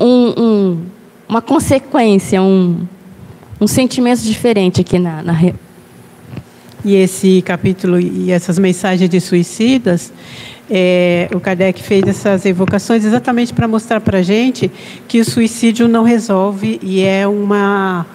um, 0.00 0.42
um, 0.42 0.80
uma 1.28 1.40
consequência, 1.40 2.42
um, 2.42 2.80
um 3.60 3.66
sentimento 3.68 4.22
diferente 4.22 4.80
aqui 4.80 4.98
na, 4.98 5.22
na... 5.22 5.40
E 6.84 6.94
esse 6.94 7.42
capítulo 7.42 8.00
e 8.00 8.32
essas 8.32 8.58
mensagens 8.58 9.08
de 9.08 9.20
suicidas, 9.20 10.12
é, 10.70 11.28
o 11.34 11.40
Kardec 11.40 11.82
fez 11.82 12.04
essas 12.06 12.44
evocações 12.44 13.04
exatamente 13.04 13.52
para 13.52 13.68
mostrar 13.68 14.00
para 14.00 14.18
a 14.18 14.22
gente 14.22 14.70
que 15.06 15.20
o 15.20 15.24
suicídio 15.24 15.86
não 15.88 16.02
resolve 16.02 16.78
e 16.82 17.02
é 17.02 17.26
uma 17.26 18.06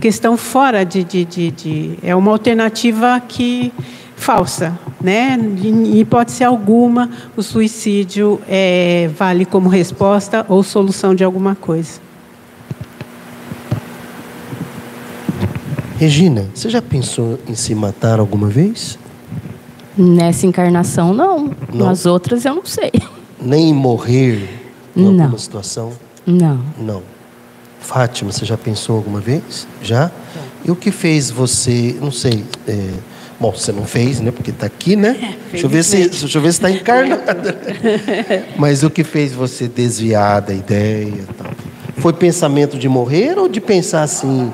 questão 0.00 0.36
fora 0.36 0.84
de, 0.84 1.04
de, 1.04 1.24
de, 1.24 1.50
de, 1.50 1.98
é 2.02 2.16
uma 2.16 2.30
alternativa 2.30 3.20
que 3.20 3.72
falsa, 4.16 4.78
né? 5.00 5.38
Em 5.62 5.98
hipótese 5.98 6.44
alguma, 6.44 7.10
o 7.36 7.42
suicídio 7.42 8.40
é, 8.48 9.10
vale 9.16 9.44
como 9.44 9.68
resposta 9.68 10.44
ou 10.48 10.62
solução 10.62 11.14
de 11.14 11.24
alguma 11.24 11.54
coisa. 11.54 12.00
Regina, 15.98 16.46
você 16.54 16.70
já 16.70 16.80
pensou 16.80 17.38
em 17.46 17.54
se 17.54 17.74
matar 17.74 18.20
alguma 18.20 18.48
vez? 18.48 18.98
Nessa 19.96 20.46
encarnação, 20.46 21.12
não. 21.12 21.50
não. 21.72 21.86
Nas 21.86 22.06
outras, 22.06 22.44
eu 22.44 22.54
não 22.54 22.64
sei. 22.64 22.92
Nem 23.40 23.70
em 23.70 23.74
morrer 23.74 24.48
em 24.96 25.02
não. 25.02 25.24
alguma 25.24 25.38
situação? 25.38 25.92
Não. 26.26 26.60
Não. 26.78 27.02
Fátima, 27.80 28.30
você 28.30 28.44
já 28.44 28.56
pensou 28.56 28.96
alguma 28.96 29.20
vez? 29.20 29.66
Já? 29.82 30.10
E 30.64 30.70
o 30.70 30.76
que 30.76 30.90
fez 30.90 31.30
você, 31.30 31.96
não 32.00 32.12
sei, 32.12 32.44
é, 32.68 32.90
bom, 33.38 33.50
você 33.50 33.72
não 33.72 33.84
fez, 33.84 34.20
né? 34.20 34.30
Porque 34.30 34.50
está 34.50 34.66
aqui, 34.66 34.94
né? 34.94 35.16
É, 35.20 35.50
deixa, 35.50 35.66
eu 35.66 35.70
ver 35.70 35.82
se, 35.82 36.08
deixa 36.08 36.38
eu 36.38 36.42
ver 36.42 36.52
se 36.52 36.58
está 36.58 36.70
encarnada. 36.70 37.58
Mas 38.56 38.82
o 38.82 38.90
que 38.90 39.02
fez 39.02 39.32
você 39.32 39.66
desviar 39.66 40.42
da 40.42 40.52
ideia? 40.52 41.24
Tal? 41.36 41.50
Foi 41.96 42.12
pensamento 42.12 42.78
de 42.78 42.88
morrer 42.88 43.38
ou 43.38 43.48
de 43.48 43.60
pensar 43.60 44.02
assim? 44.02 44.52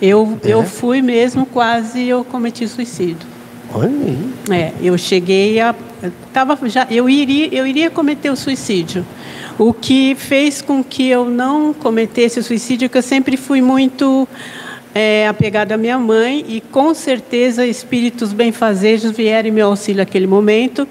Eu, 0.00 0.38
é? 0.44 0.52
eu 0.52 0.62
fui 0.64 1.02
mesmo, 1.02 1.46
quase 1.46 2.02
eu 2.04 2.24
cometi 2.24 2.66
suicídio. 2.68 3.35
Olha 3.74 3.88
aí. 3.88 4.32
É, 4.50 4.72
eu 4.82 4.96
cheguei 4.96 5.60
a. 5.60 5.74
Tava 6.32 6.58
já, 6.68 6.86
eu, 6.90 7.08
iria, 7.08 7.48
eu 7.52 7.66
iria 7.66 7.90
cometer 7.90 8.30
o 8.30 8.36
suicídio. 8.36 9.04
O 9.58 9.72
que 9.72 10.14
fez 10.14 10.60
com 10.60 10.84
que 10.84 11.08
eu 11.08 11.24
não 11.30 11.72
cometesse 11.72 12.38
o 12.38 12.42
suicídio 12.42 12.90
que 12.90 12.98
eu 12.98 13.02
sempre 13.02 13.36
fui 13.36 13.62
muito 13.62 14.28
é, 14.94 15.26
apegada 15.28 15.74
à 15.74 15.78
minha 15.78 15.98
mãe 15.98 16.44
e 16.48 16.60
com 16.60 16.94
certeza 16.94 17.66
espíritos 17.66 18.32
benfazejos 18.32 19.12
vieram 19.12 19.48
em 19.48 19.52
meu 19.52 19.68
auxílio 19.68 19.98
naquele 19.98 20.26
momento 20.26 20.86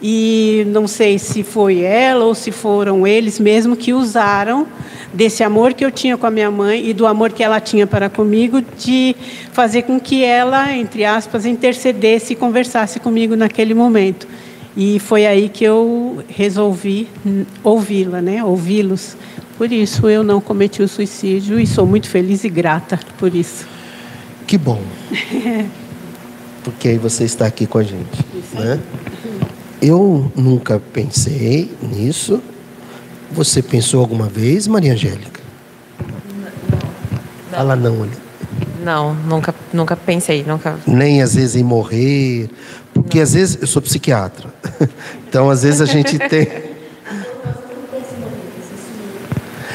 e 0.00 0.64
não 0.68 0.86
sei 0.86 1.18
se 1.18 1.42
foi 1.42 1.80
ela 1.80 2.24
ou 2.24 2.34
se 2.34 2.52
foram 2.52 3.06
eles 3.06 3.40
mesmo 3.40 3.76
que 3.76 3.92
usaram 3.92 4.66
desse 5.12 5.42
amor 5.42 5.72
que 5.72 5.84
eu 5.84 5.90
tinha 5.90 6.16
com 6.16 6.26
a 6.26 6.30
minha 6.30 6.50
mãe 6.50 6.86
e 6.86 6.92
do 6.92 7.06
amor 7.06 7.32
que 7.32 7.42
ela 7.42 7.58
tinha 7.60 7.86
para 7.86 8.10
comigo 8.10 8.62
de 8.78 9.16
fazer 9.52 9.82
com 9.82 9.98
que 9.98 10.22
ela, 10.22 10.72
entre 10.74 11.04
aspas, 11.04 11.46
intercedesse 11.46 12.34
e 12.34 12.36
conversasse 12.36 13.00
comigo 13.00 13.34
naquele 13.34 13.72
momento. 13.72 14.28
E 14.76 14.98
foi 14.98 15.24
aí 15.24 15.48
que 15.48 15.64
eu 15.64 16.22
resolvi 16.28 17.08
ouvi-la, 17.64 18.20
né? 18.20 18.44
Ouvi-los. 18.44 19.16
Por 19.56 19.72
isso 19.72 20.06
eu 20.10 20.22
não 20.22 20.38
cometi 20.38 20.82
o 20.82 20.88
suicídio 20.88 21.58
e 21.58 21.66
sou 21.66 21.86
muito 21.86 22.10
feliz 22.10 22.44
e 22.44 22.50
grata 22.50 23.00
por 23.16 23.34
isso. 23.34 23.66
Que 24.46 24.58
bom. 24.58 24.82
Porque 26.62 26.88
aí 26.88 26.98
você 26.98 27.24
está 27.24 27.46
aqui 27.46 27.66
com 27.66 27.78
a 27.78 27.82
gente, 27.82 28.24
né? 28.52 28.78
Eu 29.86 30.32
nunca 30.34 30.82
pensei 30.92 31.72
nisso. 31.80 32.42
Você 33.30 33.62
pensou 33.62 34.00
alguma 34.00 34.26
vez, 34.26 34.66
Maria 34.66 34.94
Angélica? 34.94 35.40
Não. 36.68 36.80
Fala 37.52 37.76
não 37.76 38.02
ali. 38.02 38.18
Não, 38.82 39.14
nunca, 39.14 39.54
nunca 39.72 39.94
pensei, 39.94 40.42
nunca. 40.42 40.76
Nem 40.88 41.22
às 41.22 41.36
vezes 41.36 41.54
em 41.54 41.62
morrer, 41.62 42.50
porque 42.92 43.20
às 43.20 43.34
vezes 43.34 43.58
eu 43.60 43.66
sou 43.68 43.80
psiquiatra. 43.80 44.52
Então 45.28 45.50
às 45.50 45.62
vezes 45.62 45.80
a 45.82 45.84
gente 45.84 46.18
tem 46.30 46.48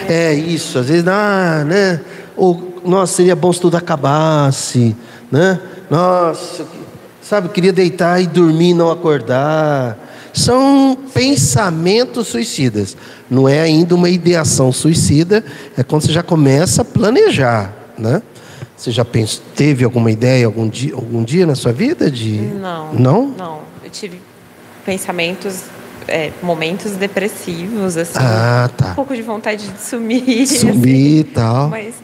É 0.09 0.33
isso, 0.33 0.79
às 0.79 0.87
vezes, 0.87 1.07
ah, 1.07 1.63
né? 1.65 2.01
Ou, 2.35 2.81
nossa, 2.83 3.13
seria 3.13 3.35
bom 3.35 3.53
se 3.53 3.61
tudo 3.61 3.77
acabasse, 3.77 4.95
né? 5.31 5.59
Nossa, 5.89 6.65
sabe, 7.31 7.47
queria 7.47 7.71
deitar 7.71 8.21
e 8.21 8.27
dormir 8.27 8.71
e 8.71 8.73
não 8.73 8.91
acordar. 8.91 9.97
São 10.33 10.97
pensamentos 11.13 12.27
suicidas. 12.27 12.97
Não 13.29 13.47
é 13.47 13.61
ainda 13.61 13.95
uma 13.95 14.09
ideação 14.09 14.69
suicida, 14.73 15.41
é 15.77 15.81
quando 15.81 16.01
você 16.01 16.11
já 16.11 16.21
começa 16.21 16.81
a 16.81 16.85
planejar, 16.85 17.73
né? 17.97 18.21
Você 18.75 18.91
já 18.91 19.05
pensou, 19.05 19.41
teve 19.55 19.85
alguma 19.85 20.11
ideia 20.11 20.45
algum 20.45 20.67
dia, 20.67 20.93
algum 20.93 21.23
dia 21.23 21.45
na 21.45 21.55
sua 21.55 21.71
vida 21.71 22.11
de 22.11 22.33
Não. 22.41 22.93
Não? 22.93 23.27
Não. 23.29 23.59
Eu 23.81 23.89
tive 23.89 24.19
pensamentos 24.85 25.63
é, 26.09 26.31
momentos 26.43 26.97
depressivos, 26.97 27.95
assim. 27.95 28.19
Ah, 28.19 28.69
tá. 28.75 28.91
Um 28.91 28.95
pouco 28.95 29.15
de 29.15 29.21
vontade 29.21 29.69
de 29.69 29.79
sumir. 29.79 30.47
Sumir 30.51 31.19
e 31.19 31.23
tal. 31.23 31.69
Mas, 31.69 31.95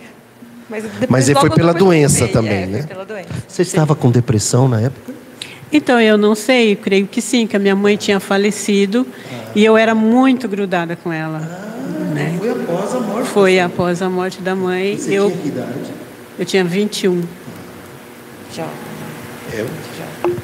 mas, 0.69 0.85
mas 1.09 1.29
foi 1.31 1.49
pela 1.49 1.73
doença 1.73 2.29
também, 2.29 2.63
é, 2.63 2.65
né? 2.65 2.85
Você 3.45 3.65
sim. 3.65 3.69
estava 3.71 3.93
com 3.93 4.09
depressão 4.09 4.69
na 4.69 4.79
época? 4.79 5.16
Então, 5.71 5.99
eu 5.99 6.17
não 6.17 6.33
sei, 6.33 6.73
eu 6.73 6.77
creio 6.77 7.07
que 7.07 7.21
sim, 7.21 7.45
que 7.45 7.55
a 7.55 7.59
minha 7.59 7.75
mãe 7.75 7.97
tinha 7.97 8.19
falecido 8.19 9.05
ah. 9.31 9.51
e 9.55 9.65
eu 9.65 9.75
era 9.75 9.93
muito 9.93 10.47
grudada 10.47 10.95
com 10.95 11.11
ela. 11.11 11.41
Ah, 11.43 12.13
né? 12.13 12.35
Foi 12.39 12.49
após 12.49 12.95
a 12.95 12.99
morte? 12.99 13.27
Foi 13.29 13.59
após 13.59 14.01
a 14.01 14.09
morte 14.09 14.41
da 14.41 14.55
mãe. 14.55 14.97
Você 14.97 15.13
eu, 15.13 15.29
tinha 15.29 15.41
que 15.41 15.47
idade? 15.49 15.91
Eu 16.39 16.45
tinha 16.45 16.63
21. 16.63 17.21
Já. 18.53 18.67
Já. 19.53 19.65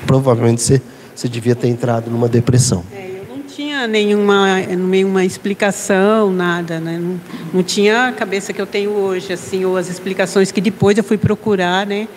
Provavelmente 0.06 0.62
você, 0.62 0.82
você 1.16 1.30
devia 1.30 1.56
ter 1.56 1.68
entrado 1.68 2.12
numa 2.12 2.28
depressão. 2.28 2.84
É, 2.92 3.22
eu 3.22 3.36
não 3.36 3.44
tinha 3.44 3.88
nenhuma, 3.88 4.60
nenhuma 4.60 5.24
explicação, 5.24 6.32
nada. 6.32 6.80
Né? 6.80 7.00
Não, 7.02 7.20
não 7.54 7.64
tinha 7.64 8.08
a 8.08 8.12
cabeça 8.12 8.52
que 8.52 8.62
eu 8.62 8.68
tenho 8.68 8.92
hoje, 8.92 9.32
assim, 9.32 9.64
ou 9.64 9.78
as 9.78 9.90
explicações 9.90 10.52
que 10.52 10.60
depois 10.60 10.98
eu 10.98 11.04
fui 11.04 11.18
procurar, 11.18 11.86
né? 11.86 12.08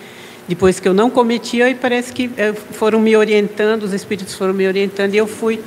Depois 0.47 0.79
que 0.79 0.87
eu 0.87 0.93
não 0.93 1.09
cometia, 1.09 1.69
e 1.69 1.75
parece 1.75 2.13
que 2.13 2.31
eh, 2.37 2.53
foram 2.53 2.99
me 2.99 3.15
orientando, 3.15 3.83
os 3.83 3.93
espíritos 3.93 4.33
foram 4.33 4.53
me 4.53 4.65
orientando, 4.65 5.13
e 5.13 5.17
eu 5.17 5.27
fui 5.27 5.61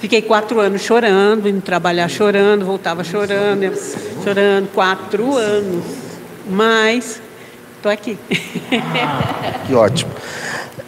Fiquei 0.00 0.22
quatro 0.22 0.58
anos 0.58 0.80
chorando, 0.80 1.46
indo 1.46 1.60
trabalhar 1.60 2.08
chorando, 2.08 2.64
voltava 2.64 3.04
chorando, 3.04 3.70
chorando, 4.24 4.66
quatro 4.72 5.36
anos. 5.36 5.84
Mas 6.48 7.20
Estou 7.80 7.90
aqui. 7.90 8.18
que 9.66 9.74
ótimo. 9.74 10.12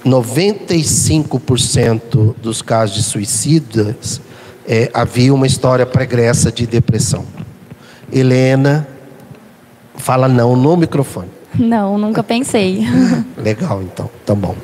95% 0.05 2.35
dos 2.37 2.61
casos 2.61 2.97
de 2.97 3.03
suicidas 3.03 4.21
é, 4.69 4.91
havia 4.93 5.33
uma 5.33 5.47
história 5.47 5.87
pregressa 5.87 6.53
de 6.53 6.67
depressão. 6.67 7.25
Helena, 8.13 8.87
fala 9.97 10.29
não 10.29 10.55
no 10.55 10.77
microfone. 10.77 11.31
Não, 11.59 11.99
nunca 11.99 12.23
pensei. 12.23 12.87
Legal, 13.37 13.83
então, 13.83 14.11
tá 14.25 14.35
bom. 14.35 14.57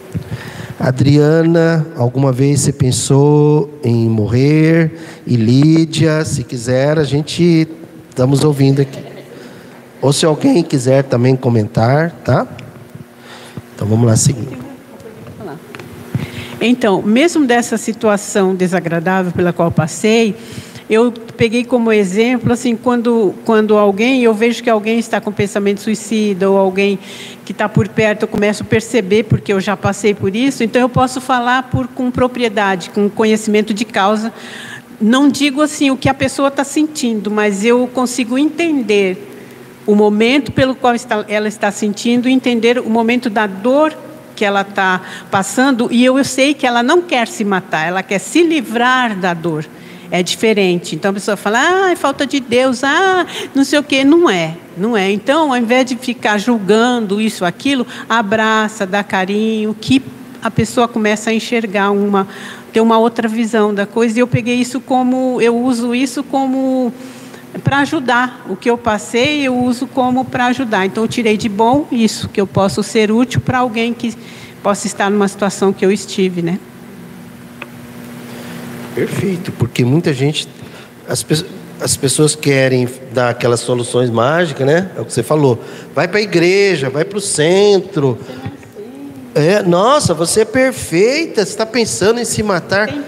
Adriana, 0.79 1.87
alguma 1.97 2.33
vez 2.33 2.61
você 2.61 2.73
pensou 2.73 3.69
em 3.83 4.09
morrer? 4.09 4.93
E 5.27 5.37
Lídia, 5.37 6.25
se 6.25 6.45
quiser, 6.45 6.99
a 6.99 7.05
gente 7.05 7.69
estamos 8.09 8.45
ouvindo 8.45 8.81
aqui. 8.81 9.03
Ou 10.01 10.13
se 10.13 10.25
alguém 10.25 10.63
quiser 10.63 11.03
também 11.03 11.35
comentar, 11.35 12.13
tá? 12.25 12.47
Então 13.75 13.87
vamos 13.89 14.07
lá 14.07 14.17
seguir. 14.17 14.69
Então, 16.61 17.01
mesmo 17.03 17.47
dessa 17.47 17.77
situação 17.77 18.55
desagradável 18.55 19.31
pela 19.31 19.53
qual 19.53 19.71
passei, 19.71 20.35
eu 20.89 21.13
peguei 21.37 21.65
como 21.65 21.93
exemplo, 21.93 22.53
assim, 22.53 22.75
quando, 22.75 23.35
quando 23.45 23.77
alguém, 23.77 24.23
eu 24.23 24.33
vejo 24.33 24.63
que 24.63 24.71
alguém 24.71 24.99
está 24.99 25.21
com 25.21 25.31
pensamento 25.31 25.83
suicida 25.83 26.49
ou 26.49 26.57
alguém 26.57 26.99
que 27.45 27.53
está 27.53 27.69
por 27.69 27.87
perto, 27.89 28.23
eu 28.23 28.29
começo 28.29 28.63
a 28.63 28.67
perceber, 28.67 29.25
porque 29.25 29.53
eu 29.53 29.61
já 29.61 29.77
passei 29.77 30.15
por 30.15 30.35
isso, 30.35 30.65
então 30.65 30.81
eu 30.81 30.89
posso 30.89 31.21
falar 31.21 31.65
por, 31.65 31.87
com 31.89 32.11
propriedade, 32.11 32.89
com 32.91 33.09
conhecimento 33.11 33.75
de 33.75 33.85
causa. 33.85 34.33
Não 34.99 35.29
digo 35.29 35.61
assim 35.61 35.91
o 35.91 35.97
que 35.97 36.09
a 36.09 36.15
pessoa 36.15 36.49
está 36.49 36.65
sentindo, 36.65 37.31
mas 37.31 37.65
eu 37.65 37.87
consigo 37.89 38.39
entender 38.39 39.27
o 39.87 39.95
momento 39.95 40.53
pelo 40.53 40.75
qual 40.75 40.95
está, 40.95 41.25
ela 41.29 41.49
está 41.49 41.71
sentindo, 41.71 42.31
entender 42.31 42.79
o 42.79 42.89
momento 42.89 43.29
da 43.29 43.47
dor 43.47 43.95
que 44.35 44.45
ela 44.45 44.63
está 44.63 45.03
passando, 45.31 45.89
e 45.91 46.03
eu, 46.03 46.17
eu 46.17 46.25
sei 46.25 46.55
que 46.55 46.67
ela 46.67 46.83
não 46.83 47.03
quer 47.03 47.29
se 47.29 47.45
matar, 47.45 47.89
ela 47.89 48.03
quer 48.03 48.19
se 48.19 48.43
livrar 48.43 49.15
da 49.17 49.35
dor 49.35 49.67
é 50.11 50.23
diferente. 50.23 50.95
Então 50.95 51.11
a 51.11 51.15
pessoa 51.15 51.37
fala, 51.37 51.59
ah, 51.61 51.91
é 51.91 51.97
falta 51.97 52.27
de 52.27 52.41
Deus, 52.41 52.83
ah, 52.83 53.27
não 53.55 53.65
sei 53.65 53.79
o 53.79 53.83
quê. 53.83 54.05
Não 54.05 54.29
é, 54.29 54.57
não 54.77 54.97
é. 54.97 55.11
Então, 55.11 55.53
ao 55.53 55.59
invés 55.59 55.87
de 55.87 55.97
ficar 55.97 56.39
julgando 56.39 57.21
isso, 57.21 57.45
aquilo, 57.45 57.87
abraça, 58.09 58.87
dá 58.87 59.03
carinho, 59.03 59.75
que 59.79 60.03
a 60.43 60.51
pessoa 60.51 60.87
começa 60.87 61.31
a 61.31 61.35
enxergar 61.35 61.91
uma, 61.91 62.27
ter 62.73 62.81
uma 62.81 62.99
outra 62.99 63.29
visão 63.29 63.75
da 63.75 63.87
coisa. 63.87 64.19
E 64.19 64.21
eu 64.21 64.27
peguei 64.27 64.57
isso 64.57 64.81
como, 64.81 65.41
eu 65.41 65.57
uso 65.57 65.95
isso 65.95 66.23
como 66.23 66.93
para 67.63 67.79
ajudar. 67.79 68.47
O 68.49 68.57
que 68.57 68.71
eu 68.71 68.79
passei, 68.79 69.47
eu 69.47 69.57
uso 69.57 69.87
como 69.87 70.25
para 70.25 70.47
ajudar. 70.47 70.87
Então, 70.87 71.05
eu 71.05 71.09
tirei 71.09 71.37
de 71.37 71.49
bom 71.49 71.87
isso, 71.91 72.29
que 72.29 72.41
eu 72.41 72.47
posso 72.47 72.83
ser 72.83 73.11
útil 73.11 73.41
para 73.41 73.59
alguém 73.59 73.93
que 73.93 74.15
possa 74.63 74.87
estar 74.87 75.11
numa 75.11 75.29
situação 75.29 75.73
que 75.73 75.85
eu 75.85 75.93
estive, 75.93 76.43
né? 76.43 76.59
Perfeito, 78.95 79.53
porque 79.53 79.85
muita 79.85 80.13
gente, 80.13 80.49
as, 81.09 81.25
as 81.81 81.97
pessoas 81.97 82.35
querem 82.35 82.89
dar 83.13 83.31
aquelas 83.31 83.61
soluções 83.61 84.11
mágicas, 84.11 84.67
né? 84.67 84.91
É 84.97 85.01
o 85.01 85.05
que 85.05 85.13
você 85.13 85.23
falou. 85.23 85.59
Vai 85.95 86.09
para 86.09 86.19
a 86.19 86.23
igreja, 86.23 86.91
vai 86.91 87.05
para 87.05 87.19
o 87.19 87.21
centro. 87.21 88.19
É, 89.35 89.63
nossa, 89.63 90.15
você 90.15 90.41
é 90.41 90.45
perfeita, 90.45 91.45
você 91.45 91.51
está 91.51 91.65
pensando 91.67 92.19
em 92.19 92.25
se 92.25 92.43
matar. 92.43 92.89
Tem 92.89 93.05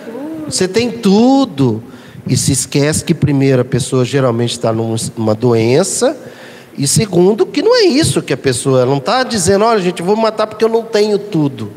você 0.50 0.66
tem 0.66 0.90
tudo. 0.90 1.82
E 2.26 2.36
se 2.36 2.52
esquece 2.52 3.04
que, 3.04 3.14
primeiro, 3.14 3.62
a 3.62 3.64
pessoa 3.64 4.04
geralmente 4.04 4.52
está 4.52 4.72
numa 4.72 5.34
doença. 5.34 6.16
E 6.76 6.86
segundo, 6.86 7.46
que 7.46 7.62
não 7.62 7.74
é 7.74 7.82
isso 7.82 8.22
que 8.22 8.32
a 8.32 8.36
pessoa. 8.36 8.84
Não 8.84 8.98
está 8.98 9.22
dizendo, 9.22 9.64
olha, 9.64 9.80
gente, 9.80 10.00
eu 10.00 10.06
vou 10.06 10.16
matar 10.16 10.46
porque 10.46 10.64
eu 10.64 10.68
não 10.68 10.82
tenho 10.82 11.18
tudo. 11.18 11.72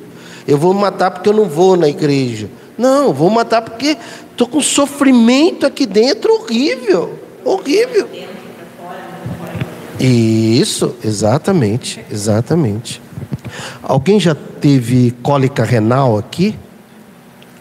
Eu 0.47 0.57
vou 0.57 0.73
matar 0.73 1.11
porque 1.11 1.29
eu 1.29 1.33
não 1.33 1.45
vou 1.45 1.77
na 1.77 1.87
igreja. 1.87 2.49
Não, 2.77 3.13
vou 3.13 3.29
matar 3.29 3.61
porque 3.61 3.97
estou 4.31 4.47
com 4.47 4.61
sofrimento 4.61 5.65
aqui 5.65 5.85
dentro 5.85 6.33
horrível. 6.33 7.19
Horrível. 7.43 8.07
Isso, 9.99 10.95
exatamente, 11.03 12.03
exatamente. 12.11 13.01
Alguém 13.81 14.19
já 14.19 14.35
teve 14.35 15.11
cólica 15.21 15.63
renal 15.63 16.17
aqui? 16.17 16.55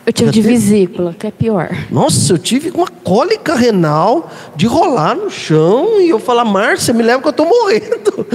Eu 0.05 0.13
tive 0.13 0.27
já 0.27 0.33
de 0.33 0.43
teve? 0.43 0.55
vesícula, 0.55 1.15
que 1.17 1.27
é 1.29 1.31
pior. 1.31 1.71
Nossa, 1.89 2.33
eu 2.33 2.39
tive 2.39 2.71
uma 2.71 2.89
cólica 2.89 3.55
renal 3.55 4.29
de 4.57 4.67
rolar 4.67 5.15
no 5.15 5.31
chão 5.31 6.01
e 6.01 6.09
eu 6.09 6.19
falar, 6.19 6.45
Márcia, 6.45 6.93
me 6.93 7.05
leva 7.05 7.21
que 7.23 7.29
eu 7.29 7.31
estou 7.31 7.47
morrendo. 7.47 8.27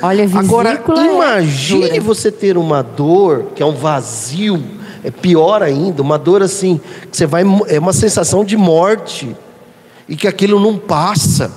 Olha, 0.00 0.26
vesícula 0.26 0.70
Agora, 0.70 1.02
é 1.02 1.14
imagine 1.14 1.98
é 1.98 2.00
você 2.00 2.32
ter 2.32 2.56
uma 2.56 2.82
dor, 2.82 3.48
que 3.54 3.62
é 3.62 3.66
um 3.66 3.74
vazio 3.74 4.62
é 5.04 5.10
pior 5.10 5.62
ainda, 5.62 6.02
uma 6.02 6.18
dor 6.18 6.42
assim, 6.42 6.80
que 7.10 7.16
você 7.16 7.26
vai, 7.26 7.42
é 7.68 7.78
uma 7.78 7.92
sensação 7.92 8.44
de 8.44 8.56
morte, 8.56 9.34
e 10.08 10.16
que 10.16 10.26
aquilo 10.26 10.58
não 10.58 10.76
passa, 10.76 11.50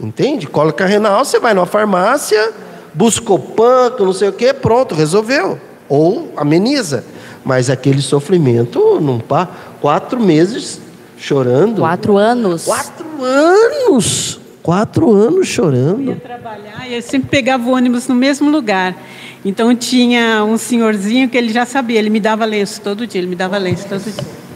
entende? 0.00 0.46
Cólica 0.46 0.86
renal, 0.86 1.24
você 1.24 1.38
vai 1.38 1.54
numa 1.54 1.66
farmácia, 1.66 2.52
busca 2.92 3.32
o 3.32 3.38
panco, 3.38 4.04
não 4.04 4.12
sei 4.12 4.28
o 4.28 4.32
que, 4.32 4.52
pronto, 4.52 4.94
resolveu, 4.94 5.58
ou 5.88 6.32
ameniza, 6.36 7.04
mas 7.44 7.70
aquele 7.70 8.02
sofrimento 8.02 9.00
não 9.00 9.20
passa, 9.20 9.52
quatro 9.80 10.20
meses 10.20 10.80
chorando. 11.16 11.80
Quatro 11.80 12.16
anos. 12.16 12.64
Quatro 12.64 13.06
anos! 13.22 14.40
Quatro 14.66 15.12
anos 15.12 15.46
chorando. 15.46 16.00
Eu 16.00 16.14
ia 16.14 16.16
trabalhar 16.16 16.88
e 16.88 16.94
eu 16.94 17.02
sempre 17.02 17.28
pegava 17.28 17.68
o 17.68 17.72
ônibus 17.72 18.08
no 18.08 18.16
mesmo 18.16 18.50
lugar. 18.50 18.96
Então 19.44 19.74
tinha 19.74 20.44
um 20.44 20.56
senhorzinho 20.58 21.28
que 21.28 21.36
ele 21.36 21.52
já 21.52 21.64
sabia, 21.64 21.98
ele 21.98 22.10
me 22.10 22.20
dava 22.20 22.44
lenço 22.44 22.80
todo 22.80 23.06
dia, 23.06 23.20
ele 23.20 23.28
me 23.28 23.36
dava 23.36 23.56
lenço 23.58 23.86
todo 23.88 24.02
dia. 24.02 24.46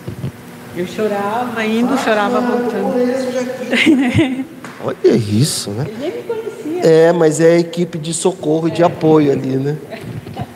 Eu 0.77 0.87
chorava 0.87 1.65
indo, 1.65 1.97
chorava 1.99 2.41
voltando. 2.41 2.95
Olha 4.83 5.15
isso, 5.15 5.71
né? 5.71 5.87
Ele 5.87 5.97
nem 6.01 6.11
me 6.13 6.23
conhecia. 6.23 6.81
É, 6.83 7.13
mas 7.13 7.41
é 7.41 7.57
a 7.57 7.59
equipe 7.59 7.99
de 7.99 8.15
socorro 8.15 8.69
e 8.69 8.71
de 8.71 8.83
apoio 8.83 9.31
ali, 9.33 9.57
né? 9.57 9.77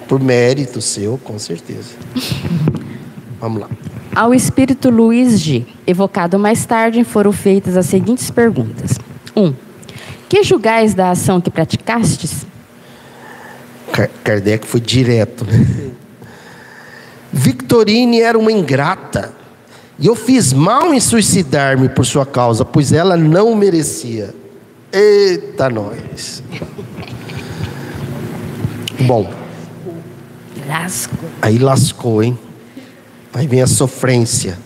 Por 0.09 0.21
mérito 0.21 0.81
seu, 0.81 1.19
com 1.23 1.39
certeza. 1.39 1.91
Vamos 3.41 3.61
lá. 3.61 3.69
Ao 4.15 4.33
espírito 4.33 4.91
Luiz 4.91 5.41
G, 5.41 5.67
evocado 5.87 6.39
mais 6.39 6.65
tarde, 6.65 7.03
foram 7.03 7.33
feitas 7.33 7.77
as 7.77 7.87
seguintes 7.87 8.31
perguntas: 8.31 8.99
1. 9.37 9.43
Um, 9.43 9.55
que 10.29 10.43
julgais 10.43 10.95
da 10.95 11.11
ação 11.11 11.41
que 11.41 11.51
praticastes? 11.51 12.47
Kardec 14.23 14.67
foi 14.67 14.81
direto. 14.81 15.45
Né? 15.45 15.91
Victorine 17.33 18.21
era 18.21 18.39
uma 18.39 18.51
ingrata. 18.51 19.33
E 19.99 20.07
eu 20.07 20.17
fiz 20.17 20.53
mal 20.53 20.93
em 20.93 21.01
suicidar-me 21.01 21.89
por 21.89 22.05
sua 22.05 22.27
causa, 22.27 22.65
pois 22.65 22.93
ela 22.93 23.17
não 23.17 23.55
merecia. 23.55 24.35
Eita, 24.93 25.71
nós. 25.71 26.43
Bom. 29.01 29.33
Lascou. 30.67 31.29
Aí 31.43 31.59
lascou, 31.59 32.23
hein? 32.23 32.39
Aí 33.33 33.47
vem 33.47 33.63
a 33.63 33.67
sofrência. 33.67 34.59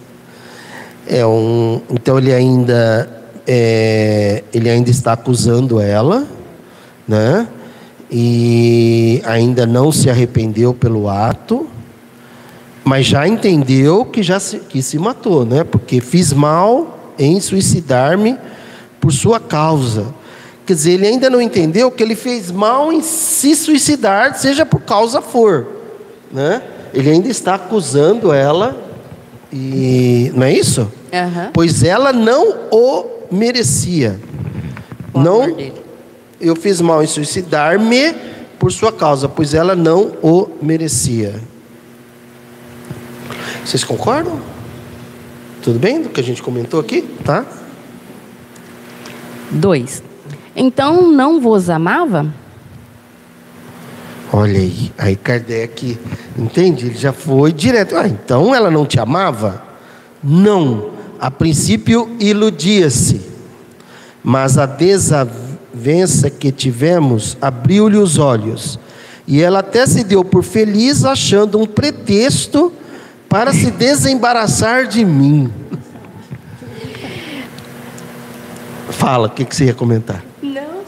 É 1.07 1.27
um, 1.27 1.81
então 1.91 2.19
ele 2.19 2.33
ainda, 2.33 3.09
é, 3.47 4.45
ele 4.53 4.69
ainda 4.69 4.91
está 4.91 5.13
acusando 5.13 5.81
ela, 5.81 6.27
né? 7.07 7.49
E 8.11 9.21
ainda 9.25 9.67
não 9.67 9.93
se 9.93 10.09
arrependeu 10.09 10.73
pelo 10.73 11.09
ato, 11.09 11.69
mas 12.85 13.07
já 13.07 13.29
entendeu 13.29 14.05
que 14.05 14.23
já 14.23 14.41
se, 14.41 14.59
que 14.61 14.81
se 14.83 14.99
matou, 14.99 15.45
né? 15.45 15.63
Porque 15.63 16.01
fiz 16.01 16.33
mal 16.33 17.13
em 17.19 17.39
suicidar-me 17.41 18.39
por 18.99 19.13
sua 19.13 19.39
causa. 19.39 20.07
Quer 20.65 20.75
dizer, 20.75 20.93
ele 20.93 21.07
ainda 21.07 21.29
não 21.29 21.41
entendeu 21.41 21.91
que 21.91 22.03
ele 22.03 22.15
fez 22.15 22.51
mal 22.51 22.93
em 22.93 23.03
se 23.03 23.55
suicidar, 23.55 24.39
seja 24.39 24.65
por 24.65 24.81
causa 24.81 25.21
for, 25.21 25.67
né? 26.33 26.63
Ele 26.95 27.11
ainda 27.11 27.29
está 27.29 27.57
acusando 27.57 28.33
ela 28.33 28.77
e 29.53 30.33
não 30.35 30.47
é 30.47 30.53
isso? 30.53 30.83
Uhum. 31.13 31.51
Pois 31.53 31.83
ela 31.83 32.13
não 32.13 32.55
o 32.71 33.05
merecia. 33.31 34.19
O 35.13 35.21
não 35.21 35.55
dele 35.55 35.88
eu 36.41 36.55
fiz 36.55 36.81
mal 36.81 37.03
em 37.03 37.07
suicidar-me 37.07 38.15
por 38.59 38.73
sua 38.73 38.93
causa, 38.93 39.29
pois 39.29 39.55
ela 39.55 39.75
não 39.75 40.13
o 40.23 40.49
merecia. 40.61 41.41
Vocês 43.65 43.85
concordam? 43.85 44.41
Tudo 45.63 45.79
bem 45.79 46.03
do 46.03 46.09
que 46.09 46.21
a 46.21 46.25
gente 46.25 46.43
comentou 46.43 46.81
aqui? 46.81 47.03
Tá? 47.25 47.45
2. 49.51 50.03
Então 50.55 51.11
não 51.11 51.41
vos 51.41 51.69
amava? 51.69 52.33
Olha 54.33 54.59
aí, 54.59 54.93
aí 54.99 55.17
Kardec, 55.17 55.99
entende? 56.37 56.87
Ele 56.87 56.99
já 56.99 57.13
foi 57.13 57.53
direto. 57.53 57.97
Ah, 57.97 58.07
então 58.07 58.55
ela 58.55 58.71
não 58.71 58.85
te 58.85 59.01
amava? 59.01 59.63
Não. 60.23 60.91
A 61.19 61.31
princípio 61.31 62.15
iludia-se, 62.21 63.21
mas 64.23 64.57
a 64.57 64.67
desavença 64.67 65.48
vença 65.79 66.29
que 66.29 66.51
tivemos 66.51 67.37
abriu-lhe 67.41 67.97
os 67.97 68.19
olhos. 68.19 68.79
E 69.27 69.41
ela 69.41 69.61
até 69.61 69.87
se 69.87 70.03
deu 70.03 70.25
por 70.25 70.43
feliz, 70.43 71.05
achando 71.05 71.59
um 71.59 71.67
pretexto 71.67 72.73
para 73.29 73.53
se 73.53 73.71
desembaraçar 73.71 74.87
de 74.87 75.05
mim. 75.05 75.53
Fala, 78.91 79.29
o 79.29 79.31
que, 79.31 79.45
que 79.45 79.55
você 79.55 79.67
ia 79.67 79.75
comentar? 79.75 80.25
Não, 80.43 80.83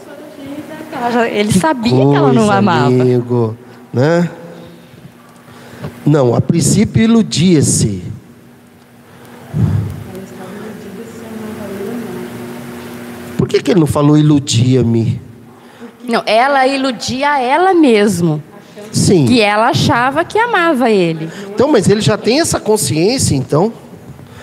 só 1.13 1.23
Ele 1.25 1.53
sabia 1.53 1.91
que 1.91 2.15
ela 2.15 2.33
não 2.33 2.51
amava. 2.51 2.87
Amigo, 2.87 3.55
né? 3.93 4.29
Não, 6.05 6.35
a 6.35 6.41
princípio 6.41 7.03
iludia-se. 7.03 8.10
Que, 13.51 13.61
que 13.61 13.71
ele 13.71 13.79
não 13.81 13.87
falou 13.87 14.17
iludia-me? 14.17 15.19
Não, 16.07 16.23
ela 16.25 16.65
iludia 16.65 17.39
ela 17.39 17.73
mesmo. 17.73 18.41
Sim. 18.91 19.25
Que 19.25 19.41
ela 19.41 19.69
achava 19.69 20.23
que 20.23 20.39
amava 20.39 20.89
ele. 20.89 21.29
Então, 21.53 21.69
mas 21.71 21.89
ele 21.89 22.01
já 22.01 22.17
tem 22.17 22.39
essa 22.39 22.59
consciência, 22.59 23.35
então? 23.35 23.71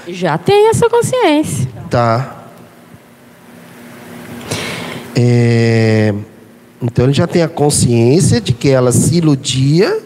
Já 0.06 0.36
tem 0.38 0.68
essa 0.68 0.88
consciência. 0.88 1.68
Tá. 1.90 2.34
É, 5.16 6.14
Então 6.80 7.06
ele 7.06 7.12
já 7.12 7.26
tem 7.26 7.42
a 7.42 7.48
consciência 7.48 8.40
de 8.40 8.52
que 8.52 8.68
ela 8.68 8.92
se 8.92 9.16
iludia, 9.16 10.00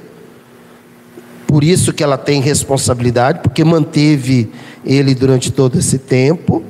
por 1.47 1.63
isso 1.63 1.93
que 1.93 2.03
ela 2.03 2.17
tem 2.17 2.41
responsabilidade, 2.41 3.41
porque 3.43 3.63
manteve 3.63 4.51
ele 4.85 5.15
durante 5.15 5.53
todo 5.53 5.79
esse 5.79 5.99
tempo, 5.99 6.65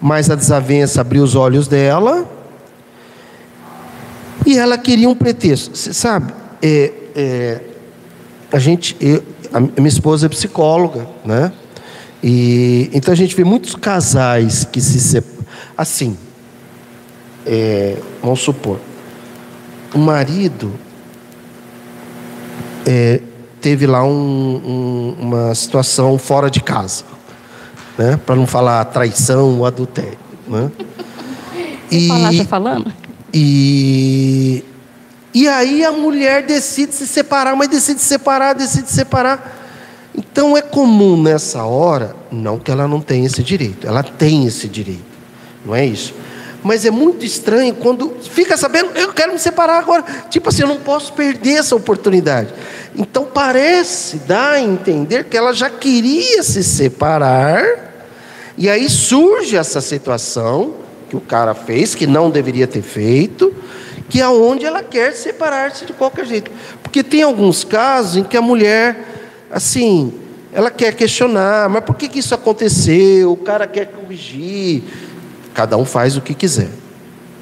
mas 0.00 0.30
a 0.30 0.34
desavença 0.34 1.00
abriu 1.00 1.22
os 1.22 1.34
olhos 1.34 1.66
dela 1.68 2.26
e 4.46 4.56
ela 4.58 4.78
queria 4.78 5.08
um 5.08 5.14
pretexto. 5.14 5.76
Você 5.76 5.92
sabe, 5.92 6.32
é, 6.62 6.92
é, 7.14 7.60
a 8.52 8.58
gente, 8.58 8.96
eu- 9.00 9.22
a 9.52 9.60
minha 9.60 9.88
esposa 9.88 10.26
é 10.26 10.28
psicóloga, 10.28 11.06
né? 11.24 11.52
E 12.22 12.90
então 12.92 13.12
a 13.12 13.16
gente 13.16 13.34
vê 13.36 13.44
muitos 13.44 13.74
casais 13.74 14.64
que 14.64 14.80
se 14.80 14.98
separam. 15.00 15.38
Assim, 15.76 16.16
é, 17.46 17.96
vamos 18.22 18.40
supor, 18.40 18.78
o 19.94 19.98
marido 19.98 20.72
é, 22.86 23.20
teve 23.60 23.86
lá 23.86 24.02
um- 24.04 24.10
um- 24.10 25.16
uma 25.20 25.54
situação 25.54 26.16
fora 26.18 26.50
de 26.50 26.60
casa, 26.62 27.04
né? 27.98 28.18
Para 28.24 28.36
não 28.36 28.46
falar 28.46 28.84
traição 28.86 29.58
ou 29.58 29.66
adultério, 29.66 30.18
né? 30.46 30.70
E, 31.90 32.06
Falar, 32.06 32.36
tá 32.36 32.44
falando? 32.44 32.92
e, 33.32 34.62
e 35.32 35.48
aí 35.48 35.82
a 35.82 35.90
mulher 35.90 36.42
decide 36.44 36.94
se 36.94 37.06
separar, 37.06 37.56
mas 37.56 37.68
decide 37.68 38.02
separar, 38.02 38.52
decide 38.52 38.90
separar. 38.90 39.56
Então 40.14 40.54
é 40.54 40.60
comum 40.60 41.22
nessa 41.22 41.64
hora, 41.64 42.14
não 42.30 42.58
que 42.58 42.70
ela 42.70 42.86
não 42.86 43.00
tenha 43.00 43.24
esse 43.24 43.42
direito, 43.42 43.86
ela 43.86 44.02
tem 44.02 44.46
esse 44.46 44.68
direito, 44.68 45.00
não 45.64 45.74
é 45.74 45.86
isso. 45.86 46.12
Mas 46.62 46.84
é 46.84 46.90
muito 46.90 47.24
estranho 47.24 47.74
quando 47.74 48.16
fica 48.20 48.56
sabendo, 48.56 48.90
eu 48.94 49.12
quero 49.14 49.32
me 49.32 49.38
separar 49.38 49.78
agora. 49.78 50.04
Tipo 50.28 50.50
assim, 50.50 50.62
eu 50.62 50.68
não 50.68 50.78
posso 50.78 51.12
perder 51.14 51.54
essa 51.54 51.74
oportunidade. 51.74 52.52
Então 52.94 53.24
parece 53.24 54.18
dar 54.18 54.52
a 54.52 54.60
entender 54.60 55.24
que 55.24 55.36
ela 55.36 55.54
já 55.54 55.70
queria 55.70 56.42
se 56.42 56.62
separar, 56.64 57.87
e 58.58 58.68
aí 58.68 58.90
surge 58.90 59.56
essa 59.56 59.80
situação 59.80 60.74
que 61.08 61.16
o 61.16 61.20
cara 61.20 61.54
fez, 61.54 61.94
que 61.94 62.08
não 62.08 62.28
deveria 62.28 62.66
ter 62.66 62.82
feito, 62.82 63.54
que 64.08 64.20
é 64.20 64.28
onde 64.28 64.66
ela 64.66 64.82
quer 64.82 65.12
separar-se 65.12 65.86
de 65.86 65.92
qualquer 65.92 66.26
jeito. 66.26 66.50
Porque 66.82 67.04
tem 67.04 67.22
alguns 67.22 67.62
casos 67.62 68.16
em 68.16 68.24
que 68.24 68.36
a 68.36 68.42
mulher, 68.42 68.98
assim, 69.48 70.12
ela 70.52 70.72
quer 70.72 70.92
questionar, 70.94 71.68
mas 71.68 71.84
por 71.84 71.94
que, 71.94 72.08
que 72.08 72.18
isso 72.18 72.34
aconteceu? 72.34 73.30
O 73.30 73.36
cara 73.36 73.64
quer 73.64 73.86
corrigir. 73.86 74.82
Cada 75.54 75.76
um 75.76 75.84
faz 75.84 76.16
o 76.16 76.20
que 76.20 76.34
quiser, 76.34 76.68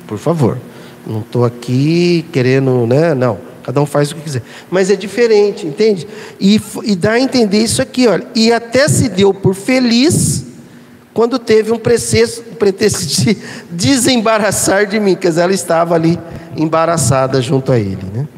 por 0.07 0.19
favor. 0.19 0.59
Não 1.07 1.21
estou 1.21 1.47
aqui 1.47 2.27
querendo, 2.31 2.87
né? 2.87 3.15
Não. 3.15 3.39
Cada 3.63 3.81
um 3.81 3.87
faz 3.87 4.13
o 4.13 4.17
que 4.17 4.21
quiser. 4.21 4.43
Mas 4.71 4.91
é 4.91 4.97
diferente, 4.97 5.67
entende? 5.67 6.07
E, 6.39 6.61
e 6.85 6.95
dá 6.95 7.13
a 7.13 7.21
entender 7.21 7.59
isso 7.59 7.81
aqui, 7.81 8.07
olha. 8.07 8.27
E 8.35 8.53
até 8.53 8.87
se 8.87 9.09
deu 9.09 9.33
por 9.33 9.55
feliz 9.55 10.46
quando 11.17 11.39
teve 11.39 11.73
um 11.73 11.79
pretexto, 11.79 12.45
um 12.53 12.55
pretexto 12.57 13.07
de 13.07 13.39
desembaraçar 13.73 14.85
de 14.87 15.01
mim, 15.01 15.15
quer 15.17 15.29
dizer, 15.31 15.41
ela 15.41 15.53
estava 15.55 15.95
ali 15.95 16.21
embaraçada 16.55 17.41
junto 17.41 17.73
a 17.73 17.79
ele, 17.79 18.05
né? 18.13 18.29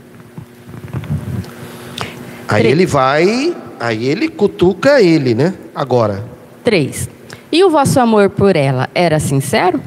Aí 2.47 2.63
Tre- 2.63 2.71
ele 2.71 2.87
vai, 2.87 3.57
aí 3.81 4.07
ele 4.07 4.29
cutuca 4.29 5.03
ele, 5.03 5.35
né? 5.35 5.55
Agora, 5.75 6.25
Três. 6.63 7.09
E 7.51 7.65
o 7.65 7.69
vosso 7.71 7.99
amor 7.99 8.31
por 8.31 8.55
ela 8.55 8.89
era 8.95 9.19
sincero? 9.19 9.81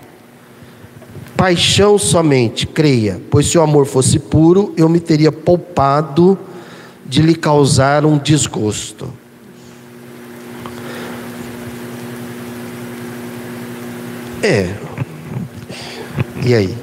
paixão 1.38 1.98
somente, 1.98 2.68
creia, 2.68 3.22
pois 3.32 3.48
se 3.48 3.58
o 3.58 3.62
amor 3.62 3.86
fosse 3.86 4.20
puro, 4.20 4.74
eu 4.76 4.90
me 4.90 5.00
teria 5.00 5.32
poupado 5.32 6.38
de 7.06 7.22
lhe 7.22 7.36
causar 7.36 8.06
um 8.06 8.18
desgosto. 8.18 9.21
É. 14.44 14.74
E 16.44 16.56
aí? 16.56 16.76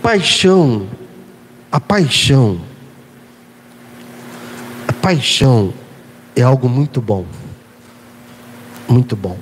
Paixão, 0.00 0.86
a 1.72 1.80
paixão, 1.80 2.60
a 4.86 4.92
paixão 4.92 5.74
é 6.36 6.42
algo 6.42 6.68
muito 6.68 7.00
bom. 7.00 7.26
Muito 8.88 9.16
bom. 9.16 9.36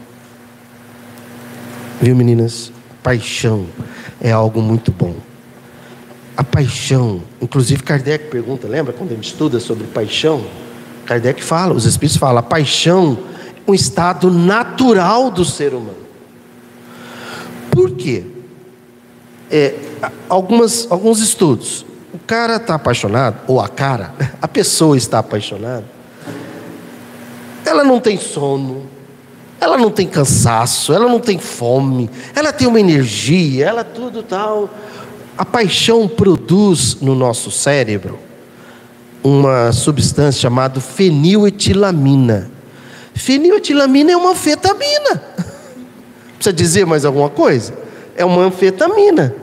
Viu, 2.01 2.17
meninas? 2.17 2.73
Paixão 3.03 3.67
é 4.19 4.33
algo 4.33 4.63
muito 4.63 4.91
bom. 4.91 5.15
A 6.35 6.43
paixão, 6.43 7.23
inclusive 7.41 7.83
Kardec 7.83 8.31
pergunta, 8.31 8.67
lembra 8.67 8.95
quando 8.95 9.13
ele 9.13 9.21
estuda 9.21 9.61
sobre 9.61 9.87
paixão? 9.87 10.45
Kardec 11.05 11.45
fala, 11.45 11.75
os 11.75 11.85
espíritos 11.85 12.17
falam, 12.17 12.39
a 12.39 12.43
paixão 12.43 13.19
é 13.67 13.71
um 13.71 13.75
estado 13.75 14.31
natural 14.31 15.31
do 15.31 15.45
ser 15.45 15.75
humano. 15.75 16.04
Por 17.75 17.91
quê? 17.91 18.25
É, 19.51 19.75
algumas, 20.29 20.87
alguns 20.89 21.20
estudos. 21.20 21.85
O 22.12 22.18
cara 22.18 22.57
está 22.57 22.77
apaixonado, 22.77 23.41
ou 23.49 23.61
a 23.61 23.68
cara, 23.68 24.14
a 24.41 24.47
pessoa 24.47 24.97
está 24.97 25.18
apaixonada, 25.18 25.85
ela 27.66 27.83
não 27.83 27.99
tem 27.99 28.16
sono, 28.16 28.87
ela 29.61 29.77
não 29.77 29.91
tem 29.91 30.07
cansaço, 30.07 30.93
ela 30.93 31.09
não 31.09 31.18
tem 31.18 31.39
fome, 31.39 32.09
ela 32.35 32.53
tem 32.53 32.68
uma 32.68 32.79
energia, 32.79 33.66
ela 33.66 33.83
tudo 33.83 34.22
tal. 34.22 34.70
A 35.37 35.45
paixão 35.45 36.07
produz 36.07 36.99
no 37.01 37.14
nosso 37.14 37.51
cérebro 37.51 38.20
uma 39.25 39.72
substância 39.72 40.43
chamada 40.43 40.81
feniletilamina. 40.81 42.51
Feniletilamina 43.14 44.12
é 44.12 44.16
uma 44.16 44.31
anfetamina. 44.31 45.34
Precisa 46.45 46.53
dizer 46.53 46.84
mais 46.84 47.07
alguma 47.07 47.30
coisa? 47.30 47.72
É 48.14 48.22
uma 48.22 48.42
anfetamina. 48.42 49.34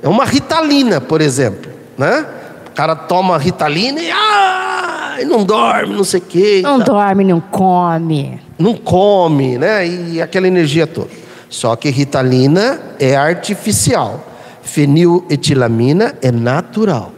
É 0.00 0.08
uma 0.08 0.24
ritalina, 0.24 1.00
por 1.00 1.20
exemplo. 1.20 1.72
Né? 1.98 2.24
O 2.68 2.70
cara 2.70 2.94
toma 2.94 3.36
ritalina 3.38 4.00
e, 4.00 4.08
ah, 4.08 5.16
e 5.20 5.24
não 5.24 5.42
dorme, 5.42 5.96
não 5.96 6.04
sei 6.04 6.20
o 6.20 6.22
quê. 6.22 6.60
Não 6.62 6.78
tal 6.78 6.94
dorme, 6.94 7.24
não 7.24 7.40
come. 7.40 8.40
não 8.56 8.74
come, 8.74 9.58
né? 9.58 9.84
E 9.84 10.22
aquela 10.22 10.46
energia 10.46 10.86
toda. 10.86 11.08
Só 11.50 11.74
que 11.74 11.90
ritalina 11.90 12.80
é 13.00 13.16
artificial. 13.16 14.24
Feniletilamina 14.62 16.14
é 16.22 16.30
natural. 16.30 17.10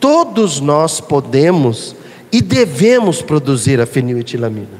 Todos 0.00 0.60
nós 0.60 0.98
podemos 0.98 1.94
e 2.32 2.40
devemos 2.40 3.20
produzir 3.20 3.82
a 3.82 3.86
feniletilamina. 3.86 4.77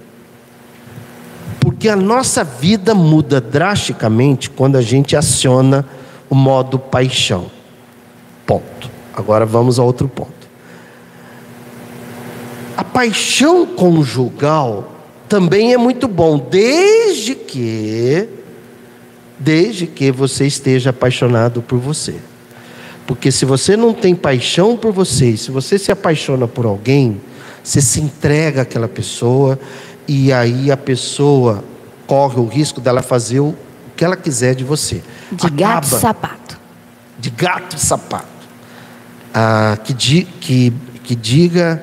Porque 1.79 1.89
a 1.89 1.95
nossa 1.95 2.43
vida 2.43 2.93
muda 2.93 3.41
drasticamente 3.41 4.51
quando 4.51 4.75
a 4.75 4.83
gente 4.83 5.15
aciona 5.15 5.87
o 6.29 6.35
modo 6.35 6.77
paixão. 6.77 7.49
Ponto. 8.45 8.91
Agora 9.15 9.47
vamos 9.47 9.79
a 9.79 9.85
outro 9.85 10.09
ponto. 10.09 10.33
A 12.77 12.83
paixão 12.83 13.65
conjugal 13.65 14.93
também 15.29 15.73
é 15.73 15.79
muito 15.79 16.09
bom, 16.09 16.37
desde 16.37 17.37
que 17.37 18.29
desde 19.39 19.87
que 19.87 20.11
você 20.11 20.49
esteja 20.49 20.91
apaixonado 20.91 21.63
por 21.63 21.79
você. 21.79 22.17
Porque 23.07 23.31
se 23.31 23.45
você 23.45 23.77
não 23.77 23.95
tem 23.95 24.17
paixão 24.17 24.77
por 24.77 24.91
você, 24.91 25.37
se 25.37 25.53
você 25.53 25.79
se 25.79 25.93
apaixona 25.93 26.49
por 26.49 26.67
alguém, 26.67 27.21
você 27.63 27.81
se 27.81 28.01
entrega 28.01 28.63
àquela 28.63 28.89
pessoa 28.89 29.57
e 30.09 30.33
aí 30.33 30.71
a 30.71 30.77
pessoa 30.77 31.63
corre 32.07 32.41
o 32.41 32.47
risco 32.47 32.81
dela 32.81 33.03
fazer 33.03 33.41
o 33.41 33.55
que 33.95 34.05
ela 34.05 34.17
quiser 34.17 34.55
de 34.55 34.65
você. 34.65 35.03
De 35.31 35.51
gato 35.51 35.61
e 35.61 35.65
Acaba- 35.65 36.01
sapato. 36.01 36.59
de 37.19 37.31
gato 37.31 37.77
e 37.77 37.81
sapato. 37.81 38.27
Ah, 39.35 39.77
que, 39.85 39.93
di- 39.93 40.25
que, 40.41 40.73
que 41.05 41.15
diga 41.15 41.83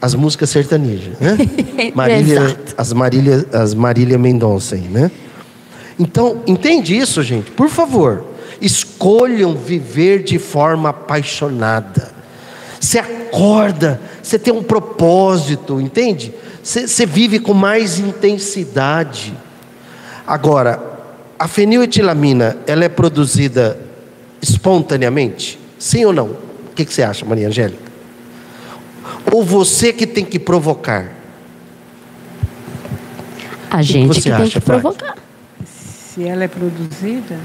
as 0.00 0.14
músicas 0.14 0.50
sertanejas, 0.50 1.18
né? 1.18 1.38
Marília, 1.94 2.58
as 2.76 2.92
Marília, 2.92 3.46
as 3.52 3.72
Marília 3.74 4.18
Mendonça 4.18 4.74
aí, 4.74 4.82
né? 4.82 5.10
Então, 5.98 6.42
entende 6.46 6.96
isso, 6.96 7.22
gente? 7.22 7.50
Por 7.52 7.68
favor, 7.68 8.24
escolham 8.60 9.54
viver 9.56 10.22
de 10.22 10.38
forma 10.38 10.88
apaixonada. 10.90 12.10
Você 12.80 12.98
acorda 12.98 14.00
você 14.22 14.38
tem 14.38 14.52
um 14.54 14.62
propósito, 14.62 15.80
entende? 15.80 16.32
Você, 16.62 16.86
vive 17.06 17.38
com 17.40 17.52
mais 17.54 17.98
intensidade. 17.98 19.34
Agora, 20.26 20.80
a 21.38 21.48
feniletilamina, 21.48 22.56
ela 22.66 22.84
é 22.84 22.88
produzida 22.88 23.78
espontaneamente? 24.40 25.58
Sim 25.78 26.04
ou 26.04 26.12
não? 26.12 26.26
O 26.26 26.74
que, 26.74 26.84
que 26.84 26.94
você 26.94 27.02
acha, 27.02 27.24
Maria 27.24 27.48
Angélica? 27.48 27.82
Ou 29.32 29.42
você 29.44 29.92
que 29.92 30.06
tem 30.06 30.24
que 30.24 30.38
provocar? 30.38 31.10
A 33.70 33.82
gente 33.82 34.14
que 34.16 34.22
tem 34.22 34.32
acha, 34.32 34.60
que 34.60 34.60
provocar. 34.60 35.16
Se 35.66 36.24
ela 36.28 36.44
é 36.44 36.48
produzida, 36.48 37.38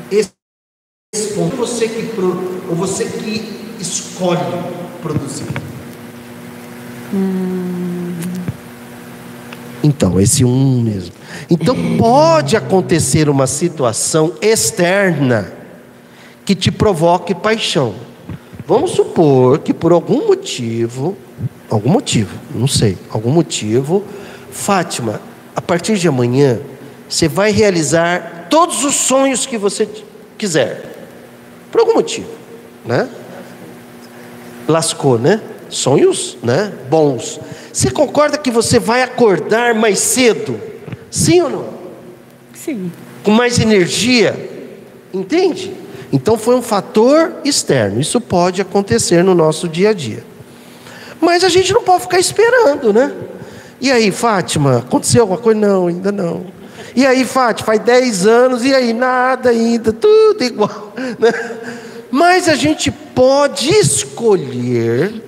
Ou 1.38 1.47
você 1.49 1.88
que, 1.88 2.03
pro- 2.07 2.61
ou 2.70 2.76
você 2.76 3.05
que 3.05 3.76
escolhe 3.80 4.39
produzir? 5.01 5.45
Então, 9.84 10.19
esse 10.19 10.43
um 10.43 10.82
mesmo. 10.82 11.13
Então, 11.49 11.75
pode 11.97 12.55
acontecer 12.55 13.30
uma 13.30 13.47
situação 13.47 14.34
externa 14.41 15.53
que 16.45 16.55
te 16.55 16.71
provoque 16.71 17.36
paixão. 17.36 17.93
Vamos 18.65 18.91
supor 18.91 19.59
que 19.59 19.73
por 19.73 19.91
algum 19.91 20.28
motivo, 20.28 21.15
algum 21.69 21.89
motivo, 21.89 22.38
não 22.53 22.67
sei, 22.67 22.97
algum 23.09 23.30
motivo, 23.32 24.03
Fátima, 24.51 25.21
a 25.55 25.61
partir 25.61 25.97
de 25.97 26.07
amanhã, 26.07 26.59
você 27.07 27.28
vai 27.28 27.51
realizar 27.51 28.47
todos 28.49 28.84
os 28.84 28.95
sonhos 28.95 29.45
que 29.45 29.57
você 29.57 29.88
quiser. 30.38 31.09
Por 31.71 31.82
algum 31.82 31.93
motivo, 31.93 32.30
né? 32.86 33.07
Lascou, 34.67 35.17
né? 35.19 35.39
Sonhos, 35.70 36.38
né? 36.43 36.74
Bons. 36.89 37.39
Você 37.72 37.91
concorda 37.91 38.38
que 38.38 38.49
você 38.49 38.80
vai 38.80 39.01
acordar 39.01 39.76
mais 39.76 39.99
cedo? 39.99 40.59
Sim 41.11 41.41
ou 41.41 41.49
não? 41.49 41.78
sim. 42.68 42.91
Com 43.24 43.32
mais 43.32 43.59
energia? 43.59 44.36
Entende? 45.13 45.74
Então 46.11 46.38
foi 46.38 46.55
um 46.55 46.61
fator 46.61 47.34
externo. 47.45 47.99
Isso 47.99 48.20
pode 48.20 48.61
acontecer 48.61 49.24
no 49.24 49.34
nosso 49.34 49.68
dia 49.68 49.89
a 49.89 49.93
dia. 49.93 50.24
Mas 51.22 51.43
a 51.43 51.49
gente 51.49 51.74
não 51.74 51.84
pode 51.84 52.03
ficar 52.03 52.20
esperando, 52.20 52.93
né? 52.93 53.13
E 53.80 53.91
aí, 53.91 54.11
Fátima, 54.11 54.80
aconteceu 54.80 55.22
alguma 55.22 55.39
coisa? 55.39 55.59
Não, 55.59 55.88
ainda 55.88 56.11
não. 56.11 56.45
E 56.95 57.05
aí, 57.05 57.26
Fátima, 57.26 57.65
faz 57.68 57.80
10 57.80 58.26
anos, 58.26 58.65
e 58.65 58.74
aí, 58.74 58.93
nada 58.93 59.49
ainda, 59.49 59.93
tudo 59.93 60.43
igual. 60.43 60.93
Né? 61.20 61.32
Mas 62.09 62.47
a 62.49 62.55
gente 62.55 62.89
pode 62.91 63.70
escolher, 63.70 65.24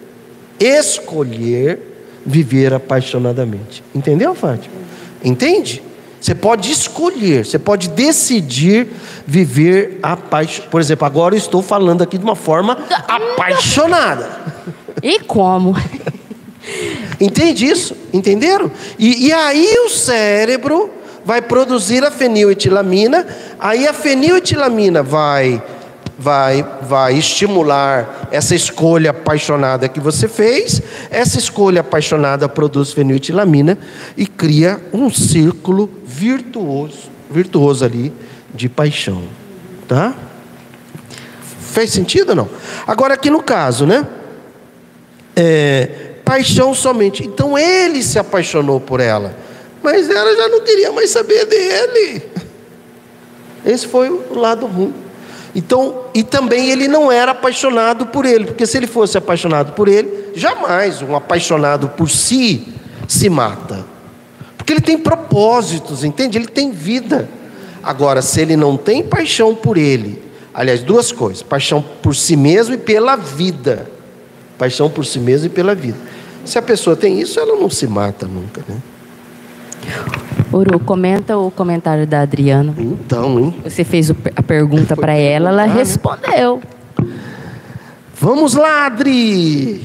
escolher 0.60 1.80
viver 2.26 2.74
apaixonadamente. 2.74 3.84
Entendeu, 3.94 4.36
Fátima? 4.36 4.76
Entende? 5.24 5.82
Você 6.20 6.36
pode 6.36 6.72
escolher, 6.72 7.46
você 7.46 7.58
pode 7.58 7.90
decidir 7.90 8.88
viver 9.26 10.00
apaixonado. 10.04 10.70
Por 10.70 10.82
exemplo, 10.82 11.06
agora 11.06 11.34
eu 11.34 11.38
estou 11.38 11.62
falando 11.62 12.02
aqui 12.02 12.18
de 12.18 12.24
uma 12.24 12.36
forma 12.36 12.78
apaixonada. 13.08 14.30
E 15.02 15.20
como? 15.22 15.76
Entende 17.20 17.66
isso? 17.66 17.96
Entenderam? 18.14 18.70
E, 18.98 19.28
e 19.28 19.34
aí 19.34 19.76
o 19.86 19.90
cérebro 19.90 20.92
vai 21.24 21.42
produzir 21.42 22.04
a 22.04 22.12
feniletilamina, 22.12 23.26
aí 23.60 23.88
a 23.88 23.94
feniletilamina 23.94 25.04
vai, 25.04 25.62
vai, 26.20 26.68
vai 26.82 27.18
estimular 27.18 28.28
essa 28.30 28.54
escolha 28.54 29.12
apaixonada 29.12 29.88
que 29.88 30.02
você 30.02 30.28
fez, 30.28 30.82
essa 31.10 31.40
escolha 31.40 31.80
apaixonada 31.80 32.50
produz 32.50 32.92
feniletilamina 32.92 33.78
e 34.18 34.28
cria 34.28 34.82
um 34.92 35.10
círculo 35.10 35.90
virtuoso, 36.06 37.10
virtuoso 37.32 37.86
ali 37.86 38.12
de 38.54 38.68
paixão, 38.68 39.24
tá? 39.88 40.14
Fez 41.72 41.92
sentido 41.92 42.32
ou 42.32 42.36
não? 42.36 42.50
Agora 42.86 43.14
aqui 43.14 43.30
no 43.30 43.42
caso, 43.42 43.86
né? 43.86 44.06
É, 45.36 46.16
paixão 46.26 46.74
somente. 46.74 47.26
Então 47.26 47.58
ele 47.58 48.04
se 48.04 48.20
apaixonou 48.20 48.82
por 48.82 49.00
ela, 49.00 49.38
mas 49.82 50.10
ela 50.10 50.36
já 50.36 50.50
não 50.50 50.60
queria 50.62 50.92
mais 50.92 51.12
saber 51.12 51.46
dele. 51.46 52.24
Esse 53.66 53.88
foi 53.88 54.10
o 54.10 54.38
lado 54.38 54.66
ruim. 54.66 55.09
Então, 55.60 56.06
e 56.14 56.24
também 56.24 56.70
ele 56.70 56.88
não 56.88 57.12
era 57.12 57.32
apaixonado 57.32 58.06
por 58.06 58.26
ele, 58.26 58.46
porque 58.46 58.66
se 58.66 58.78
ele 58.78 58.88
fosse 58.88 59.18
apaixonado 59.18 59.74
por 59.74 59.90
ele, 59.90 60.32
jamais 60.34 61.02
um 61.02 61.14
apaixonado 61.18 61.90
por 61.90 62.10
si 62.10 62.66
se 63.06 63.30
mata. 63.30 63.86
Porque 64.58 64.72
ele 64.72 64.80
tem 64.80 64.98
propósitos, 64.98 66.06
entende? 66.06 66.38
Ele 66.38 66.48
tem 66.48 66.72
vida. 66.72 67.28
Agora, 67.84 68.22
se 68.22 68.40
ele 68.40 68.56
não 68.56 68.78
tem 68.78 69.04
paixão 69.04 69.54
por 69.54 69.78
ele, 69.78 70.24
aliás, 70.54 70.82
duas 70.82 71.12
coisas: 71.12 71.44
paixão 71.44 71.84
por 72.02 72.16
si 72.16 72.38
mesmo 72.38 72.76
e 72.76 72.78
pela 72.78 73.18
vida. 73.18 73.86
Paixão 74.58 74.90
por 74.90 75.06
si 75.06 75.20
mesmo 75.20 75.48
e 75.48 75.50
pela 75.50 75.76
vida. 75.76 75.98
Se 76.46 76.58
a 76.58 76.62
pessoa 76.62 76.96
tem 76.96 77.20
isso, 77.20 77.38
ela 77.38 77.58
não 77.58 77.70
se 77.70 77.86
mata 77.86 78.26
nunca, 78.26 78.64
né? 78.66 78.78
Uru, 80.52 80.80
comenta 80.80 81.38
o 81.38 81.52
comentário 81.52 82.08
da 82.08 82.22
Adriana. 82.22 82.74
Então, 82.78 83.40
hein? 83.40 83.56
Você 83.64 83.84
fez 83.84 84.12
a 84.36 84.44
pergunta 84.44 84.96
para 84.96 85.14
ela, 85.14 85.50
ela 85.50 85.66
respondeu. 85.66 86.62
Vamos 88.20 88.56
lá, 88.56 88.88
Adri! 88.88 89.82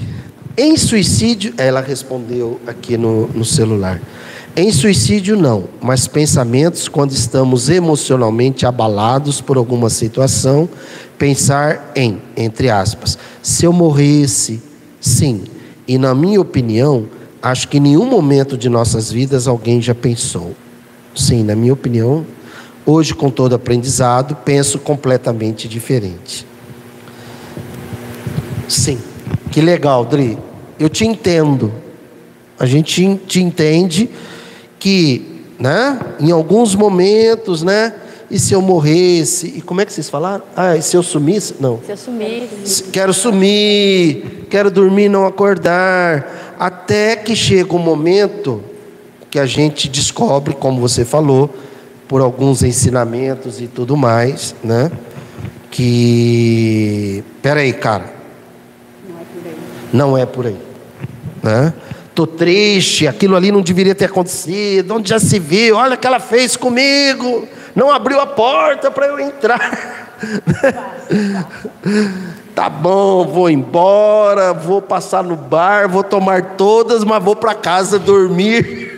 Em 0.56 0.76
suicídio, 0.76 1.52
ela 1.58 1.80
respondeu 1.80 2.60
aqui 2.66 2.96
no, 2.96 3.26
no 3.28 3.44
celular. 3.44 4.00
Em 4.56 4.70
suicídio, 4.70 5.36
não, 5.36 5.64
mas 5.82 6.06
pensamentos 6.06 6.88
quando 6.88 7.10
estamos 7.10 7.68
emocionalmente 7.68 8.64
abalados 8.64 9.40
por 9.40 9.56
alguma 9.56 9.90
situação, 9.90 10.68
pensar 11.18 11.90
em, 11.96 12.22
entre 12.36 12.70
aspas, 12.70 13.18
se 13.42 13.64
eu 13.64 13.72
morresse, 13.72 14.62
sim. 15.00 15.42
E 15.88 15.98
na 15.98 16.14
minha 16.14 16.40
opinião, 16.40 17.06
acho 17.44 17.68
que 17.68 17.76
em 17.76 17.80
nenhum 17.80 18.06
momento 18.06 18.56
de 18.56 18.70
nossas 18.70 19.12
vidas 19.12 19.46
alguém 19.46 19.82
já 19.82 19.94
pensou. 19.94 20.54
Sim, 21.14 21.44
na 21.44 21.54
minha 21.54 21.74
opinião, 21.74 22.24
hoje 22.86 23.14
com 23.14 23.28
todo 23.28 23.54
aprendizado, 23.54 24.34
penso 24.34 24.78
completamente 24.78 25.68
diferente. 25.68 26.46
Sim. 28.66 28.98
Que 29.52 29.60
legal, 29.60 30.06
Dri. 30.06 30.38
Eu 30.78 30.88
te 30.88 31.04
entendo. 31.04 31.70
A 32.58 32.64
gente 32.64 33.20
te 33.26 33.42
entende 33.42 34.08
que, 34.78 35.42
né, 35.58 36.00
em 36.18 36.30
alguns 36.30 36.74
momentos, 36.74 37.62
né, 37.62 37.92
e 38.30 38.38
se 38.38 38.54
eu 38.54 38.62
morresse, 38.62 39.46
e 39.58 39.60
como 39.60 39.80
é 39.80 39.84
que 39.84 39.92
vocês 39.92 40.08
falaram? 40.08 40.42
Ah, 40.56 40.76
e 40.76 40.82
se 40.82 40.96
eu 40.96 41.02
sumisse? 41.02 41.54
Não. 41.60 41.78
Se 41.84 41.92
assumir. 41.92 42.48
Quero 42.90 43.12
sumir, 43.12 44.46
quero 44.48 44.70
dormir 44.70 45.08
não 45.08 45.26
acordar, 45.26 46.43
até 46.64 47.14
que 47.14 47.36
chega 47.36 47.74
um 47.74 47.78
momento 47.78 48.64
que 49.30 49.38
a 49.38 49.44
gente 49.44 49.86
descobre, 49.86 50.54
como 50.54 50.80
você 50.80 51.04
falou, 51.04 51.54
por 52.08 52.22
alguns 52.22 52.62
ensinamentos 52.62 53.60
e 53.60 53.66
tudo 53.66 53.98
mais, 53.98 54.54
né? 54.64 54.90
Que, 55.70 57.22
peraí, 57.42 57.74
cara, 57.74 58.14
não 59.92 60.16
é 60.16 60.24
por 60.24 60.46
aí, 60.46 60.56
né? 61.42 61.74
Tô 62.14 62.26
triste, 62.26 63.06
aquilo 63.06 63.36
ali 63.36 63.52
não 63.52 63.60
deveria 63.60 63.94
ter 63.94 64.06
acontecido. 64.06 64.94
Onde 64.94 65.10
já 65.10 65.18
se 65.18 65.38
viu? 65.38 65.76
Olha 65.76 65.96
o 65.96 65.98
que 65.98 66.06
ela 66.06 66.20
fez 66.20 66.56
comigo. 66.56 67.46
Não 67.74 67.92
abriu 67.92 68.20
a 68.20 68.26
porta 68.26 68.90
para 68.90 69.08
eu 69.08 69.20
entrar. 69.20 70.14
Tá 72.54 72.68
bom, 72.68 73.26
vou 73.26 73.50
embora, 73.50 74.52
vou 74.52 74.80
passar 74.80 75.24
no 75.24 75.34
bar, 75.34 75.88
vou 75.88 76.04
tomar 76.04 76.54
todas, 76.56 77.02
mas 77.02 77.22
vou 77.22 77.34
para 77.34 77.52
casa 77.54 77.98
dormir. 77.98 78.92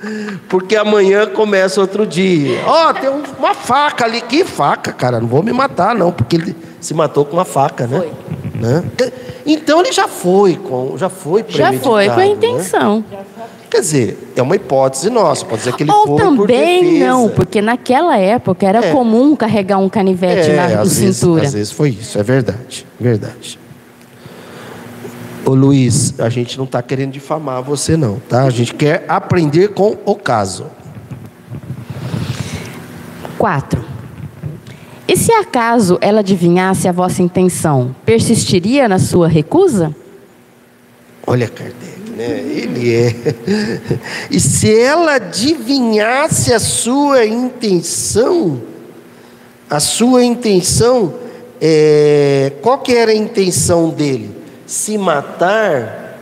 Porque 0.48 0.76
amanhã 0.76 1.26
começa 1.26 1.80
outro 1.80 2.06
dia. 2.06 2.60
Ó, 2.66 2.92
tem 2.92 3.10
um- 3.10 3.22
uma 3.38 3.52
faca 3.54 4.04
ali. 4.04 4.20
Que 4.22 4.44
faca, 4.44 4.92
cara? 4.92 5.20
Não 5.20 5.26
vou 5.26 5.42
me 5.42 5.52
matar, 5.52 5.94
não, 5.94 6.10
porque 6.10 6.36
ele 6.36 6.56
se 6.80 6.94
matou 6.94 7.24
com 7.24 7.36
uma 7.36 7.44
faca, 7.44 7.86
né? 7.86 8.08
Né? 8.60 8.84
Então 9.46 9.80
ele 9.80 9.90
já 9.90 10.06
foi, 10.06 10.54
com, 10.56 10.92
já 10.98 11.08
foi 11.08 11.42
Já 11.48 11.72
foi 11.72 12.04
com 12.06 12.12
a 12.12 12.16
né? 12.16 12.26
intenção. 12.26 13.02
Quer 13.70 13.80
dizer, 13.80 14.32
é 14.36 14.42
uma 14.42 14.54
hipótese 14.54 15.08
nossa, 15.08 15.46
pode 15.46 15.60
dizer 15.62 15.74
que 15.74 15.84
ele 15.84 15.90
Ou 15.90 16.04
por 16.04 16.20
também 16.20 16.84
defesa. 16.84 17.06
não, 17.06 17.28
porque 17.30 17.62
naquela 17.62 18.18
época 18.18 18.66
era 18.66 18.84
É. 18.84 18.92
comum 18.92 19.34
carregar 19.34 19.78
um 19.78 19.88
canivete 19.88 20.50
na 20.52 20.64
às 20.82 20.98
vezes, 20.98 21.16
cintura. 21.16 21.44
às 21.46 21.54
vezes 21.54 21.72
foi 21.72 21.90
isso, 21.90 22.18
é 22.18 22.22
verdade, 22.22 22.86
verdade. 23.00 23.58
Ô 25.46 25.54
Luiz, 25.54 26.14
a 26.20 26.28
gente 26.28 26.58
não 26.58 26.66
está 26.66 26.82
querendo 26.82 27.12
difamar 27.12 27.62
você 27.62 27.96
não, 27.96 28.18
tá? 28.28 28.42
A 28.42 28.50
gente 28.50 28.74
quer 28.74 29.04
aprender 29.08 29.68
com 29.68 29.96
o 30.04 30.14
caso. 30.14 30.66
Quatro. 33.38 33.82
E 35.10 35.16
se 35.16 35.32
acaso 35.32 35.98
ela 36.00 36.20
adivinhasse 36.20 36.86
a 36.86 36.92
vossa 36.92 37.20
intenção, 37.20 37.96
persistiria 38.06 38.88
na 38.88 39.00
sua 39.00 39.26
recusa? 39.26 39.92
Olha 41.26 41.48
Kardec, 41.48 42.10
né? 42.16 42.38
Ele 42.38 42.94
é. 42.94 43.14
E 44.30 44.38
se 44.38 44.72
ela 44.72 45.14
adivinhasse 45.14 46.52
a 46.52 46.60
sua 46.60 47.26
intenção, 47.26 48.62
a 49.68 49.80
sua 49.80 50.22
intenção, 50.22 51.12
é, 51.60 52.52
qual 52.62 52.78
que 52.78 52.92
era 52.94 53.10
a 53.10 53.14
intenção 53.14 53.90
dele? 53.90 54.30
Se 54.64 54.96
matar, 54.96 56.20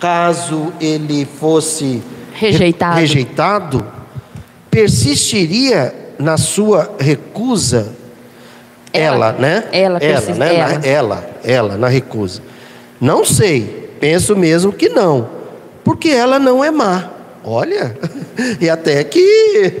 caso 0.00 0.72
ele 0.80 1.28
fosse 1.38 2.02
Rejeitado. 2.34 2.98
rejeitado 2.98 3.86
persistiria 4.68 5.94
na 6.18 6.36
sua 6.36 6.92
recusa? 6.98 7.94
Ela, 9.00 9.32
né? 9.32 9.64
Ela, 9.72 9.98
ela, 9.98 10.00
persiste- 10.00 10.38
né? 10.38 10.54
ela. 10.56 10.68
Na- 10.78 10.86
ela, 10.86 11.30
ela, 11.44 11.76
na 11.76 11.88
recusa. 11.88 12.40
Não 13.00 13.24
sei, 13.24 13.90
penso 14.00 14.34
mesmo 14.36 14.72
que 14.72 14.88
não, 14.88 15.28
porque 15.84 16.08
ela 16.08 16.38
não 16.38 16.64
é 16.64 16.70
má. 16.70 17.10
Olha, 17.44 17.96
e 18.60 18.68
até 18.68 19.04
que 19.04 19.72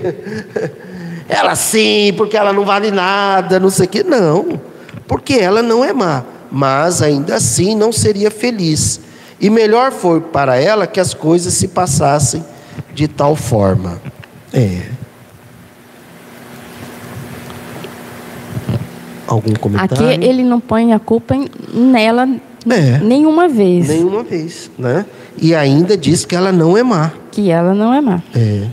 ela 1.28 1.54
sim, 1.54 2.12
porque 2.16 2.36
ela 2.36 2.52
não 2.52 2.64
vale 2.64 2.90
nada, 2.90 3.58
não 3.58 3.70
sei 3.70 3.86
o 3.86 3.88
que, 3.88 4.02
não, 4.04 4.60
porque 5.08 5.34
ela 5.34 5.62
não 5.62 5.84
é 5.84 5.92
má, 5.92 6.22
mas 6.50 7.02
ainda 7.02 7.34
assim 7.36 7.74
não 7.74 7.90
seria 7.92 8.30
feliz. 8.30 9.00
E 9.40 9.50
melhor 9.50 9.92
foi 9.92 10.20
para 10.20 10.56
ela 10.56 10.86
que 10.86 10.98
as 11.00 11.12
coisas 11.12 11.52
se 11.54 11.68
passassem 11.68 12.44
de 12.94 13.06
tal 13.08 13.36
forma. 13.36 14.00
É. 14.52 14.82
Algum 19.46 19.76
Aqui 19.78 19.94
comentário? 19.94 20.22
ele 20.24 20.42
não 20.42 20.60
põe 20.60 20.92
a 20.92 20.98
culpa 20.98 21.34
em- 21.36 21.48
nela 21.72 22.28
É. 22.68 22.98
nenhuma 22.98 23.48
vez. 23.48 23.88
Nenhuma 23.88 24.22
vez, 24.24 24.70
né? 24.78 25.06
E 25.40 25.54
ainda 25.54 25.96
diz 25.96 26.24
que 26.24 26.34
ela 26.34 26.50
não 26.50 26.76
é 26.76 26.82
má. 26.82 27.12
Que 27.30 27.50
ela 27.50 27.74
não 27.74 27.92
é 27.94 28.00
má. 28.00 28.22
É. 28.34 28.66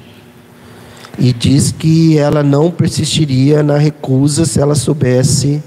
E 1.19 1.31
diz 1.31 1.71
que 1.71 2.17
ela 2.17 2.41
não 2.41 2.71
persistiria 2.71 3.61
na 3.61 3.77
recusa 3.77 4.45
se 4.45 4.59
ela 4.59 4.73
soubesse 4.73 5.61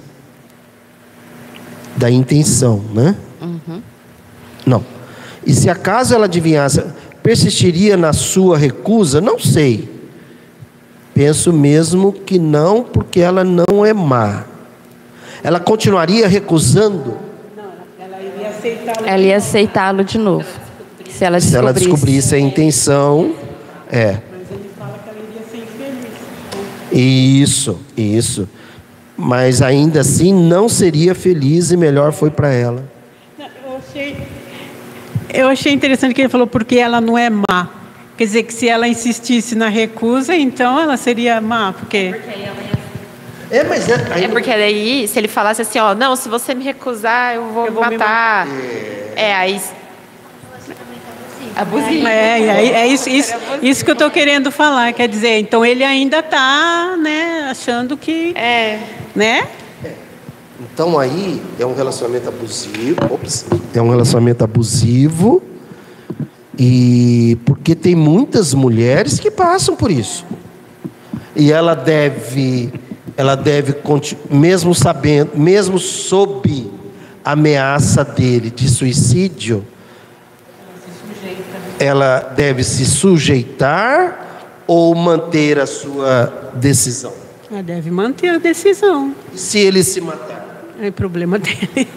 da 1.96 2.10
intenção, 2.10 2.82
né? 2.92 3.14
Não. 4.66 4.84
E 5.46 5.54
se 5.54 5.70
acaso 5.70 6.12
ela 6.14 6.24
adivinhasse, 6.24 6.82
persistiria 7.22 7.96
na 7.96 8.12
sua 8.12 8.58
recusa? 8.58 9.20
Não 9.20 9.38
sei. 9.38 9.88
Penso 11.14 11.52
mesmo 11.52 12.12
que 12.12 12.38
não, 12.38 12.82
porque 12.82 13.20
ela 13.20 13.44
não 13.44 13.86
é 13.86 13.92
má. 13.94 14.44
Ela 15.42 15.60
continuaria 15.60 16.26
recusando 16.28 17.16
Ela 17.98 18.20
iria 18.20 18.48
aceitar 18.48 19.08
Ela 19.08 19.22
ia 19.22 19.36
aceitá-lo 19.36 20.04
de 20.04 20.18
novo. 20.18 20.46
Se 21.10 21.24
ela 21.24 21.40
se 21.40 21.56
ela 21.56 21.72
descobrisse. 21.72 21.90
descobrisse 21.90 22.34
a 22.34 22.38
intenção. 22.38 23.34
É. 23.90 24.18
Mas 24.30 24.50
ele 24.50 24.70
fala 24.78 24.98
que 25.02 25.08
ela 25.08 25.18
iria 25.18 25.42
ser 25.50 25.58
infeliz. 25.58 27.42
Isso, 27.48 27.80
isso. 27.96 28.48
Mas 29.16 29.62
ainda 29.62 30.00
assim 30.00 30.32
não 30.32 30.68
seria 30.68 31.14
feliz 31.14 31.70
e 31.70 31.76
melhor 31.76 32.12
foi 32.12 32.30
para 32.30 32.52
ela. 32.52 32.84
Eu 33.38 33.76
achei, 33.78 34.16
eu 35.32 35.48
achei 35.48 35.72
interessante 35.72 36.14
que 36.14 36.20
ele 36.20 36.28
falou 36.28 36.46
porque 36.46 36.76
ela 36.76 37.00
não 37.00 37.16
é 37.16 37.30
má. 37.30 37.70
Quer 38.16 38.24
dizer 38.24 38.42
que 38.42 38.52
se 38.52 38.68
ela 38.68 38.88
insistisse 38.88 39.54
na 39.54 39.68
recusa, 39.68 40.34
então 40.34 40.80
ela 40.80 40.96
seria 40.96 41.40
má, 41.40 41.72
porque 41.72 42.14
É, 43.50 43.62
mas 43.64 43.88
é, 43.88 44.24
É 44.24 44.28
porque 44.28 44.50
daí, 44.50 45.06
se 45.06 45.18
ele 45.18 45.28
falasse 45.28 45.62
assim, 45.62 45.78
ó, 45.78 45.94
não, 45.94 46.16
se 46.16 46.28
você 46.28 46.54
me 46.54 46.64
recusar, 46.64 47.34
eu 47.36 47.44
vou, 47.52 47.66
Eu 47.66 47.72
vou 47.72 47.84
me 47.88 47.96
matar. 47.96 48.46
É, 49.14 49.34
aí. 49.34 49.60
Abusivo. 51.54 52.06
é, 52.06 52.40
e 52.40 52.50
aí- 52.50 52.70
é 52.72 52.86
isso, 52.86 53.08
isso, 53.08 53.32
isso 53.62 53.82
que 53.84 53.90
eu 53.90 53.94
estou 53.94 54.10
querendo 54.10 54.50
falar. 54.50 54.92
Quer 54.92 55.08
dizer, 55.08 55.38
então 55.38 55.64
ele 55.64 55.82
ainda 55.82 56.18
está, 56.18 56.96
né, 56.98 57.48
achando 57.50 57.96
que, 57.96 58.36
É. 58.36 58.78
né? 59.14 59.48
Então 60.60 60.98
aí 60.98 61.40
é 61.58 61.64
um 61.64 61.74
relacionamento 61.74 62.28
abusivo. 62.28 62.98
Ops, 63.10 63.46
é 63.74 63.80
um 63.80 63.88
relacionamento 63.88 64.44
abusivo. 64.44 65.42
E 66.58 67.38
porque 67.46 67.74
tem 67.74 67.94
muitas 67.94 68.52
mulheres 68.54 69.18
que 69.20 69.30
passam 69.30 69.76
por 69.76 69.90
isso. 69.90 70.24
E 71.34 71.52
ela 71.52 71.74
deve, 71.74 72.72
ela 73.16 73.34
deve 73.34 73.74
mesmo 74.30 74.74
sabendo, 74.74 75.32
mesmo 75.34 75.78
sob 75.78 76.70
ameaça 77.24 78.04
dele 78.04 78.50
de 78.50 78.68
suicídio, 78.68 79.66
ela 81.78 82.20
deve 82.20 82.62
se 82.62 82.84
sujeitar 82.84 84.62
ou 84.66 84.94
manter 84.94 85.58
a 85.58 85.66
sua 85.66 86.52
decisão. 86.54 87.12
Ela 87.50 87.62
deve 87.62 87.90
manter 87.90 88.28
a 88.28 88.38
decisão. 88.38 89.14
E 89.32 89.38
se 89.38 89.58
ele 89.58 89.82
se 89.82 90.00
matar? 90.00 90.44
É 90.80 90.90
problema 90.90 91.38
dele. 91.38 91.88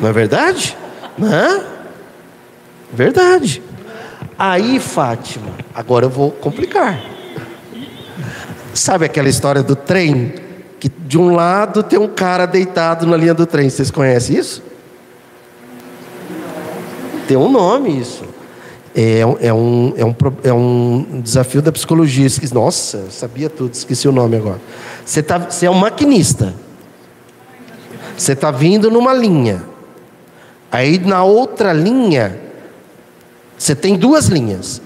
Não 0.00 0.08
é 0.08 0.12
verdade? 0.12 0.76
Não 1.16 1.32
é? 1.32 1.66
Verdade. 2.92 3.62
Aí, 4.38 4.80
Fátima, 4.80 5.52
agora 5.74 6.06
eu 6.06 6.10
vou 6.10 6.30
complicar. 6.30 7.19
Sabe 8.80 9.04
aquela 9.04 9.28
história 9.28 9.62
do 9.62 9.76
trem? 9.76 10.32
Que 10.78 10.88
de 10.88 11.18
um 11.18 11.34
lado 11.34 11.82
tem 11.82 11.98
um 11.98 12.08
cara 12.08 12.46
deitado 12.46 13.06
na 13.06 13.14
linha 13.14 13.34
do 13.34 13.44
trem. 13.44 13.68
Vocês 13.68 13.90
conhecem 13.90 14.38
isso? 14.38 14.62
Tem 17.28 17.36
um 17.36 17.50
nome 17.52 18.00
isso. 18.00 18.24
É, 18.96 19.24
um- 19.26 19.36
é, 19.38 19.52
um, 19.52 19.92
é, 19.98 20.04
um, 20.06 20.14
é 20.44 20.52
um 20.54 21.20
desafio 21.20 21.60
da 21.60 21.70
psicologia. 21.70 22.26
Esqueci- 22.26 22.54
Nossa, 22.54 23.10
sabia 23.10 23.50
tudo, 23.50 23.74
esqueci 23.74 24.08
o 24.08 24.12
nome 24.12 24.38
agora. 24.38 24.58
Você, 25.04 25.22
tá, 25.22 25.36
você 25.36 25.66
é 25.66 25.70
um 25.70 25.74
maquinista. 25.74 26.54
Você 28.16 28.32
está 28.32 28.50
vindo 28.50 28.90
numa 28.90 29.12
linha. 29.12 29.62
Aí 30.72 30.98
na 30.98 31.22
outra 31.22 31.74
linha, 31.74 32.40
você 33.58 33.74
tem 33.74 33.94
duas 33.98 34.28
linhas. 34.28 34.80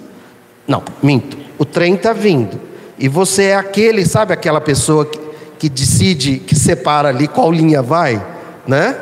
Não, 0.66 0.82
minto. 1.00 1.38
O 1.56 1.64
trem 1.64 1.94
está 1.94 2.12
vindo. 2.12 2.73
E 2.98 3.08
você 3.08 3.44
é 3.44 3.56
aquele, 3.56 4.04
sabe 4.06 4.32
aquela 4.32 4.60
pessoa 4.60 5.04
que, 5.04 5.18
que 5.58 5.68
decide, 5.68 6.38
que 6.38 6.54
separa 6.54 7.08
ali 7.08 7.26
qual 7.26 7.50
linha 7.50 7.82
vai? 7.82 8.24
Né? 8.66 8.96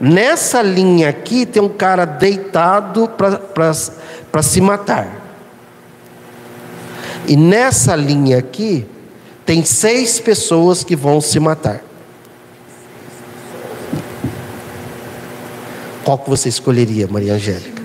Nessa 0.00 0.62
linha 0.62 1.08
aqui 1.08 1.44
tem 1.44 1.62
um 1.62 1.68
cara 1.68 2.04
deitado 2.04 3.08
para 3.08 4.42
se 4.42 4.60
matar. 4.60 5.08
E 7.26 7.36
nessa 7.36 7.96
linha 7.96 8.38
aqui 8.38 8.86
tem 9.44 9.64
seis 9.64 10.20
pessoas 10.20 10.84
que 10.84 10.94
vão 10.94 11.20
se 11.20 11.40
matar. 11.40 11.82
Qual 16.04 16.16
que 16.16 16.30
você 16.30 16.48
escolheria, 16.48 17.06
Maria 17.06 17.34
Angélica? 17.34 17.82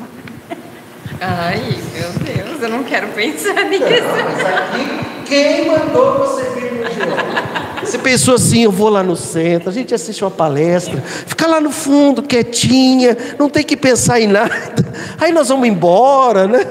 Ai, 1.20 1.78
meu 1.93 2.09
Deus, 2.11 2.61
eu 2.61 2.70
não 2.70 2.84
quero 2.84 3.07
pensar 3.09 3.64
nisso. 3.68 3.84
Mas 3.84 4.45
aqui, 4.45 5.12
quem 5.26 5.68
mandou 5.68 6.20
você 6.20 6.44
vir 6.52 6.72
no 6.74 7.86
Você 7.86 7.98
pensou 7.98 8.36
assim, 8.36 8.64
eu 8.64 8.72
vou 8.72 8.90
lá 8.90 9.04
no 9.04 9.16
centro, 9.16 9.70
a 9.70 9.74
gente 9.74 9.94
assiste 9.94 10.24
uma 10.24 10.32
palestra, 10.32 11.02
fica 11.02 11.48
lá 11.48 11.60
no 11.60 11.72
fundo, 11.72 12.24
quietinha, 12.24 13.18
não 13.38 13.50
tem 13.50 13.64
que 13.64 13.76
pensar 13.76 14.20
em 14.20 14.28
nada. 14.28 14.86
Aí 15.20 15.32
nós 15.32 15.50
vamos 15.50 15.68
embora, 15.68 16.48
né? 16.48 16.66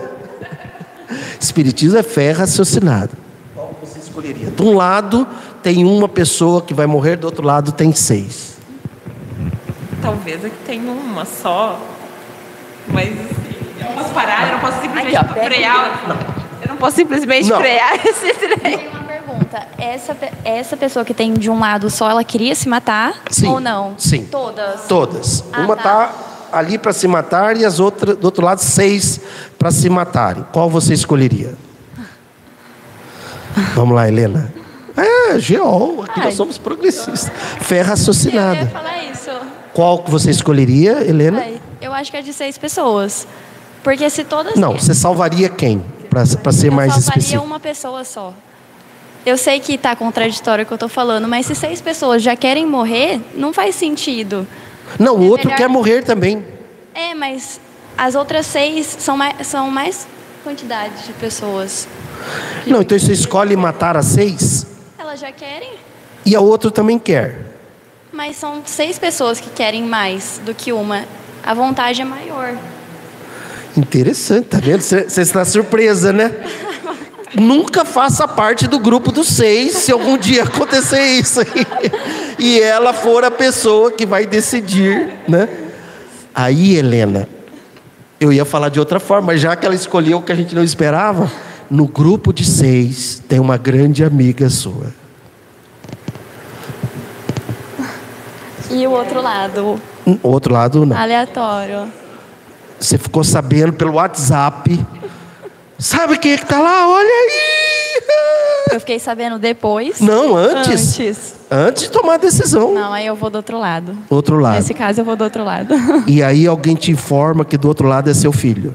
Espiritismo 1.38 1.98
é 1.98 2.02
fé 2.02 2.32
raciocinada. 2.32 3.10
Qual 3.54 3.74
você 3.82 3.98
escolheria? 3.98 4.50
De 4.50 4.62
um 4.62 4.74
lado 4.74 5.26
tem 5.62 5.84
uma 5.84 6.08
pessoa 6.08 6.62
que 6.62 6.72
vai 6.72 6.86
morrer, 6.86 7.16
do 7.16 7.24
outro 7.24 7.46
lado 7.46 7.72
tem 7.72 7.92
seis. 7.92 8.56
Talvez 10.00 10.44
aqui 10.44 10.56
tenha 10.66 10.90
uma 10.90 11.24
só. 11.24 11.78
Mas 12.88 13.10
assim, 13.12 13.54
eu 13.78 13.84
não 13.86 13.92
posso 13.94 14.12
parar, 14.12 14.48
eu 14.48 14.52
não 14.54 14.60
posso 14.60 14.80
simplesmente 14.80 15.44
frear. 15.44 16.02
Não 16.08 16.41
posso 16.82 16.96
simplesmente 16.96 17.48
Não. 17.48 17.58
frear 17.60 17.94
esse 18.04 18.34
trem. 18.34 18.78
Tem 18.78 18.88
uma 18.88 19.04
pergunta. 19.04 19.66
Essa, 19.78 20.16
essa 20.44 20.76
pessoa 20.76 21.04
que 21.04 21.14
tem 21.14 21.32
de 21.32 21.48
um 21.48 21.58
lado 21.60 21.88
só, 21.88 22.10
ela 22.10 22.24
queria 22.24 22.54
se 22.56 22.68
matar 22.68 23.14
Sim, 23.30 23.46
ou 23.46 23.60
não? 23.60 23.94
sim. 23.96 24.26
Todas. 24.30 24.82
Todas. 24.88 25.44
Ah, 25.52 25.60
uma 25.60 25.76
tá. 25.76 25.82
tá 25.82 26.14
ali 26.52 26.78
para 26.78 26.92
se 26.92 27.06
matar 27.06 27.56
e 27.56 27.64
as 27.64 27.78
outras, 27.78 28.16
do 28.16 28.24
outro 28.24 28.44
lado, 28.44 28.58
seis 28.58 29.20
para 29.58 29.70
se 29.70 29.88
matarem. 29.88 30.44
Qual 30.52 30.68
você 30.68 30.92
escolheria? 30.92 31.54
Vamos 33.74 33.94
lá, 33.94 34.08
Helena. 34.08 34.52
É, 34.96 35.38
GO, 35.38 36.02
aqui 36.02 36.20
Ai. 36.20 36.26
nós 36.26 36.34
somos 36.34 36.58
progressistas. 36.58 37.30
Fé 37.60 37.76
Eu 37.76 37.78
ia 37.78 37.84
raciocinada. 37.84 38.66
falar 38.66 39.04
isso. 39.04 39.30
Qual 39.72 40.02
que 40.02 40.10
você 40.10 40.30
escolheria, 40.30 41.02
Helena? 41.08 41.38
Ai, 41.38 41.60
eu 41.80 41.92
acho 41.94 42.10
que 42.10 42.16
é 42.16 42.22
de 42.22 42.32
seis 42.32 42.58
pessoas. 42.58 43.26
Porque 43.82 44.10
se 44.10 44.24
todas. 44.24 44.54
Não, 44.56 44.72
você 44.74 44.94
salvaria 44.94 45.48
quem? 45.48 45.82
Para 46.12 46.52
ser 46.52 46.68
eu 46.68 46.72
mais 46.72 46.96
específico. 46.96 47.42
uma 47.44 47.58
pessoa 47.58 48.04
só. 48.04 48.34
Eu 49.24 49.38
sei 49.38 49.60
que 49.60 49.78
tá 49.78 49.94
contraditório 49.96 50.64
o 50.64 50.66
que 50.66 50.72
eu 50.72 50.78
tô 50.78 50.88
falando, 50.88 51.26
mas 51.28 51.46
se 51.46 51.54
seis 51.54 51.80
pessoas 51.80 52.22
já 52.22 52.34
querem 52.36 52.66
morrer, 52.66 53.20
não 53.34 53.52
faz 53.52 53.74
sentido. 53.76 54.46
Não, 54.98 55.16
o 55.16 55.28
outro 55.28 55.46
melhor- 55.46 55.56
quer 55.58 55.68
morrer 55.68 56.02
também. 56.02 56.44
É, 56.94 57.14
mas 57.14 57.60
as 57.96 58.14
outras 58.14 58.46
seis 58.46 58.86
são 58.98 59.16
mais, 59.16 59.46
são 59.46 59.70
mais 59.70 60.06
quantidade 60.44 61.04
de 61.06 61.12
pessoas. 61.14 61.86
Não, 62.66 62.82
então 62.82 62.98
você 62.98 63.12
escolhe 63.12 63.56
matar 63.56 63.96
as 63.96 64.06
seis 64.06 64.66
Elas 64.98 65.18
já 65.20 65.32
querem, 65.32 65.70
e 66.26 66.34
a 66.36 66.40
outra 66.40 66.70
também 66.70 66.98
quer. 66.98 67.56
mas 68.12 68.36
são 68.36 68.60
seis 68.66 68.98
pessoas 68.98 69.40
que 69.40 69.48
querem 69.50 69.82
mais 69.84 70.40
do 70.44 70.52
que 70.54 70.72
uma. 70.72 71.04
A 71.44 71.54
vontade 71.54 72.02
é 72.02 72.04
maior. 72.04 72.54
Interessante, 73.76 74.48
tá 74.48 74.58
vendo? 74.58 74.80
Você 74.80 75.20
está 75.20 75.44
surpresa, 75.44 76.12
né? 76.12 76.30
Nunca 77.34 77.84
faça 77.84 78.28
parte 78.28 78.66
do 78.66 78.78
grupo 78.78 79.10
dos 79.10 79.28
seis 79.28 79.72
se 79.72 79.90
algum 79.90 80.18
dia 80.18 80.42
acontecer 80.44 81.02
isso 81.02 81.40
aí. 81.40 81.66
E 82.38 82.60
ela 82.60 82.92
for 82.92 83.24
a 83.24 83.30
pessoa 83.30 83.90
que 83.90 84.04
vai 84.04 84.26
decidir, 84.26 85.10
né? 85.26 85.48
Aí, 86.34 86.76
Helena, 86.76 87.26
eu 88.20 88.32
ia 88.32 88.44
falar 88.44 88.68
de 88.68 88.78
outra 88.78 89.00
forma, 89.00 89.36
já 89.36 89.56
que 89.56 89.64
ela 89.64 89.74
escolheu 89.74 90.18
o 90.18 90.22
que 90.22 90.32
a 90.32 90.34
gente 90.34 90.54
não 90.54 90.62
esperava, 90.62 91.30
no 91.70 91.88
grupo 91.88 92.32
de 92.32 92.44
seis 92.44 93.22
tem 93.26 93.40
uma 93.40 93.56
grande 93.56 94.04
amiga 94.04 94.50
sua. 94.50 94.92
E 98.70 98.86
o 98.86 98.90
outro 98.90 99.20
lado, 99.22 99.80
O 100.06 100.18
outro 100.28 100.52
lado, 100.52 100.84
não. 100.86 100.96
aleatório. 100.96 101.92
Você 102.82 102.98
ficou 102.98 103.22
sabendo 103.22 103.72
pelo 103.72 103.92
WhatsApp. 103.92 104.84
Sabe 105.78 106.18
quem 106.18 106.32
é 106.32 106.36
que 106.36 106.46
tá 106.46 106.60
lá? 106.60 106.88
Olha 106.88 107.08
aí! 107.08 108.02
Eu 108.72 108.80
fiquei 108.80 108.98
sabendo 108.98 109.38
depois. 109.38 110.00
Não, 110.00 110.36
antes. 110.36 110.98
Antes. 110.98 111.34
Antes 111.48 111.82
de 111.84 111.90
tomar 111.90 112.14
a 112.14 112.16
decisão. 112.16 112.74
Não, 112.74 112.92
aí 112.92 113.06
eu 113.06 113.14
vou 113.14 113.30
do 113.30 113.36
outro 113.36 113.58
lado. 113.58 113.96
Outro 114.10 114.38
lado. 114.38 114.56
Nesse 114.56 114.74
caso, 114.74 115.00
eu 115.00 115.04
vou 115.04 115.14
do 115.14 115.22
outro 115.22 115.44
lado. 115.44 115.74
E 116.06 116.22
aí 116.22 116.46
alguém 116.46 116.74
te 116.74 116.90
informa 116.90 117.44
que 117.44 117.56
do 117.56 117.68
outro 117.68 117.86
lado 117.86 118.10
é 118.10 118.14
seu 118.14 118.32
filho. 118.32 118.74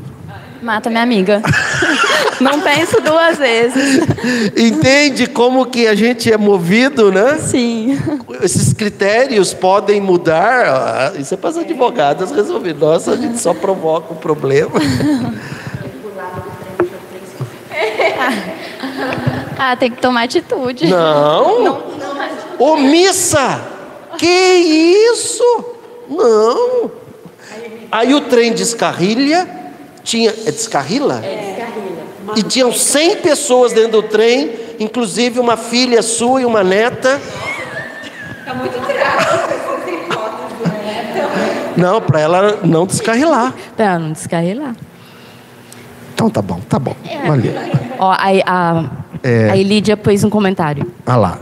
Mata 0.61 0.89
minha 0.89 1.03
amiga. 1.03 1.41
Não 2.39 2.61
penso 2.61 3.01
duas 3.01 3.37
vezes. 3.37 3.99
Entende 4.55 5.27
como 5.27 5.65
que 5.65 5.87
a 5.87 5.95
gente 5.95 6.31
é 6.31 6.37
movido, 6.37 7.11
né? 7.11 7.37
Sim. 7.39 7.99
Esses 8.41 8.73
critérios 8.73 9.53
podem 9.53 9.99
mudar. 9.99 10.65
Ah, 10.67 11.13
Isso 11.17 11.33
é 11.33 11.37
para 11.37 11.49
as 11.49 11.57
advogadas 11.57 12.31
resolver. 12.31 12.73
Nossa, 12.73 13.11
a 13.11 13.17
gente 13.17 13.39
só 13.39 13.53
provoca 13.53 14.13
o 14.13 14.17
problema. 14.17 14.71
Ah, 19.59 19.75
tem 19.75 19.89
que 19.89 19.99
tomar 19.99 20.23
atitude. 20.23 20.87
Não. 20.87 21.81
Omissa. 22.59 23.61
Que 24.17 24.25
isso? 25.11 25.65
Não. 26.07 26.91
Aí 27.91 28.13
o 28.13 28.21
trem 28.21 28.53
descarrilha. 28.53 29.47
Tinha, 30.03 30.29
é 30.29 30.51
descarrila? 30.51 31.21
É, 31.23 31.55
descarrilha. 31.55 31.86
E 32.35 32.43
tinham 32.43 32.71
100 32.73 33.17
pessoas 33.17 33.73
dentro 33.73 34.01
do 34.01 34.03
trem, 34.03 34.51
inclusive 34.79 35.39
uma 35.39 35.55
filha 35.57 36.01
sua 36.01 36.41
e 36.41 36.45
uma 36.45 36.63
neta. 36.63 37.19
Não, 41.75 42.01
para 42.01 42.19
ela 42.19 42.59
não 42.63 42.85
descarrilar. 42.87 43.53
Pra 43.75 43.99
não 43.99 44.11
descarrilar. 44.11 44.75
Então 46.13 46.29
tá 46.29 46.41
bom, 46.41 46.59
tá 46.67 46.79
bom. 46.79 46.95
Valeu. 47.27 47.53
Ó, 47.99 48.11
a, 48.11 48.17
a, 48.45 48.83
É. 49.23 49.51
a 49.51 49.57
Elídia 49.57 49.95
pôs 49.95 50.23
um 50.23 50.29
comentário. 50.29 50.91
Ah 51.05 51.15
lá. 51.15 51.39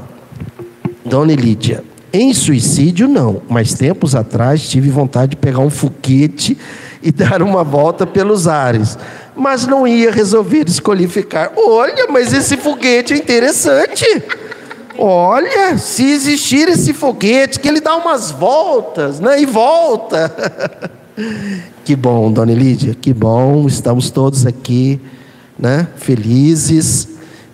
Dona 1.05 1.33
Lídia, 1.33 1.83
em 2.11 2.33
suicídio 2.33 3.07
não, 3.07 3.41
mas 3.47 3.73
tempos 3.75 4.15
atrás 4.15 4.67
tive 4.67 4.89
vontade 4.89 5.31
de 5.31 5.35
pegar 5.37 5.59
um 5.59 5.69
foguete 5.69 6.57
e 7.01 7.11
dar 7.13 7.41
uma 7.41 7.63
volta 7.63 8.05
pelos 8.07 8.47
ares. 8.47 8.97
Mas 9.35 9.67
não 9.67 9.87
ia 9.87 10.11
resolver 10.11 10.65
escolher 10.67 11.07
ficar. 11.09 11.51
Olha, 11.57 12.07
mas 12.09 12.33
esse 12.33 12.55
foguete 12.57 13.13
é 13.13 13.17
interessante. 13.17 14.05
Olha, 14.97 15.77
se 15.77 16.09
existir 16.09 16.69
esse 16.69 16.93
foguete, 16.93 17.59
que 17.59 17.67
ele 17.67 17.81
dá 17.81 17.95
umas 17.97 18.31
voltas, 18.31 19.19
né? 19.19 19.41
E 19.41 19.45
volta. 19.45 20.33
Que 21.85 21.95
bom, 21.95 22.31
Dona 22.31 22.51
Lídia, 22.51 22.95
que 22.99 23.13
bom. 23.13 23.67
Estamos 23.67 24.09
todos 24.09 24.45
aqui, 24.45 24.99
né? 25.57 25.87
Felizes 25.97 27.07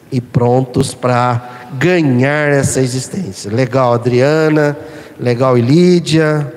e 0.10 0.22
prontos 0.22 0.94
para 0.94 1.68
ganhar 1.78 2.48
essa 2.48 2.80
existência. 2.80 3.52
Legal, 3.52 3.94
Adriana. 3.94 4.78
Legal, 5.20 5.58
Lídia. 5.58 6.52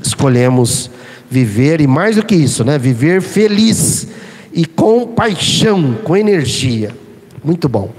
Escolhemos 0.00 0.88
viver 1.28 1.80
e 1.80 1.86
mais 1.88 2.14
do 2.14 2.24
que 2.24 2.36
isso, 2.36 2.64
né? 2.64 2.78
Viver 2.78 3.20
feliz 3.20 4.06
e 4.56 4.64
com 4.64 5.06
paixão, 5.06 5.98
com 6.02 6.16
energia. 6.16 6.90
Muito 7.44 7.68
bom. 7.68 7.90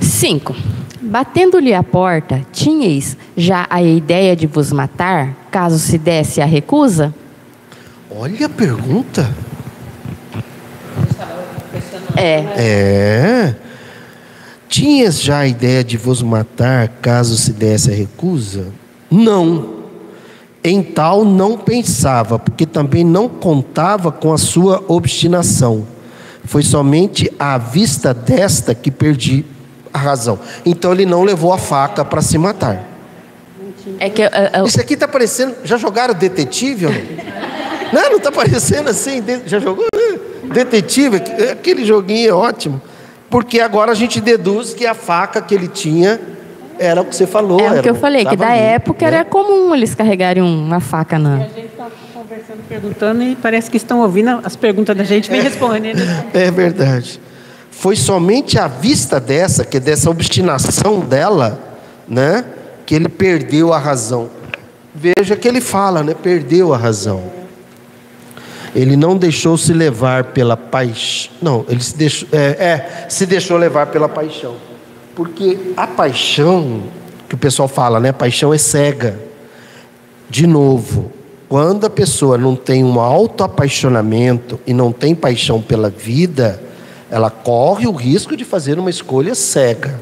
5. 0.00 0.56
Batendo-lhe 1.00 1.72
a 1.72 1.84
porta, 1.84 2.44
tinhais 2.52 3.16
já 3.36 3.64
a 3.70 3.80
ideia 3.80 4.34
de 4.34 4.48
vos 4.48 4.72
matar, 4.72 5.46
caso 5.52 5.78
se 5.78 5.96
desse 5.96 6.40
a 6.40 6.44
recusa? 6.44 7.14
Olha 8.10 8.46
a 8.46 8.48
pergunta. 8.48 9.32
É. 12.16 12.44
É. 12.56 13.54
Tinhas 14.68 15.22
já 15.22 15.38
a 15.38 15.46
ideia 15.46 15.84
de 15.84 15.96
vos 15.96 16.20
matar 16.20 16.88
caso 17.00 17.36
se 17.36 17.52
desse 17.52 17.92
a 17.92 17.94
recusa? 17.94 18.72
Não. 19.08 19.77
Em 20.62 20.82
tal 20.82 21.24
não 21.24 21.56
pensava, 21.56 22.38
porque 22.38 22.66
também 22.66 23.04
não 23.04 23.28
contava 23.28 24.10
com 24.10 24.32
a 24.32 24.38
sua 24.38 24.84
obstinação. 24.88 25.86
Foi 26.44 26.62
somente 26.62 27.30
à 27.38 27.56
vista 27.58 28.12
desta 28.12 28.74
que 28.74 28.90
perdi 28.90 29.44
a 29.92 29.98
razão. 29.98 30.38
Então 30.66 30.92
ele 30.92 31.06
não 31.06 31.22
levou 31.22 31.52
a 31.52 31.58
faca 31.58 32.04
para 32.04 32.20
se 32.22 32.36
matar. 32.38 32.84
É 34.00 34.10
que 34.10 34.22
é, 34.22 34.30
é, 34.52 34.64
Isso 34.66 34.80
aqui 34.80 34.94
está 34.94 35.06
parecendo. 35.06 35.54
Já 35.64 35.76
jogaram 35.76 36.12
detetive 36.14 36.86
ou 36.86 36.92
não? 36.92 38.02
Não, 38.10 38.16
está 38.18 38.30
parecendo 38.32 38.90
assim. 38.90 39.22
Já 39.46 39.58
jogou? 39.60 39.86
É, 39.94 40.18
Detetive, 40.52 41.16
aqu- 41.16 41.52
aquele 41.52 41.84
joguinho 41.84 42.28
é 42.30 42.32
ótimo. 42.32 42.80
Porque 43.30 43.60
agora 43.60 43.92
a 43.92 43.94
gente 43.94 44.20
deduz 44.20 44.72
que 44.74 44.86
a 44.86 44.94
faca 44.94 45.40
que 45.40 45.54
ele 45.54 45.68
tinha 45.68 46.18
era 46.78 47.00
o 47.00 47.04
que 47.04 47.14
você 47.14 47.26
falou. 47.26 47.60
é 47.60 47.62
o 47.62 47.72
era 47.72 47.82
que 47.82 47.90
eu 47.90 47.94
falei, 47.94 48.24
que 48.24 48.36
da 48.36 48.48
ali, 48.48 48.60
época 48.60 49.10
né? 49.10 49.16
era 49.16 49.24
comum 49.24 49.74
eles 49.74 49.94
carregarem 49.94 50.42
uma 50.42 50.80
faca 50.80 51.18
na. 51.18 51.34
A 51.34 51.38
gente 51.38 51.66
está 51.66 51.88
conversando, 52.12 52.62
perguntando 52.68 53.22
e 53.22 53.36
parece 53.36 53.70
que 53.70 53.76
estão 53.76 54.00
ouvindo 54.00 54.40
as 54.44 54.56
perguntas 54.56 54.96
da 54.96 55.04
gente, 55.04 55.30
vem 55.30 55.40
respondendo. 55.40 56.00
É 56.32 56.50
verdade. 56.50 57.20
Foi 57.70 57.94
somente 57.94 58.58
à 58.58 58.66
vista 58.66 59.20
dessa, 59.20 59.64
que 59.64 59.76
é 59.76 59.80
dessa 59.80 60.10
obstinação 60.10 61.00
dela, 61.00 61.60
né, 62.08 62.44
que 62.84 62.94
ele 62.94 63.08
perdeu 63.08 63.72
a 63.72 63.78
razão. 63.78 64.30
Veja 64.94 65.36
que 65.36 65.46
ele 65.46 65.60
fala, 65.60 66.02
né, 66.02 66.14
perdeu 66.14 66.74
a 66.74 66.76
razão. 66.76 67.22
Ele 68.74 68.96
não 68.96 69.16
deixou 69.16 69.56
se 69.56 69.72
levar 69.72 70.24
pela 70.24 70.56
paixão. 70.56 71.32
Não, 71.40 71.64
ele 71.68 71.82
se 71.82 71.96
deixou, 71.96 72.28
é, 72.32 72.46
é, 72.46 73.06
se 73.08 73.26
deixou 73.26 73.56
levar 73.56 73.86
pela 73.86 74.08
paixão. 74.08 74.56
Porque 75.18 75.72
a 75.76 75.84
paixão, 75.84 76.84
que 77.28 77.34
o 77.34 77.38
pessoal 77.38 77.66
fala, 77.66 77.98
né, 77.98 78.12
paixão 78.12 78.54
é 78.54 78.58
cega. 78.58 79.18
De 80.30 80.46
novo, 80.46 81.10
quando 81.48 81.84
a 81.86 81.90
pessoa 81.90 82.38
não 82.38 82.54
tem 82.54 82.84
um 82.84 83.00
autoapaixonamento 83.00 84.60
e 84.64 84.72
não 84.72 84.92
tem 84.92 85.16
paixão 85.16 85.60
pela 85.60 85.90
vida, 85.90 86.62
ela 87.10 87.30
corre 87.30 87.88
o 87.88 87.90
risco 87.90 88.36
de 88.36 88.44
fazer 88.44 88.78
uma 88.78 88.90
escolha 88.90 89.34
cega. 89.34 90.00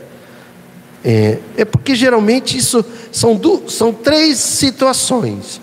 É, 1.03 1.39
é 1.57 1.65
porque 1.65 1.95
geralmente 1.95 2.59
isso 2.59 2.85
são, 3.11 3.37
du- 3.37 3.71
são 3.71 3.95
três 3.95 4.37
situações: 4.37 5.63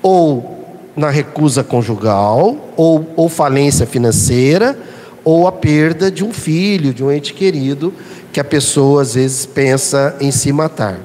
ou 0.00 0.64
na 0.96 1.10
recusa 1.10 1.64
conjugal, 1.64 2.72
ou, 2.76 3.04
ou 3.16 3.28
falência 3.28 3.84
financeira, 3.84 4.78
ou 5.24 5.48
a 5.48 5.50
perda 5.52 6.08
de 6.08 6.24
um 6.24 6.32
filho, 6.32 6.94
de 6.94 7.02
um 7.02 7.10
ente 7.10 7.34
querido, 7.34 7.92
que 8.32 8.40
a 8.40 8.44
pessoa 8.44 9.02
às 9.02 9.14
vezes 9.14 9.46
pensa 9.46 10.16
em 10.20 10.30
se 10.30 10.52
matar. 10.52 10.98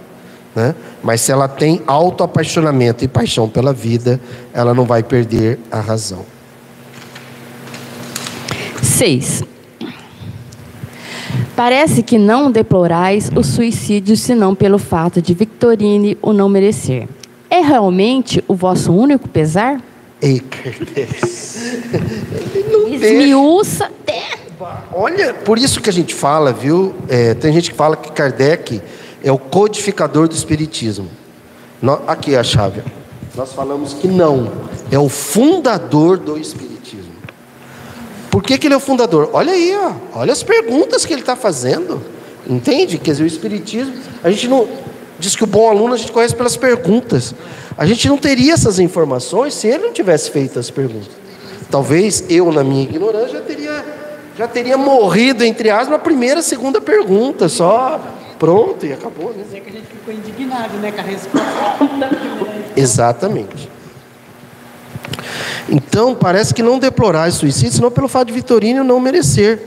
Né? 0.56 0.74
Mas 1.04 1.22
se 1.22 1.32
ela 1.32 1.48
tem 1.48 1.82
autoapaixonamento 1.86 3.04
e 3.04 3.08
paixão 3.08 3.48
pela 3.48 3.74
vida, 3.74 4.20
ela 4.54 4.74
não 4.74 4.86
vai 4.86 5.04
perder 5.04 5.60
a 5.70 5.80
razão. 5.80 6.26
6. 8.82 9.44
Parece 11.56 12.04
que 12.04 12.18
não 12.18 12.52
deplorais 12.52 13.32
o 13.36 13.44
suicídio 13.44 14.16
senão 14.16 14.56
pelo 14.56 14.78
fato 14.78 15.22
de 15.22 15.34
Victorine 15.34 16.18
o 16.22 16.32
não 16.32 16.48
merecer. 16.48 17.08
É 17.50 17.60
realmente 17.60 18.44
o 18.48 18.54
vosso 18.54 18.94
único 18.94 19.28
pesar? 19.28 19.82
Ei. 20.22 20.42
Não. 22.72 22.88
Esmiuça 22.88 23.86
até. 23.86 24.37
Olha, 24.94 25.34
por 25.34 25.58
isso 25.58 25.82
que 25.82 25.90
a 25.90 25.94
gente 25.94 26.14
fala, 26.16 26.52
viu? 26.52 26.96
É, 27.08 27.34
tem 27.34 27.54
gente 27.54 27.72
que 27.72 27.78
fala 27.78 27.96
que 27.96 28.12
Kardec 28.12 28.82
é 29.24 29.32
o 29.32 29.38
codificador 29.38 30.28
do 30.28 30.34
Espiritismo. 30.36 31.10
Nó- 31.82 32.00
aqui 32.08 32.34
é 32.36 32.40
a 32.40 32.44
chave. 32.44 32.82
Nós 33.36 33.54
falamos 33.54 33.94
que 33.94 34.08
não. 34.08 34.52
é 34.92 34.98
o 34.98 35.10
fundador 35.10 36.18
do 36.18 36.38
Espiritismo. 36.38 37.14
Por 38.32 38.42
que, 38.42 38.58
que 38.58 38.68
ele 38.68 38.74
é 38.74 38.78
o 38.78 38.80
fundador? 38.82 39.30
Olha 39.34 39.54
aí, 39.54 39.76
ó, 39.76 40.20
olha 40.20 40.34
as 40.34 40.44
perguntas 40.44 41.06
que 41.06 41.14
ele 41.14 41.22
está 41.22 41.36
fazendo. 41.36 42.02
Entende? 42.50 42.98
Quer 42.98 43.12
dizer, 43.12 43.24
o 43.24 43.28
Espiritismo, 43.28 43.94
a 44.24 44.30
gente 44.30 44.48
não. 44.48 44.68
Diz 45.20 45.36
que 45.36 45.44
o 45.44 45.48
bom 45.48 45.70
aluno 45.70 45.94
a 45.96 45.98
gente 45.98 46.12
conhece 46.12 46.36
pelas 46.36 46.56
perguntas. 46.56 47.34
A 47.78 47.86
gente 47.86 48.08
não 48.08 48.18
teria 48.18 48.54
essas 48.54 48.80
informações 48.80 49.54
se 49.54 49.68
ele 49.68 49.86
não 49.86 49.94
tivesse 49.94 50.32
feito 50.32 50.58
as 50.60 50.70
perguntas. 50.70 51.10
Talvez 51.70 52.24
eu, 52.30 52.52
na 52.52 52.64
minha 52.64 52.84
ignorância, 52.84 53.30
já 53.30 53.42
teria, 53.42 53.84
já 54.38 54.48
teria 54.48 54.78
morrido, 54.78 55.44
entre 55.44 55.70
aspas, 55.72 55.90
na 55.90 56.00
primeira, 56.00 56.42
segunda 56.44 56.80
pergunta, 56.80 57.50
só 57.50 58.00
pronto 58.38 58.86
e 58.86 58.94
acabou. 58.94 59.34
Né? 59.34 59.44
Dizer 59.44 59.62
que 59.62 59.70
a 59.70 59.74
gente 59.74 59.88
ficou 59.88 60.14
indignado 60.14 60.78
né, 60.78 60.92
com 60.92 61.02
a 61.02 61.04
resposta. 61.04 61.48
Exatamente. 62.76 63.68
Então, 65.68 66.14
parece 66.14 66.54
que 66.54 66.62
não 66.62 66.78
deplorar 66.78 67.32
suicídio, 67.32 67.74
senão 67.74 67.90
pelo 67.90 68.08
fato 68.08 68.28
de 68.28 68.34
Vitorino 68.34 68.84
não 68.84 69.00
merecer. 69.00 69.60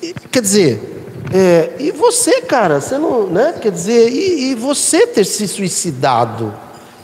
E, 0.00 0.14
quer 0.30 0.40
dizer, 0.40 1.02
é, 1.34 1.72
e 1.80 1.90
você, 1.90 2.40
cara, 2.40 2.80
você 2.80 2.96
não, 2.96 3.26
né? 3.26 3.54
Quer 3.60 3.72
dizer, 3.72 4.08
e, 4.10 4.52
e 4.52 4.54
você 4.54 5.08
ter 5.08 5.24
se 5.24 5.48
suicidado, 5.48 6.54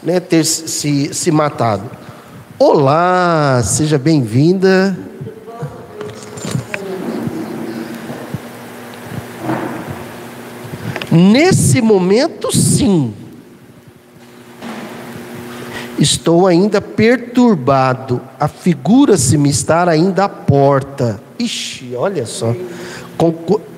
né? 0.00 0.20
Ter 0.20 0.44
se, 0.44 1.12
se 1.12 1.30
matado. 1.32 1.90
Olá, 2.56 3.60
seja 3.64 3.98
bem-vinda. 3.98 4.96
Nesse 11.14 11.80
momento, 11.80 12.50
sim. 12.50 13.14
Estou 15.96 16.44
ainda 16.44 16.80
perturbado. 16.80 18.20
Afigura-se-me 18.38 19.48
estar 19.48 19.88
ainda 19.88 20.24
à 20.24 20.28
porta. 20.28 21.20
Ixi, 21.38 21.94
olha 21.94 22.26
só. 22.26 22.52
Com, 23.16 23.30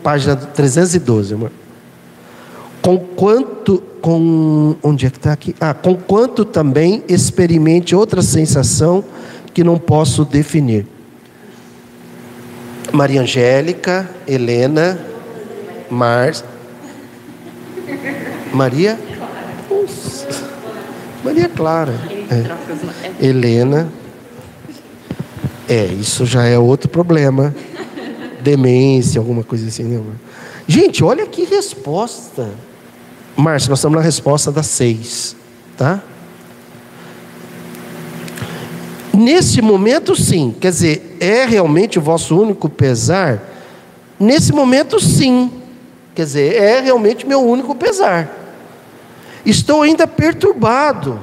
página 0.02 0.34
312, 0.34 1.34
amor. 1.34 1.52
Com 2.80 2.98
quanto. 2.98 3.82
Com, 4.00 4.76
onde 4.82 5.04
é 5.04 5.10
que 5.10 5.18
está 5.18 5.32
aqui? 5.32 5.54
Ah, 5.60 5.74
com 5.74 5.94
quanto 5.94 6.42
também 6.42 7.04
experimente 7.06 7.94
outra 7.94 8.22
sensação 8.22 9.04
que 9.52 9.62
não 9.62 9.78
posso 9.78 10.24
definir. 10.24 10.86
Maria 12.92 13.20
Angélica, 13.20 14.08
Helena, 14.26 14.98
Mars. 15.90 16.42
Maria? 18.56 18.98
Maria 21.22 21.48
Clara. 21.48 21.92
É. 22.30 23.26
Helena. 23.26 23.92
É, 25.68 25.84
isso 25.84 26.24
já 26.24 26.44
é 26.44 26.58
outro 26.58 26.88
problema. 26.88 27.54
Demência, 28.40 29.18
alguma 29.18 29.44
coisa 29.44 29.68
assim, 29.68 29.82
né? 29.84 30.02
Gente, 30.66 31.04
olha 31.04 31.26
que 31.26 31.44
resposta. 31.44 32.48
Márcia, 33.36 33.68
nós 33.68 33.78
estamos 33.78 33.96
na 33.96 34.02
resposta 34.02 34.50
das 34.50 34.66
seis, 34.66 35.36
tá? 35.76 36.02
Nesse 39.12 39.60
momento, 39.60 40.16
sim. 40.16 40.54
Quer 40.58 40.70
dizer, 40.70 41.16
é 41.20 41.44
realmente 41.44 41.98
o 41.98 42.02
vosso 42.02 42.40
único 42.40 42.68
pesar? 42.68 43.42
Nesse 44.18 44.52
momento, 44.52 44.98
sim. 44.98 45.50
Quer 46.14 46.24
dizer, 46.24 46.54
é 46.54 46.80
realmente 46.80 47.26
meu 47.26 47.40
único 47.40 47.74
pesar. 47.74 48.45
Estou 49.46 49.82
ainda 49.82 50.08
perturbado. 50.08 51.20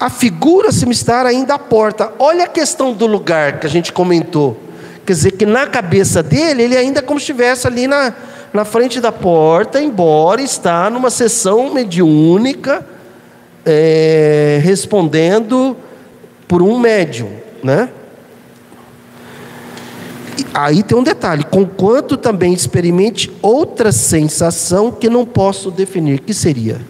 Afigura-se-me 0.00 0.92
estar 0.92 1.24
ainda 1.24 1.54
à 1.54 1.58
porta. 1.58 2.12
Olha 2.18 2.44
a 2.44 2.48
questão 2.48 2.92
do 2.92 3.06
lugar 3.06 3.60
que 3.60 3.66
a 3.68 3.70
gente 3.70 3.92
comentou. 3.92 4.58
Quer 5.06 5.12
dizer, 5.12 5.30
que 5.32 5.46
na 5.46 5.66
cabeça 5.66 6.22
dele, 6.22 6.64
ele 6.64 6.76
ainda 6.76 7.00
como 7.00 7.20
se 7.20 7.24
estivesse 7.24 7.68
ali 7.68 7.86
na, 7.86 8.12
na 8.52 8.64
frente 8.64 9.00
da 9.00 9.12
porta, 9.12 9.80
embora 9.80 10.42
está 10.42 10.90
numa 10.90 11.10
sessão 11.10 11.72
mediúnica, 11.72 12.84
é, 13.64 14.60
respondendo 14.62 15.76
por 16.48 16.62
um 16.62 16.78
médium, 16.78 17.30
né? 17.62 17.88
Aí 20.54 20.82
tem 20.82 20.96
um 20.96 21.02
detalhe: 21.02 21.44
conquanto 21.44 22.16
também 22.16 22.52
experimente 22.52 23.30
outra 23.40 23.92
sensação 23.92 24.90
que 24.90 25.08
não 25.08 25.24
posso 25.24 25.70
definir, 25.70 26.20
que 26.20 26.34
seria? 26.34 26.80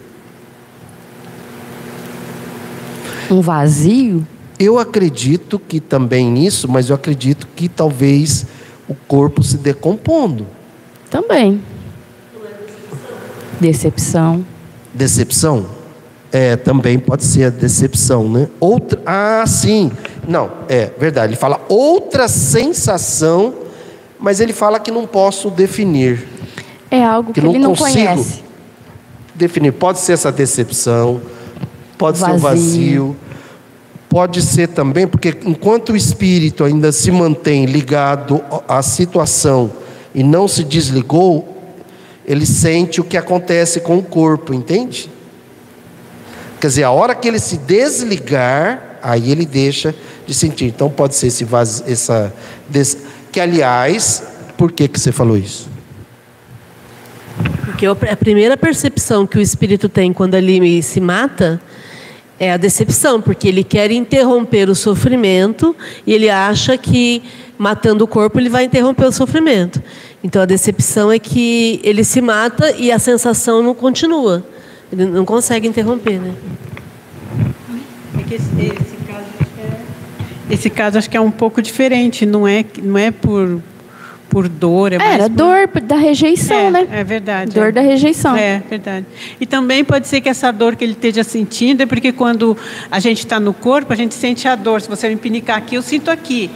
Um 3.29 3.41
vazio? 3.41 4.25
Eu 4.59 4.77
acredito 4.77 5.57
que 5.59 5.79
também 5.79 6.29
nisso, 6.29 6.69
mas 6.69 6.89
eu 6.89 6.95
acredito 6.95 7.47
que 7.55 7.67
talvez 7.67 8.45
o 8.87 8.93
corpo 8.93 9.41
se 9.43 9.57
decompondo. 9.57 10.45
Também. 11.09 11.61
Decepção. 13.59 14.45
Decepção? 14.93 15.65
É, 16.31 16.55
também 16.55 16.97
pode 16.97 17.23
ser 17.23 17.45
a 17.45 17.49
decepção, 17.49 18.27
né? 18.27 18.49
Outra, 18.59 19.01
ah, 19.05 19.43
sim. 19.45 19.91
Não, 20.27 20.51
é 20.69 20.91
verdade. 20.97 21.33
Ele 21.33 21.39
fala 21.39 21.61
outra 21.67 22.27
sensação, 22.27 23.53
mas 24.19 24.39
ele 24.39 24.53
fala 24.53 24.79
que 24.79 24.91
não 24.91 25.05
posso 25.05 25.49
definir. 25.49 26.27
É 26.89 27.03
algo 27.03 27.33
que, 27.33 27.41
que 27.41 27.47
ele 27.47 27.59
não 27.59 27.75
conhece. 27.75 28.43
Definir. 29.35 29.73
Pode 29.73 29.99
ser 29.99 30.13
essa 30.13 30.31
decepção, 30.31 31.21
pode 31.97 32.19
vazio. 32.19 32.31
ser 32.31 32.37
o 32.37 32.39
vazio, 32.39 33.15
pode 34.07 34.41
ser 34.41 34.67
também, 34.67 35.07
porque 35.07 35.35
enquanto 35.43 35.89
o 35.93 35.95
espírito 35.95 36.63
ainda 36.63 36.91
se 36.91 37.11
mantém 37.11 37.65
ligado 37.65 38.43
à 38.67 38.81
situação 38.83 39.71
e 40.13 40.23
não 40.23 40.47
se 40.47 40.63
desligou, 40.63 41.53
ele 42.25 42.45
sente 42.45 43.01
o 43.01 43.03
que 43.03 43.17
acontece 43.17 43.79
com 43.79 43.97
o 43.97 44.03
corpo, 44.03 44.53
entende? 44.53 45.09
Quer 46.61 46.67
dizer, 46.67 46.83
a 46.83 46.91
hora 46.91 47.15
que 47.15 47.27
ele 47.27 47.39
se 47.39 47.57
desligar, 47.57 48.99
aí 49.01 49.31
ele 49.31 49.45
deixa 49.45 49.93
de 50.25 50.33
sentir. 50.33 50.65
Então 50.65 50.89
pode 50.89 51.15
ser 51.15 51.27
esse 51.27 51.43
vaz, 51.43 51.83
essa 51.87 52.33
des... 52.69 52.97
que 53.31 53.39
aliás, 53.39 54.23
por 54.57 54.71
que 54.71 54.87
que 54.87 54.99
você 54.99 55.11
falou 55.11 55.37
isso? 55.37 55.69
Porque 57.65 57.85
a 57.85 58.15
primeira 58.15 58.55
percepção 58.55 59.25
que 59.25 59.37
o 59.37 59.41
espírito 59.41 59.89
tem 59.89 60.13
quando 60.13 60.35
ele 60.35 60.81
se 60.81 61.01
mata 61.01 61.59
é 62.39 62.51
a 62.51 62.57
decepção, 62.57 63.21
porque 63.21 63.47
ele 63.47 63.63
quer 63.63 63.91
interromper 63.91 64.69
o 64.69 64.75
sofrimento 64.75 65.75
e 66.05 66.13
ele 66.13 66.29
acha 66.29 66.77
que 66.77 67.23
matando 67.57 68.03
o 68.03 68.07
corpo 68.07 68.39
ele 68.39 68.49
vai 68.49 68.65
interromper 68.65 69.05
o 69.05 69.11
sofrimento. 69.11 69.81
Então 70.23 70.41
a 70.41 70.45
decepção 70.45 71.11
é 71.11 71.19
que 71.19 71.79
ele 71.83 72.03
se 72.03 72.21
mata 72.21 72.71
e 72.71 72.91
a 72.91 72.99
sensação 72.99 73.61
não 73.63 73.73
continua. 73.73 74.45
Ele 74.91 75.05
não 75.05 75.25
consegue 75.25 75.67
interromper, 75.67 76.19
né? 76.19 76.33
É 78.19 78.23
que 78.23 78.35
esse, 78.35 78.73
esse 80.49 80.69
caso 80.69 80.97
acho 80.97 81.09
que 81.09 81.17
é 81.17 81.21
um 81.21 81.31
pouco 81.31 81.61
diferente, 81.61 82.25
não 82.25 82.47
é, 82.47 82.65
não 82.81 82.97
é 82.97 83.11
por 83.11 83.61
por 84.33 84.49
dor. 84.49 84.91
É, 84.91 84.95
é 84.95 85.13
Era 85.13 85.29
por... 85.29 85.35
dor 85.35 85.67
da 85.83 85.95
rejeição, 85.95 86.57
é, 86.57 86.71
né? 86.71 86.87
É 86.91 87.03
verdade. 87.03 87.53
Dor 87.53 87.67
é. 87.67 87.71
da 87.71 87.81
rejeição. 87.81 88.35
É 88.35 88.63
verdade. 88.67 89.05
E 89.39 89.45
também 89.45 89.83
pode 89.83 90.07
ser 90.07 90.21
que 90.21 90.27
essa 90.27 90.51
dor 90.51 90.75
que 90.75 90.83
ele 90.83 90.93
esteja 90.93 91.23
sentindo 91.23 91.83
é 91.83 91.85
porque 91.85 92.11
quando 92.11 92.57
a 92.89 92.99
gente 92.99 93.19
está 93.19 93.39
no 93.39 93.53
corpo, 93.53 93.93
a 93.93 93.95
gente 93.95 94.15
sente 94.15 94.47
a 94.47 94.55
dor. 94.55 94.81
Se 94.81 94.89
você 94.89 95.07
me 95.07 95.17
pinicar 95.17 95.57
aqui, 95.57 95.75
eu 95.75 95.83
sinto 95.83 96.09
aqui 96.09 96.49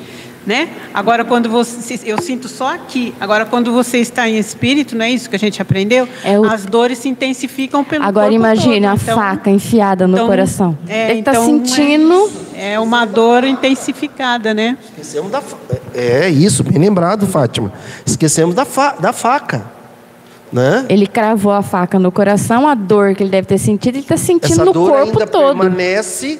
né? 0.48 0.70
Agora 0.94 1.26
quando 1.26 1.50
você, 1.50 2.00
eu 2.06 2.22
sinto 2.22 2.48
só 2.48 2.74
aqui. 2.74 3.14
Agora 3.20 3.46
quando 3.46 3.74
você 3.74 3.98
está 3.98 4.28
em 4.30 4.38
espírito, 4.38 4.96
não 4.96 5.06
é 5.06 5.12
isso 5.12 5.30
que 5.30 5.36
a 5.36 5.40
gente 5.40 5.62
aprendeu? 5.62 6.08
É 6.24 6.40
o... 6.40 6.46
As 6.46 6.66
dores 6.66 7.00
se 7.00 7.10
intensificavam 7.10 7.84
pelo 7.84 8.06
Agora 8.06 8.32
imagine 8.32 8.88
a 8.88 8.96
então, 8.96 9.18
faca 9.18 9.50
enfiada 9.50 10.08
no 10.08 10.16
então, 10.16 10.26
coração. 10.26 10.78
É, 10.88 11.12
Ele 11.12 11.20
está 11.20 11.32
então, 11.32 11.46
sentindo. 11.46 12.32
É, 12.56 12.74
é, 12.74 12.80
uma 12.80 13.06
dor 13.06 13.44
intensificada, 13.44 14.54
né? 14.54 14.78
Esquecemos 14.90 15.30
da 15.30 15.44
é 15.94 16.30
isso, 16.30 16.64
bem 16.64 16.80
lembrado, 16.80 17.28
Fátima. 17.28 17.74
Esquecemos 18.06 18.56
da, 18.56 18.64
fa... 18.66 18.96
da 19.00 19.12
faca. 19.12 19.66
Né? 20.52 20.86
Ele 20.88 21.06
cravou 21.06 21.52
a 21.52 21.62
faca 21.62 22.00
no 22.00 22.10
coração, 22.10 22.68
a 22.68 22.74
dor 22.74 23.14
que 23.14 23.22
ele 23.22 23.30
deve 23.30 23.48
ter 23.48 23.58
sentido, 23.58 23.96
ele 23.96 24.04
está 24.04 24.16
sentindo 24.16 24.54
Essa 24.54 24.66
no 24.66 24.72
dor 24.72 24.92
corpo 24.92 25.12
ainda 25.12 25.28
todo. 25.28 25.60
permanece 25.60 26.40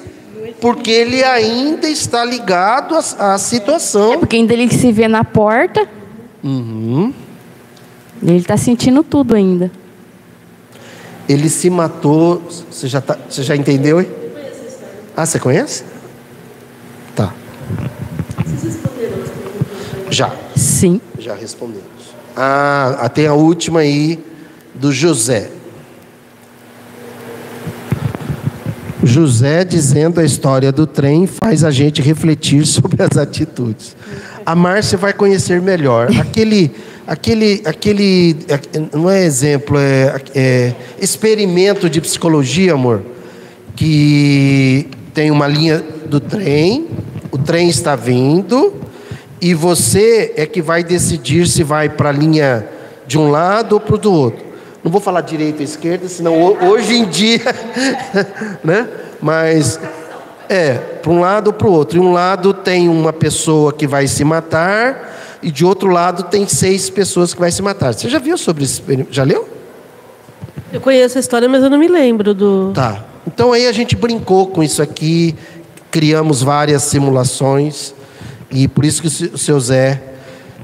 porque 0.60 0.90
ele 0.90 1.22
ainda 1.22 1.88
está 1.88 2.24
ligado 2.24 2.94
à, 2.94 3.34
à 3.34 3.38
situação. 3.38 4.14
É 4.14 4.18
porque 4.18 4.36
ainda 4.36 4.52
ele 4.52 4.70
se 4.70 4.90
vê 4.92 5.08
na 5.08 5.24
porta. 5.24 5.88
Uhum. 6.42 7.12
Ele 8.22 8.38
está 8.38 8.56
sentindo 8.56 9.02
tudo 9.02 9.34
ainda. 9.34 9.70
Ele 11.28 11.48
se 11.48 11.68
matou. 11.70 12.42
Você 12.70 12.88
já, 12.88 13.00
tá, 13.00 13.16
você 13.28 13.42
já 13.42 13.54
entendeu? 13.54 14.00
Hein? 14.00 14.08
Ah, 15.16 15.26
você 15.26 15.38
conhece? 15.38 15.84
Tá. 17.14 17.34
Já. 20.10 20.32
Sim. 20.56 21.00
Já 21.18 21.34
respondemos. 21.34 21.84
Ah, 22.36 23.10
tem 23.12 23.26
a 23.26 23.34
última 23.34 23.80
aí 23.80 24.24
do 24.74 24.92
José. 24.92 25.50
José 29.02 29.64
dizendo 29.64 30.20
a 30.20 30.24
história 30.24 30.72
do 30.72 30.86
trem 30.86 31.26
faz 31.26 31.64
a 31.64 31.70
gente 31.70 32.02
refletir 32.02 32.64
sobre 32.66 33.02
as 33.02 33.16
atitudes. 33.16 33.96
A 34.44 34.54
Márcia 34.54 34.96
vai 34.96 35.12
conhecer 35.12 35.60
melhor. 35.60 36.08
Aquele, 36.18 36.70
aquele, 37.06 37.62
aquele, 37.64 38.36
não 38.92 39.10
é 39.10 39.24
exemplo, 39.24 39.78
é, 39.78 40.20
é 40.34 40.74
experimento 41.00 41.88
de 41.88 42.00
psicologia, 42.00 42.72
amor, 42.72 43.02
que 43.76 44.88
tem 45.12 45.30
uma 45.30 45.46
linha 45.46 45.82
do 46.06 46.18
trem, 46.18 46.86
o 47.30 47.38
trem 47.38 47.68
está 47.68 47.94
vindo 47.94 48.74
e 49.40 49.54
você 49.54 50.32
é 50.36 50.46
que 50.46 50.62
vai 50.62 50.82
decidir 50.82 51.46
se 51.46 51.62
vai 51.62 51.88
para 51.88 52.08
a 52.08 52.12
linha 52.12 52.66
de 53.06 53.18
um 53.18 53.30
lado 53.30 53.74
ou 53.74 53.80
para 53.80 53.94
o 53.94 53.98
do 53.98 54.12
outro. 54.12 54.47
Não 54.88 54.92
vou 54.92 55.02
falar 55.02 55.20
direita 55.20 55.58
ou 55.58 55.64
esquerda, 55.64 56.08
senão 56.08 56.34
hoje 56.66 56.94
em 56.94 57.04
dia, 57.04 57.42
né? 58.64 58.88
Mas 59.20 59.78
é, 60.48 60.78
para 60.78 61.12
um 61.12 61.20
lado 61.20 61.48
ou 61.48 61.52
para 61.52 61.68
o 61.68 61.72
outro. 61.72 61.98
E 61.98 62.00
um 62.00 62.10
lado 62.10 62.54
tem 62.54 62.88
uma 62.88 63.12
pessoa 63.12 63.70
que 63.70 63.86
vai 63.86 64.06
se 64.06 64.24
matar 64.24 65.38
e 65.42 65.50
de 65.50 65.62
outro 65.62 65.90
lado 65.90 66.22
tem 66.22 66.48
seis 66.48 66.88
pessoas 66.88 67.34
que 67.34 67.40
vai 67.40 67.50
se 67.50 67.60
matar. 67.60 67.92
Você 67.92 68.08
já 68.08 68.18
viu 68.18 68.38
sobre 68.38 68.64
isso? 68.64 68.82
Já 69.10 69.24
leu? 69.24 69.46
Eu 70.72 70.80
conheço 70.80 71.18
a 71.18 71.20
história, 71.20 71.46
mas 71.50 71.62
eu 71.62 71.68
não 71.68 71.76
me 71.78 71.86
lembro 71.86 72.32
do. 72.32 72.72
Tá. 72.72 73.04
Então 73.26 73.52
aí 73.52 73.66
a 73.66 73.72
gente 73.72 73.94
brincou 73.94 74.46
com 74.46 74.62
isso 74.62 74.80
aqui, 74.80 75.36
criamos 75.90 76.42
várias 76.42 76.82
simulações 76.84 77.94
e 78.50 78.66
por 78.66 78.86
isso 78.86 79.02
que 79.02 79.08
o 79.08 79.36
seu 79.36 79.60
Zé, 79.60 80.00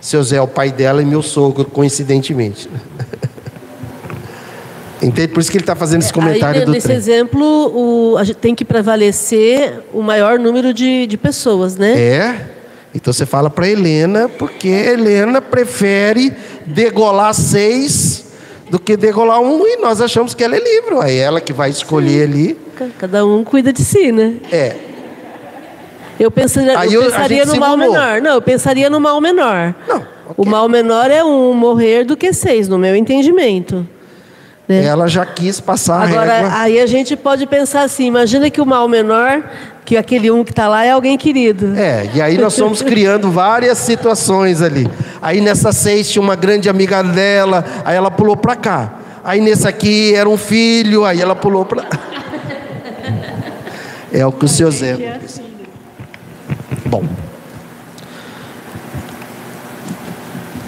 seu 0.01 0.23
Zé 0.23 0.37
é 0.37 0.41
o 0.41 0.49
pai 0.49 0.73
dela 0.73 1.03
e 1.03 1.05
meu 1.05 1.21
sogro, 1.21 1.67
coincidentemente. 1.67 2.71
Entende? 5.03 5.29
Por 5.29 5.41
isso 5.41 5.51
que 5.51 5.57
ele 5.57 5.63
está 5.63 5.75
fazendo 5.75 6.03
esse 6.03 6.13
comentário 6.13 6.61
Aí, 6.61 6.67
do 6.67 6.73
Nesse 6.73 6.87
trem. 6.87 6.97
exemplo, 6.97 7.43
o, 7.45 8.17
a 8.17 8.25
gente 8.25 8.37
tem 8.37 8.55
que 8.55 8.65
prevalecer 8.65 9.81
o 9.93 10.01
maior 10.03 10.39
número 10.39 10.73
de, 10.73 11.07
de 11.07 11.17
pessoas, 11.19 11.77
né? 11.77 11.93
É. 11.99 12.41
Então 12.95 13.13
você 13.13 13.27
fala 13.27 13.51
para 13.51 13.69
Helena, 13.69 14.29
porque 14.29 14.69
Helena 14.69 15.43
prefere 15.43 16.33
degolar 16.65 17.35
seis 17.35 18.25
do 18.71 18.79
que 18.79 18.97
degolar 18.97 19.41
um, 19.41 19.67
e 19.67 19.77
nós 19.77 20.01
achamos 20.01 20.33
que 20.33 20.43
ela 20.45 20.57
é 20.57 20.61
livre. 20.61 20.95
É 21.11 21.17
ela 21.19 21.41
que 21.41 21.53
vai 21.53 21.71
escolher 21.71 22.23
ali. 22.29 22.59
Cada 22.99 23.27
um 23.27 23.43
cuida 23.45 23.73
de 23.73 23.85
si, 23.85 24.11
né? 24.13 24.37
É. 24.51 24.77
Eu 26.19 26.31
pensaria, 26.31 26.79
Aí 26.79 26.95
eu 26.95 27.03
eu- 27.03 27.11
pensaria 27.11 27.45
no 27.45 27.57
mal 27.57 27.77
menor. 27.77 28.21
Não, 28.23 28.35
eu 28.35 28.43
pensaria 28.43 28.89
no 28.89 29.01
mal 29.01 29.21
menor. 29.21 29.75
Não, 29.89 30.07
O 30.37 30.45
mal 30.47 30.69
menor 30.69 31.11
é 31.11 31.23
um 31.25 31.53
morrer 31.53 32.05
do 32.05 32.17
que 32.17 32.33
seis, 32.33 32.69
no 32.69 32.79
meu 32.79 32.95
entendimento. 32.95 33.87
Né? 34.69 34.85
Ela 34.85 35.07
já 35.09 35.27
quis 35.27 35.61
passar 35.61 36.01
a 36.01 36.05
Agora, 36.05 36.33
régua. 36.33 36.51
aí 36.55 36.81
a 36.81 36.87
gente 36.87 37.17
pode 37.17 37.47
pensar 37.47 37.83
assim: 37.83 38.07
imagina 38.07 38.49
que 38.49 38.61
o 38.61 38.67
mal 38.67 38.89
menor, 38.89 39.43
que 39.85 39.97
aquele 39.97 40.31
um 40.31 40.43
que 40.43 40.51
está 40.53 40.69
lá 40.69 40.85
é 40.85 40.91
alguém 40.91 41.19
querido. 41.19 41.75
É, 41.77 42.09
e 42.15 42.23
aí 42.23 42.39
nós 42.39 42.59
fomos 42.59 42.81
criando 42.83 43.31
várias 43.31 43.79
situações 43.79 44.63
ali. 44.63 44.89
Aí 45.21 45.41
nessa 45.41 45.73
seis 45.73 46.11
tinha 46.11 46.23
uma 46.23 46.35
grande 46.35 46.69
amiga 46.69 47.03
dela, 47.03 47.65
aí 47.85 47.97
ela 47.97 48.11
pulou 48.11 48.37
para 48.37 48.57
cá. 48.57 48.95
Aí 49.23 49.41
nesse 49.41 49.67
aqui 49.67 50.15
era 50.15 50.29
um 50.29 50.37
filho, 50.37 51.05
aí 51.05 51.21
ela 51.21 51.35
pulou 51.35 51.65
para. 51.65 51.85
É 54.17 54.25
o 54.25 54.31
que 54.31 54.45
o 54.45 54.49
seu 54.49 54.71
Zé. 54.71 55.19
Bom. 56.87 57.03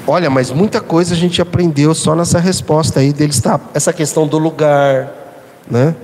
Olha, 0.07 0.31
mas 0.31 0.51
muita 0.53 0.81
coisa 0.81 1.15
a 1.15 1.17
gente 1.17 1.43
aprendeu 1.43 1.95
só 1.95 2.15
nessa 2.15 2.39
resposta 2.39 3.01
aí 3.01 3.13
dele 3.13 3.33
estar. 3.33 3.61
Essa 3.75 3.93
questão 3.93 4.27
do 4.27 4.39
lugar, 4.39 5.13
né? 5.69 5.97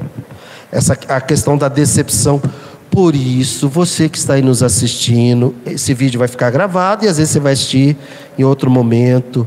Essa 0.73 0.99
a 1.09 1.21
questão 1.21 1.57
da 1.57 1.69
decepção. 1.69 2.43
Por 2.91 3.15
isso, 3.15 3.69
você 3.69 4.09
que 4.09 4.19
está 4.19 4.35
aí 4.35 4.43
nos 4.43 4.63
assistindo, 4.63 5.55
esse 5.65 5.95
vídeo 5.95 6.19
vai 6.19 6.29
ficar 6.29 6.51
gravado 6.51 7.05
e 7.05 7.09
às 7.09 7.17
vezes 7.17 7.33
você 7.33 7.41
vai 7.41 7.53
assistir 7.53 7.97
em 8.37 8.45
outro 8.45 8.71
momento. 8.71 9.47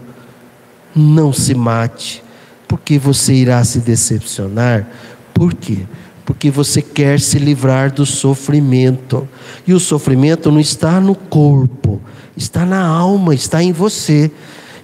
Não 0.95 1.33
se 1.33 1.53
mate, 1.53 2.23
porque 2.67 2.97
você 2.97 3.33
irá 3.33 3.63
se 3.63 3.79
decepcionar. 3.79 4.87
Por 5.33 5.53
quê? 5.53 5.85
Porque 6.25 6.49
você 6.49 6.81
quer 6.81 7.19
se 7.19 7.37
livrar 7.37 7.93
do 7.93 8.05
sofrimento. 8.05 9.27
E 9.65 9.73
o 9.73 9.79
sofrimento 9.79 10.51
não 10.51 10.59
está 10.59 10.99
no 10.99 11.13
corpo, 11.13 12.01
está 12.35 12.65
na 12.65 12.83
alma, 12.83 13.35
está 13.35 13.61
em 13.61 13.71
você. 13.71 14.31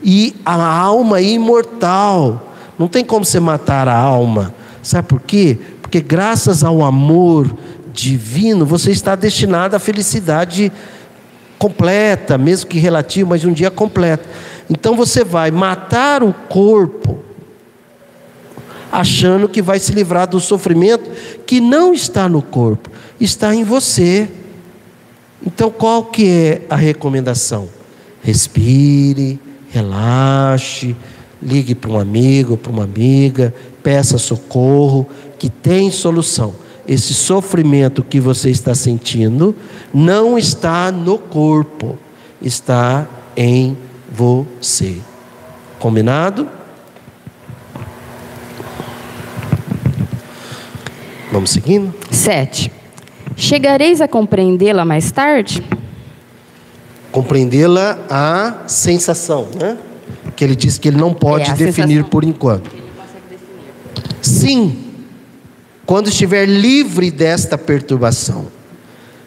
E 0.03 0.35
a 0.45 0.53
alma 0.53 1.19
é 1.19 1.23
imortal. 1.23 2.53
Não 2.77 2.87
tem 2.87 3.03
como 3.03 3.25
você 3.25 3.39
matar 3.39 3.87
a 3.87 3.97
alma. 3.97 4.53
Sabe 4.83 5.07
por 5.07 5.19
quê? 5.19 5.57
Porque 5.81 5.99
graças 5.99 6.63
ao 6.63 6.83
amor 6.83 7.53
divino, 7.91 8.65
você 8.65 8.91
está 8.91 9.15
destinado 9.15 9.75
à 9.75 9.79
felicidade 9.79 10.71
completa, 11.57 12.37
mesmo 12.37 12.69
que 12.69 12.79
relativa, 12.79 13.29
mas 13.29 13.45
um 13.45 13.53
dia 13.53 13.69
completa. 13.69 14.27
Então 14.69 14.95
você 14.95 15.23
vai 15.23 15.51
matar 15.51 16.23
o 16.23 16.33
corpo 16.33 17.19
achando 18.91 19.47
que 19.47 19.61
vai 19.61 19.79
se 19.79 19.91
livrar 19.93 20.27
do 20.27 20.39
sofrimento 20.39 21.09
que 21.45 21.61
não 21.61 21.93
está 21.93 22.27
no 22.27 22.41
corpo, 22.41 22.89
está 23.19 23.55
em 23.55 23.63
você. 23.63 24.27
Então 25.45 25.71
qual 25.71 26.05
que 26.05 26.27
é 26.27 26.61
a 26.69 26.75
recomendação? 26.75 27.69
Respire, 28.21 29.39
relaxe, 29.71 30.95
ligue 31.41 31.73
para 31.73 31.91
um 31.91 31.99
amigo, 31.99 32.57
para 32.57 32.71
uma 32.71 32.83
amiga, 32.83 33.53
peça 33.81 34.17
socorro, 34.17 35.07
que 35.39 35.49
tem 35.49 35.89
solução. 35.89 36.53
Esse 36.87 37.13
sofrimento 37.13 38.03
que 38.03 38.19
você 38.19 38.49
está 38.49 38.75
sentindo 38.75 39.55
não 39.93 40.37
está 40.37 40.91
no 40.91 41.17
corpo, 41.17 41.97
está 42.41 43.07
em 43.35 43.77
você. 44.11 44.97
Combinado? 45.79 46.60
Vamos 51.31 51.51
seguindo? 51.51 51.93
Sete. 52.11 52.71
Chegareis 53.35 54.01
a 54.01 54.07
compreendê-la 54.07 54.83
mais 54.83 55.11
tarde? 55.11 55.63
Compreendê-la 57.11 57.99
a 58.09 58.67
sensação, 58.67 59.47
né? 59.59 59.77
Que 60.35 60.43
ele 60.43 60.55
diz 60.55 60.77
que 60.77 60.87
ele 60.89 60.97
não 60.97 61.13
pode 61.13 61.49
É, 61.49 61.53
definir 61.53 61.87
sensação. 61.87 62.09
por 62.09 62.23
enquanto. 62.23 62.69
Sim, 64.21 64.77
quando 65.85 66.09
estiver 66.09 66.45
livre 66.45 67.09
desta 67.09 67.57
perturbação. 67.57 68.47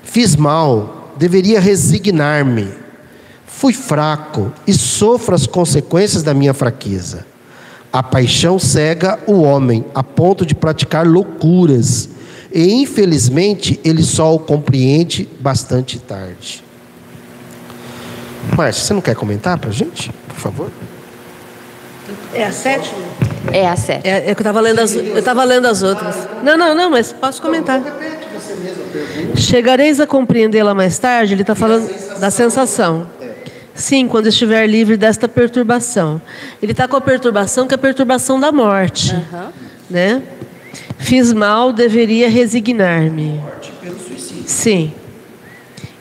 Fiz 0.02 0.36
mal, 0.36 1.14
deveria 1.16 1.59
resignar-me. 1.61 2.68
Fui 3.46 3.72
fraco 3.72 4.52
e 4.66 4.72
sofro 4.72 5.34
as 5.34 5.46
consequências 5.46 6.22
da 6.22 6.34
minha 6.34 6.52
fraqueza. 6.55 7.26
A 7.95 8.03
paixão 8.03 8.59
cega 8.59 9.20
o 9.24 9.42
homem 9.42 9.84
a 9.95 10.03
ponto 10.03 10.45
de 10.45 10.53
praticar 10.53 11.07
loucuras. 11.07 12.09
E 12.53 12.72
infelizmente 12.72 13.78
ele 13.84 14.03
só 14.03 14.34
o 14.34 14.38
compreende 14.40 15.28
bastante 15.38 16.01
tarde. 16.01 16.64
Márcia, 18.57 18.84
você 18.84 18.95
não 18.95 19.01
quer 19.01 19.14
comentar 19.14 19.57
para 19.59 19.70
a 19.70 19.72
gente, 19.72 20.11
por 20.26 20.34
favor? 20.34 20.72
É 22.34 22.45
a 22.45 22.51
sétima? 22.51 22.99
É 23.53 23.68
a 23.68 23.76
sete. 23.76 24.09
É, 24.09 24.16
é 24.16 24.34
que 24.34 24.40
eu 24.40 24.45
estava 24.45 24.61
lendo, 24.61 24.80
as, 24.80 24.92
eu 24.92 25.22
tava 25.22 25.45
lendo 25.45 25.66
as 25.66 25.84
outras. 25.84 26.16
Não, 26.42 26.57
não, 26.57 26.74
não, 26.74 26.90
mas 26.90 27.12
posso 27.12 27.40
comentar. 27.40 27.80
Chegareis 29.36 30.01
a 30.01 30.07
compreendê-la 30.07 30.74
mais 30.74 30.99
tarde, 30.99 31.34
ele 31.34 31.42
está 31.42 31.55
falando 31.55 31.88
da 32.18 32.32
sensação. 32.32 33.07
Sim, 33.74 34.06
quando 34.06 34.28
estiver 34.28 34.66
livre 34.68 34.96
desta 34.96 35.28
perturbação. 35.28 36.22
Ele 36.62 36.72
está 36.72 36.86
com 36.86 36.96
a 36.96 37.00
perturbação 37.00 37.66
que 37.66 37.74
é 37.74 37.76
a 37.76 37.78
perturbação 37.78 38.38
da 38.38 38.52
morte. 38.52 39.12
Né? 39.90 40.22
Fiz 40.98 41.32
mal, 41.32 41.72
deveria 41.72 42.28
resignar-me. 42.30 43.40
Sim. 44.46 44.92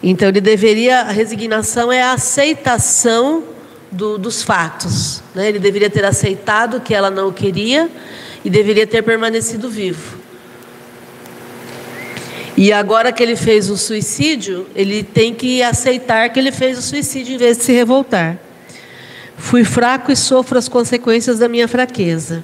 Então 0.02 0.28
ele 0.28 0.42
deveria. 0.42 1.00
A 1.02 1.12
resignação 1.12 1.92
é 1.92 2.04
a 2.04 2.14
aceitação 2.14 3.44
do- 3.92 4.18
dos 4.18 4.44
fatos. 4.44 5.24
Né? 5.34 5.50
Ele 5.50 5.60
deveria 5.60 5.90
ter 5.90 6.06
aceitado 6.06 6.80
que 6.82 6.94
ela 6.94 7.10
não 7.10 7.30
o 7.30 7.34
queria 7.34 7.90
e 8.46 8.50
deveria 8.50 8.86
ter 8.86 9.02
permanecido 9.02 9.70
vivo. 9.70 10.18
E 12.56 12.72
agora 12.72 13.12
que 13.12 13.24
ele 13.24 13.36
fez 13.36 13.70
o 13.70 13.78
suicídio, 13.78 14.68
ele 14.76 15.02
tem 15.04 15.34
que 15.34 15.64
aceitar 15.64 16.30
que 16.30 16.40
ele 16.40 16.52
fez 16.52 16.78
o 16.78 16.82
suicídio 16.82 17.34
em 17.34 17.38
vez 17.38 17.58
de 17.58 17.64
se 17.64 17.72
revoltar. 17.74 18.38
Fui 19.36 19.64
fraco 19.64 20.12
e 20.12 20.16
sofro 20.16 20.58
as 20.58 20.70
consequências 20.70 21.40
da 21.40 21.50
minha 21.50 21.68
fraqueza. 21.68 22.44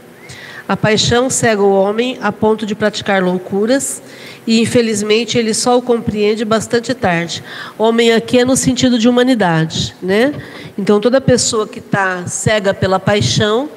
A 0.68 0.76
paixão 0.76 1.30
cega 1.30 1.62
o 1.62 1.74
homem 1.74 2.18
a 2.22 2.32
ponto 2.32 2.66
de 2.66 2.76
praticar 2.76 3.24
loucuras 3.24 4.02
e, 4.46 4.62
infelizmente, 4.62 5.38
ele 5.38 5.54
só 5.54 5.78
o 5.78 5.82
compreende 5.82 6.44
bastante 6.44 6.94
tarde. 6.94 7.44
Homem 7.78 8.12
aqui 8.14 8.40
é 8.40 8.46
no 8.46 8.56
sentido 8.56 9.00
de 9.00 9.08
humanidade, 9.08 9.96
né? 10.02 10.34
Então, 10.78 11.00
toda 11.00 11.22
pessoa 11.22 11.68
que 11.68 11.80
está 11.80 12.26
cega 12.28 12.74
pela 12.74 13.00
paixão, 13.00 13.70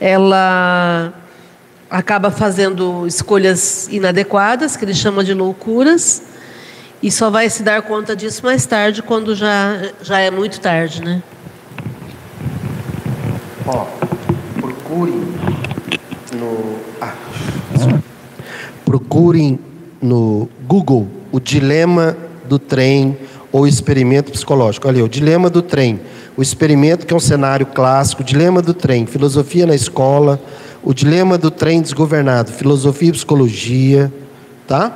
ela 0.00 1.12
acaba 1.92 2.30
fazendo 2.30 3.06
escolhas 3.06 3.86
inadequadas, 3.90 4.78
que 4.78 4.84
ele 4.84 4.94
chama 4.94 5.22
de 5.22 5.34
loucuras, 5.34 6.22
e 7.02 7.12
só 7.12 7.28
vai 7.28 7.50
se 7.50 7.62
dar 7.62 7.82
conta 7.82 8.16
disso 8.16 8.42
mais 8.42 8.64
tarde, 8.64 9.02
quando 9.02 9.34
já, 9.34 9.90
já 10.00 10.18
é 10.18 10.30
muito 10.30 10.58
tarde, 10.58 11.02
né? 11.04 11.22
Ó, 13.66 13.84
procurem 14.58 15.20
no. 16.34 16.78
Ah, 16.98 17.14
procurem 18.86 19.58
no 20.00 20.48
Google 20.66 21.06
o 21.30 21.38
dilema 21.38 22.16
do 22.48 22.58
trem 22.58 23.18
ou 23.52 23.66
experimento 23.66 24.32
psicológico. 24.32 24.88
Olha, 24.88 24.96
aí, 24.96 25.02
o 25.02 25.08
dilema 25.08 25.50
do 25.50 25.60
trem, 25.60 26.00
o 26.38 26.42
experimento 26.42 27.06
que 27.06 27.12
é 27.12 27.16
um 27.16 27.20
cenário 27.20 27.66
clássico, 27.66 28.22
o 28.22 28.24
dilema 28.24 28.62
do 28.62 28.72
trem, 28.72 29.04
filosofia 29.04 29.66
na 29.66 29.74
escola, 29.74 30.40
o 30.82 30.92
dilema 30.92 31.38
do 31.38 31.50
trem 31.50 31.80
desgovernado, 31.80 32.50
filosofia 32.50 33.10
e 33.10 33.12
psicologia, 33.12 34.12
tá? 34.66 34.92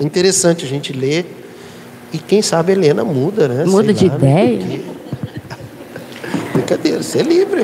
É 0.00 0.04
interessante 0.04 0.64
a 0.64 0.68
gente 0.68 0.92
ler. 0.92 1.34
E 2.12 2.18
quem 2.18 2.40
sabe 2.40 2.72
a 2.72 2.74
Helena 2.74 3.04
muda, 3.04 3.48
né? 3.48 3.64
Muda 3.64 3.94
Sei 3.94 3.94
de 3.94 4.08
lá, 4.08 4.14
ideia. 4.16 4.58
Né? 4.58 4.80
Porque... 6.48 6.58
Brincadeira, 6.58 7.02
você 7.02 7.18
é 7.18 7.22
livre. 7.22 7.62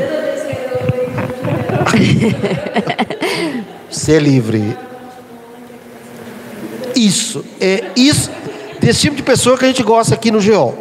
Ser 3.90 4.20
livre. 4.20 4.76
Isso, 6.94 7.44
é 7.60 7.90
isso, 7.96 8.30
desse 8.80 9.00
tipo 9.00 9.16
de 9.16 9.22
pessoa 9.22 9.58
que 9.58 9.64
a 9.64 9.68
gente 9.68 9.82
gosta 9.82 10.14
aqui 10.14 10.30
no 10.30 10.42
GO. 10.42 10.74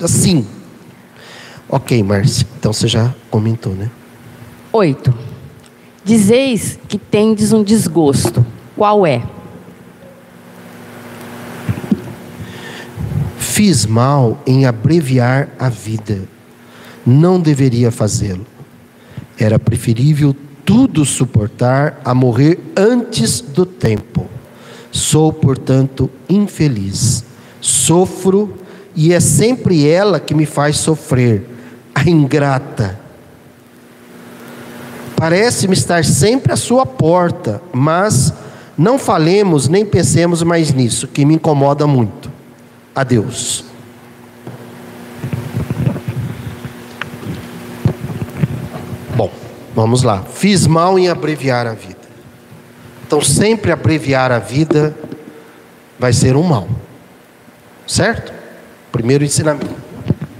Assim. 0.00 0.46
Ok, 1.68 2.02
Márcia. 2.02 2.46
Então 2.58 2.72
você 2.72 2.86
já 2.86 3.12
comentou, 3.30 3.74
né? 3.74 3.90
Oito. 4.72 5.12
Dizeis 6.06 6.78
que 6.86 6.98
tendes 6.98 7.52
um 7.52 7.64
desgosto. 7.64 8.46
Qual 8.76 9.04
é? 9.04 9.24
Fiz 13.36 13.84
mal 13.84 14.40
em 14.46 14.66
abreviar 14.66 15.48
a 15.58 15.68
vida. 15.68 16.22
Não 17.04 17.40
deveria 17.40 17.90
fazê-lo. 17.90 18.46
Era 19.36 19.58
preferível 19.58 20.36
tudo 20.64 21.04
suportar 21.04 22.00
a 22.04 22.14
morrer 22.14 22.60
antes 22.76 23.40
do 23.40 23.66
tempo. 23.66 24.26
Sou, 24.92 25.32
portanto, 25.32 26.08
infeliz. 26.28 27.24
Sofro 27.60 28.54
e 28.94 29.12
é 29.12 29.18
sempre 29.18 29.88
ela 29.88 30.20
que 30.20 30.36
me 30.36 30.46
faz 30.46 30.76
sofrer, 30.76 31.44
a 31.92 32.08
ingrata. 32.08 33.05
Parece-me 35.16 35.72
estar 35.72 36.04
sempre 36.04 36.52
à 36.52 36.56
sua 36.56 36.84
porta, 36.84 37.62
mas 37.72 38.34
não 38.76 38.98
falemos 38.98 39.66
nem 39.66 39.84
pensemos 39.84 40.42
mais 40.42 40.72
nisso, 40.72 41.08
que 41.08 41.24
me 41.24 41.34
incomoda 41.34 41.86
muito. 41.86 42.30
Adeus. 42.94 43.64
Bom, 49.16 49.30
vamos 49.74 50.02
lá. 50.02 50.22
Fiz 50.22 50.66
mal 50.66 50.98
em 50.98 51.08
abreviar 51.08 51.66
a 51.66 51.72
vida. 51.72 51.96
Então, 53.06 53.22
sempre 53.22 53.72
abreviar 53.72 54.30
a 54.30 54.38
vida 54.38 54.94
vai 55.98 56.12
ser 56.12 56.36
um 56.36 56.42
mal. 56.42 56.68
Certo? 57.86 58.34
Primeiro 58.92 59.24
ensinamento. 59.24 59.86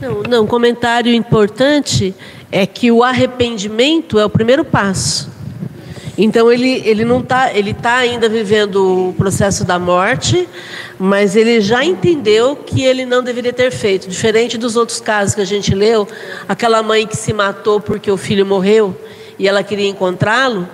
Não, 0.01 0.23
não, 0.23 0.45
um 0.45 0.47
comentário 0.47 1.13
importante 1.15 2.15
é 2.57 2.65
que 2.65 2.91
o 2.91 3.05
arrependimento 3.05 4.19
é 4.19 4.25
o 4.25 4.31
primeiro 4.31 4.65
passo. 4.65 5.31
Então 6.17 6.51
ele, 6.51 6.81
ele 6.87 7.05
não 7.05 7.21
tá, 7.21 7.53
ele 7.53 7.73
está 7.73 7.97
ainda 7.97 8.31
vivendo 8.31 9.11
o 9.11 9.13
processo 9.13 9.63
da 9.63 9.79
morte, 9.79 10.49
mas 10.99 11.37
ele 11.37 11.61
já 11.61 11.85
entendeu 11.85 12.57
que 12.57 12.83
ele 12.83 13.05
não 13.05 13.23
deveria 13.23 13.53
ter 13.53 13.71
feito. 13.71 14.09
Diferente 14.09 14.57
dos 14.57 14.75
outros 14.75 15.03
casos 15.03 15.35
que 15.35 15.43
a 15.43 15.45
gente 15.45 15.75
leu, 15.75 16.09
aquela 16.49 16.83
mãe 16.83 17.07
que 17.07 17.15
se 17.15 17.31
matou 17.31 17.79
porque 17.79 18.11
o 18.11 18.17
filho 18.17 18.47
morreu 18.47 18.99
e 19.39 19.47
ela 19.47 19.63
queria 19.63 19.87
encontrá-lo, 19.87 20.67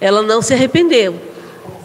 ela 0.00 0.22
não 0.22 0.40
se 0.40 0.54
arrependeu. 0.54 1.16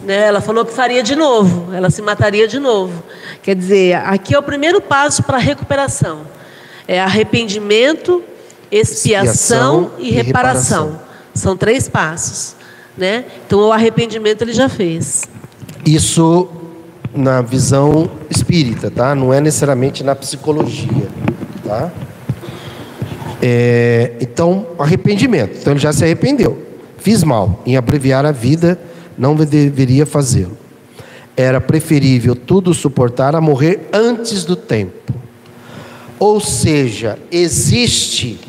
Né? 0.02 0.28
Ela 0.28 0.40
falou 0.40 0.64
que 0.64 0.72
faria 0.72 1.02
de 1.02 1.14
novo, 1.14 1.74
ela 1.74 1.90
se 1.90 2.00
mataria 2.00 2.48
de 2.48 2.58
novo. 2.58 3.02
Quer 3.42 3.54
dizer, 3.54 3.96
aqui 3.96 4.34
é 4.34 4.38
o 4.38 4.42
primeiro 4.42 4.80
passo 4.80 5.22
para 5.22 5.36
a 5.36 5.40
recuperação. 5.40 6.22
É 6.88 6.98
arrependimento, 6.98 8.24
expiação, 8.70 9.32
Expiação 9.32 9.90
e 9.98 10.08
e 10.08 10.10
reparação. 10.12 10.84
reparação. 10.84 11.06
São 11.34 11.56
três 11.56 11.88
passos. 11.88 12.54
Né? 12.96 13.24
Então 13.46 13.60
o 13.60 13.72
arrependimento 13.72 14.42
ele 14.42 14.52
já 14.52 14.68
fez. 14.68 15.24
Isso 15.84 16.48
na 17.14 17.40
visão 17.42 18.10
espírita, 18.30 18.90
tá? 18.90 19.14
Não 19.14 19.32
é 19.32 19.40
necessariamente 19.40 20.02
na 20.02 20.14
psicologia, 20.14 21.08
tá? 21.64 21.90
É, 23.40 24.12
então, 24.20 24.66
arrependimento. 24.78 25.56
Então 25.58 25.72
ele 25.72 25.80
já 25.80 25.92
se 25.92 26.04
arrependeu. 26.04 26.66
Fiz 26.98 27.22
mal 27.22 27.62
em 27.66 27.76
abreviar 27.76 28.24
a 28.26 28.32
vida, 28.32 28.78
não 29.16 29.34
deveria 29.34 30.04
fazê-lo. 30.06 30.56
Era 31.36 31.60
preferível 31.60 32.34
tudo 32.34 32.72
suportar 32.72 33.36
a 33.36 33.40
morrer 33.40 33.88
antes 33.92 34.44
do 34.44 34.56
tempo. 34.56 35.12
Ou 36.18 36.40
seja, 36.40 37.18
existe 37.30 38.40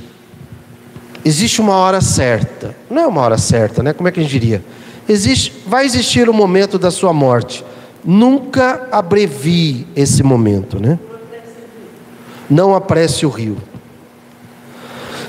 existe 1.28 1.60
uma 1.60 1.76
hora 1.76 2.00
certa. 2.00 2.76
Não 2.90 3.02
é 3.02 3.08
uma 3.08 3.22
hora 3.22 3.38
certa, 3.38 3.84
né? 3.84 3.94
Como 3.94 4.08
é 4.08 4.12
que 4.12 4.20
a 4.20 4.24
gente 4.24 4.32
diria? 4.32 4.64
Existe, 5.08 5.54
vai 5.68 5.86
existir 5.86 6.30
o 6.30 6.34
momento 6.34 6.80
da 6.80 6.90
sua 6.90 7.12
morte. 7.12 7.64
Nunca 8.04 8.88
abrevie 8.92 9.86
esse 9.96 10.24
momento, 10.24 10.80
né? 10.80 10.98
Não 12.50 12.74
apresse 12.74 13.26
o 13.26 13.30
rio. 13.30 13.58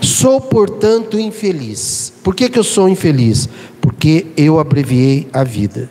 Sou, 0.01 0.41
portanto, 0.41 1.19
infeliz. 1.19 2.13
Por 2.23 2.35
que, 2.35 2.49
que 2.49 2.59
eu 2.59 2.65
sou 2.65 2.89
infeliz? 2.89 3.49
Porque 3.81 4.27
eu 4.37 4.61
abreviei 4.61 5.29
a 5.33 5.43
vida. 5.43 5.91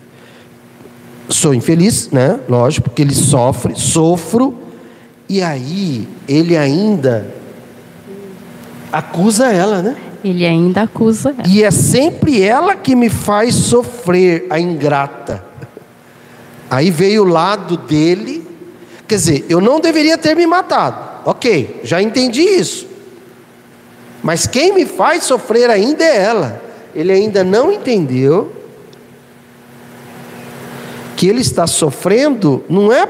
Sou 1.28 1.53
infeliz, 1.53 2.10
né? 2.12 2.39
Lógico, 2.47 2.89
porque 2.89 3.01
ele 3.01 3.14
sofre, 3.14 3.76
sofro, 3.76 4.58
e 5.28 5.41
aí 5.41 6.08
ele 6.28 6.55
ainda 6.55 7.30
acusa 8.91 9.51
ela, 9.51 9.81
né? 9.81 9.95
Ele 10.23 10.45
ainda 10.45 10.83
acusa 10.83 11.29
ela. 11.29 11.47
E 11.47 11.63
é 11.63 11.71
sempre 11.71 12.41
ela 12.41 12.75
que 12.75 12.95
me 12.95 13.09
faz 13.09 13.55
sofrer, 13.55 14.47
a 14.49 14.59
ingrata. 14.59 15.43
Aí 16.69 16.91
veio 16.91 17.23
o 17.23 17.27
lado 17.27 17.77
dele, 17.77 18.45
quer 19.07 19.15
dizer, 19.15 19.45
eu 19.49 19.61
não 19.61 19.79
deveria 19.79 20.17
ter 20.17 20.35
me 20.35 20.45
matado. 20.45 21.07
Ok, 21.25 21.81
já 21.83 22.01
entendi 22.01 22.41
isso. 22.41 22.88
Mas 24.23 24.47
quem 24.47 24.73
me 24.73 24.85
faz 24.85 25.23
sofrer 25.23 25.69
ainda 25.69 26.03
é 26.03 26.23
ela. 26.23 26.61
Ele 26.93 27.11
ainda 27.11 27.43
não 27.43 27.71
entendeu 27.71 28.51
que 31.15 31.27
ele 31.27 31.41
está 31.41 31.65
sofrendo 31.65 32.63
não 32.69 32.91
é 32.91 33.07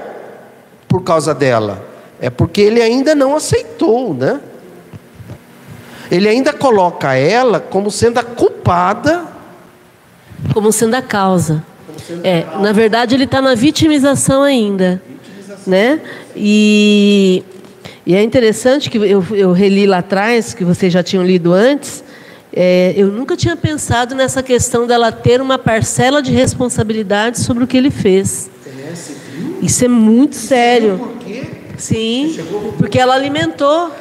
por 0.87 1.03
causa 1.03 1.35
dela, 1.35 1.85
é 2.21 2.29
porque 2.29 2.61
ele 2.61 2.81
ainda 2.81 3.13
não 3.13 3.35
aceitou, 3.35 4.13
né? 4.13 4.39
Ele 6.11 6.27
ainda 6.27 6.53
coloca 6.53 7.13
ela 7.15 7.59
como 7.59 7.91
sendo 7.91 8.19
a 8.19 8.23
culpada. 8.23 9.25
Como 10.53 10.71
sendo 10.71 10.95
a 10.95 11.01
causa. 11.01 11.63
É, 12.23 12.45
na 12.59 12.71
verdade, 12.71 13.15
ele 13.15 13.25
está 13.25 13.41
na 13.41 13.55
vitimização 13.55 14.43
ainda. 14.43 15.01
Né? 15.65 15.99
E, 16.35 17.43
e 18.05 18.15
é 18.15 18.23
interessante 18.23 18.89
que 18.89 18.97
eu, 18.97 19.25
eu 19.31 19.51
reli 19.51 19.85
lá 19.85 19.97
atrás, 19.97 20.53
que 20.53 20.63
vocês 20.63 20.93
já 20.93 21.03
tinham 21.03 21.25
lido 21.25 21.51
antes, 21.53 22.03
é, 22.53 22.93
eu 22.95 23.07
nunca 23.07 23.35
tinha 23.35 23.55
pensado 23.55 24.15
nessa 24.15 24.41
questão 24.41 24.87
dela 24.87 25.11
ter 25.11 25.41
uma 25.41 25.59
parcela 25.59 26.21
de 26.21 26.31
responsabilidade 26.31 27.39
sobre 27.39 27.63
o 27.63 27.67
que 27.67 27.77
ele 27.77 27.91
fez. 27.91 28.49
Isso 29.61 29.85
é 29.85 29.87
muito 29.87 30.35
sério. 30.35 31.11
Sim, 31.77 32.35
porque 32.77 32.97
ela 32.97 33.13
alimentou. 33.13 33.91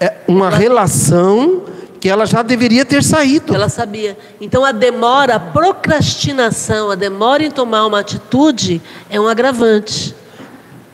É 0.00 0.14
uma 0.26 0.48
relação 0.48 1.62
que 2.00 2.08
ela 2.08 2.24
já 2.24 2.42
deveria 2.42 2.84
ter 2.84 3.04
saído. 3.04 3.54
Ela 3.54 3.68
sabia. 3.68 4.16
Então 4.40 4.64
a 4.64 4.72
demora, 4.72 5.34
a 5.34 5.40
procrastinação, 5.40 6.90
a 6.90 6.94
demora 6.94 7.44
em 7.44 7.50
tomar 7.50 7.86
uma 7.86 8.00
atitude 8.00 8.80
é 9.10 9.20
um 9.20 9.28
agravante. 9.28 10.16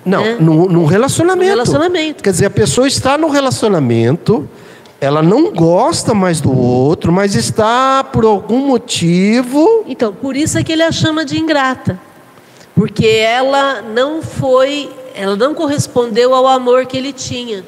Não, 0.04 0.22
né? 0.22 0.36
num, 0.40 0.66
num 0.66 0.84
relacionamento. 0.84 1.44
Num 1.44 1.50
relacionamento. 1.50 2.22
Quer 2.22 2.30
dizer, 2.30 2.46
a 2.46 2.50
pessoa 2.50 2.88
está 2.88 3.16
no 3.16 3.28
relacionamento, 3.28 4.48
ela 5.00 5.22
não 5.22 5.52
gosta 5.52 6.14
mais 6.14 6.40
do 6.40 6.56
outro, 6.56 7.12
mas 7.12 7.34
está 7.34 8.02
por 8.02 8.24
algum 8.24 8.66
motivo. 8.66 9.84
Então, 9.86 10.12
por 10.12 10.36
isso 10.36 10.58
é 10.58 10.64
que 10.64 10.72
ele 10.72 10.82
a 10.82 10.90
chama 10.90 11.24
de 11.24 11.38
ingrata. 11.38 11.98
Porque 12.74 13.06
ela 13.06 13.82
não 13.82 14.22
foi, 14.22 14.90
ela 15.14 15.36
não 15.36 15.54
correspondeu 15.54 16.34
ao 16.34 16.46
amor 16.46 16.86
que 16.86 16.96
ele 16.96 17.12
tinha. 17.12 17.64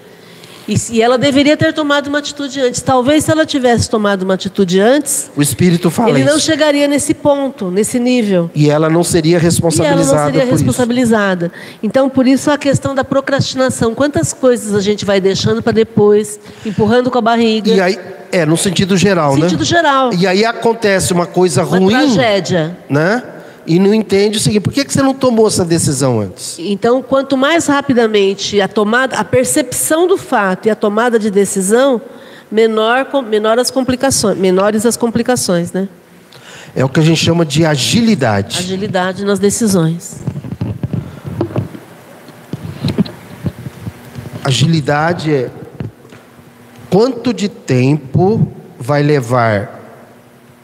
E, 0.69 0.78
se- 0.78 0.93
e 0.93 1.01
ela 1.03 1.16
deveria 1.16 1.57
ter 1.57 1.73
tomado 1.73 2.09
uma 2.09 2.19
atitude 2.19 2.61
antes. 2.61 2.81
Talvez 2.82 3.24
se 3.24 3.31
ela 3.32 3.47
tivesse 3.47 3.89
tomado 3.89 4.23
uma 4.23 4.35
atitude 4.35 4.78
antes, 4.78 5.31
O 5.35 5.40
Espírito 5.40 5.90
fala 5.90 6.11
ele 6.11 6.24
não 6.24 6.36
isso. 6.36 6.45
chegaria 6.47 6.86
nesse 6.86 7.15
ponto, 7.15 7.70
nesse 7.70 7.99
nível. 7.99 8.51
E 8.55 8.69
ela 8.69 8.90
não 8.90 9.03
seria 9.03 9.32
E 9.32 9.35
ela 9.36 9.43
responsabilizada 9.45 10.16
não 10.19 10.24
seria 10.27 10.40
por 10.40 10.47
isso. 10.55 10.65
responsabilizada. 10.65 11.53
Então, 11.82 12.09
por 12.11 12.27
isso 12.27 12.51
a 12.51 12.59
questão 12.59 12.95
da 12.95 13.03
procrastinação. 13.03 13.95
Quantas 13.95 14.32
coisas 14.35 14.74
a 14.74 14.81
gente 14.81 15.05
vai 15.07 15.20
deixando 15.20 15.62
para 15.62 15.73
depois, 15.73 16.39
empurrando 16.66 17.11
com 17.11 17.16
a 17.19 17.23
barriga. 17.23 17.70
E 17.70 17.81
aí, 17.81 17.99
é, 18.31 18.45
no 18.45 18.57
sentido 18.57 18.97
geral, 18.97 19.36
no 19.36 19.43
sentido 19.43 19.61
né? 19.61 19.65
geral. 19.65 20.11
E 20.12 20.27
aí 20.27 20.45
acontece 20.45 21.12
uma 21.15 21.24
coisa 21.27 21.65
Uma 21.65 21.78
ruim, 21.78 21.95
tragédia. 21.95 22.77
né? 22.90 23.23
E 23.69 23.78
não 23.78 23.93
entende 23.93 24.39
o 24.39 24.40
seguinte, 24.40 24.62
por 24.62 24.73
que 24.73 24.82
você 24.82 25.03
não 25.03 25.12
tomou 25.12 25.47
essa 25.47 25.62
decisão 25.62 26.20
antes? 26.20 26.57
Então, 26.59 27.03
quanto 27.03 27.36
mais 27.36 27.66
rapidamente 27.66 28.59
a 28.62 28.66
tomada, 28.66 29.19
a 29.19 29.23
percepção 29.23 30.07
do 30.07 30.16
fato 30.16 30.69
e 30.69 30.70
a 30.70 30.74
tomada 30.74 31.19
de 31.19 31.31
decisão, 31.31 32.01
menor, 32.51 33.07
menor 33.28 33.59
as 33.59 33.70
complicações, 33.70 34.39
menores 34.39 34.86
as 34.86 34.97
complicações, 34.97 35.70
né? 35.70 35.86
É 36.74 36.82
o 36.82 36.89
que 36.89 36.99
a 36.99 37.03
gente 37.03 37.23
chama 37.23 37.45
de 37.45 37.66
agilidade. 37.66 38.61
Agilidade 38.61 39.23
nas 39.27 39.39
decisões. 39.39 40.23
Agilidade 44.43 45.31
é 45.31 45.51
quanto 46.89 47.35
de 47.35 47.51
tempo 47.51 48.51
vai 48.78 49.03
levar 49.03 49.78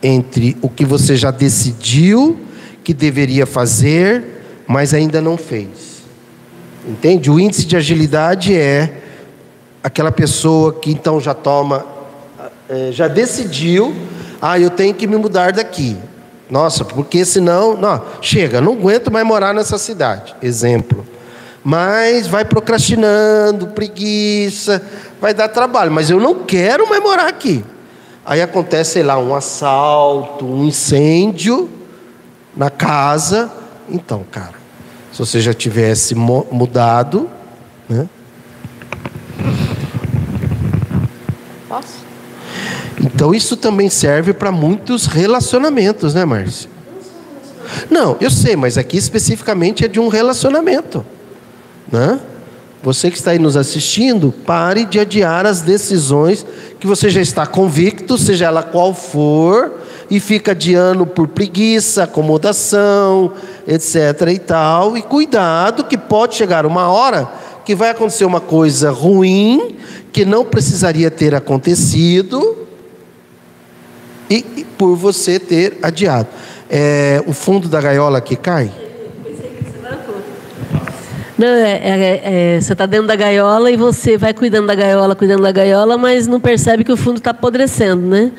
entre 0.02 0.56
o 0.62 0.70
que 0.70 0.86
você 0.86 1.16
já 1.16 1.30
decidiu 1.30 2.43
que 2.84 2.92
deveria 2.92 3.46
fazer, 3.46 4.22
mas 4.66 4.92
ainda 4.92 5.20
não 5.20 5.38
fez. 5.38 6.04
Entende? 6.86 7.30
O 7.30 7.40
índice 7.40 7.64
de 7.64 7.76
agilidade 7.76 8.54
é 8.54 9.00
aquela 9.82 10.12
pessoa 10.12 10.74
que 10.74 10.90
então 10.90 11.18
já 11.18 11.32
toma, 11.32 11.86
eh, 12.68 12.90
já 12.92 13.08
decidiu, 13.08 13.94
ah, 14.40 14.58
eu 14.60 14.68
tenho 14.68 14.92
que 14.92 15.06
me 15.06 15.16
mudar 15.16 15.52
daqui. 15.52 15.96
Nossa, 16.50 16.84
porque 16.84 17.24
senão, 17.24 17.74
não, 17.74 18.02
chega, 18.20 18.60
não 18.60 18.74
aguento 18.74 19.10
mais 19.10 19.26
morar 19.26 19.54
nessa 19.54 19.78
cidade. 19.78 20.36
Exemplo. 20.42 21.06
Mas 21.64 22.26
vai 22.26 22.44
procrastinando, 22.44 23.68
preguiça, 23.68 24.82
vai 25.18 25.32
dar 25.32 25.48
trabalho, 25.48 25.90
mas 25.90 26.10
eu 26.10 26.20
não 26.20 26.44
quero 26.44 26.86
mais 26.86 27.02
morar 27.02 27.28
aqui. 27.28 27.64
Aí 28.26 28.42
acontece, 28.42 28.92
sei 28.92 29.02
lá, 29.02 29.18
um 29.18 29.34
assalto, 29.34 30.44
um 30.44 30.66
incêndio 30.66 31.70
na 32.56 32.70
casa. 32.70 33.50
Então, 33.88 34.24
cara, 34.30 34.54
se 35.12 35.18
você 35.18 35.40
já 35.40 35.52
tivesse 35.54 36.14
mudado, 36.14 37.28
né? 37.88 38.08
Posso? 41.68 42.04
Então 43.00 43.34
isso 43.34 43.56
também 43.56 43.90
serve 43.90 44.32
para 44.32 44.50
muitos 44.50 45.06
relacionamentos, 45.06 46.14
né, 46.14 46.24
Márcia? 46.24 46.70
Não, 47.90 48.16
eu 48.20 48.30
sei, 48.30 48.56
mas 48.56 48.78
aqui 48.78 48.96
especificamente 48.96 49.84
é 49.84 49.88
de 49.88 49.98
um 49.98 50.08
relacionamento, 50.08 51.04
né? 51.90 52.20
Você 52.82 53.10
que 53.10 53.16
está 53.16 53.30
aí 53.30 53.38
nos 53.38 53.56
assistindo, 53.56 54.30
pare 54.30 54.84
de 54.84 55.00
adiar 55.00 55.46
as 55.46 55.62
decisões 55.62 56.44
que 56.78 56.86
você 56.86 57.08
já 57.08 57.20
está 57.20 57.46
convicto, 57.46 58.18
seja 58.18 58.44
ela 58.44 58.62
qual 58.62 58.94
for, 58.94 59.80
e 60.10 60.20
fica 60.20 60.52
adiando 60.52 61.06
por 61.06 61.28
preguiça, 61.28 62.04
acomodação, 62.04 63.32
etc. 63.66 64.28
e 64.32 64.38
tal. 64.38 64.96
E 64.96 65.02
cuidado, 65.02 65.84
que 65.84 65.96
pode 65.96 66.34
chegar 66.34 66.66
uma 66.66 66.88
hora 66.88 67.28
que 67.64 67.74
vai 67.74 67.90
acontecer 67.90 68.24
uma 68.24 68.40
coisa 68.40 68.90
ruim, 68.90 69.76
que 70.12 70.24
não 70.24 70.44
precisaria 70.44 71.10
ter 71.10 71.34
acontecido, 71.34 72.58
e, 74.28 74.44
e 74.56 74.64
por 74.64 74.96
você 74.96 75.38
ter 75.38 75.78
adiado. 75.82 76.28
É, 76.68 77.22
o 77.26 77.32
fundo 77.32 77.68
da 77.68 77.80
gaiola 77.80 78.20
que 78.20 78.36
cai? 78.36 78.70
Não, 81.36 81.48
é- 81.48 81.80
é- 81.82 82.54
é- 82.56 82.60
você 82.60 82.72
está 82.72 82.86
dentro 82.86 83.08
da 83.08 83.16
gaiola 83.16 83.70
e 83.70 83.76
você 83.76 84.16
vai 84.16 84.32
cuidando 84.32 84.68
da 84.68 84.74
gaiola, 84.74 85.16
cuidando 85.16 85.42
da 85.42 85.50
gaiola, 85.50 85.98
mas 85.98 86.28
não 86.28 86.40
percebe 86.40 86.84
que 86.84 86.92
o 86.92 86.96
fundo 86.96 87.18
está 87.18 87.30
apodrecendo, 87.30 88.06
né? 88.06 88.30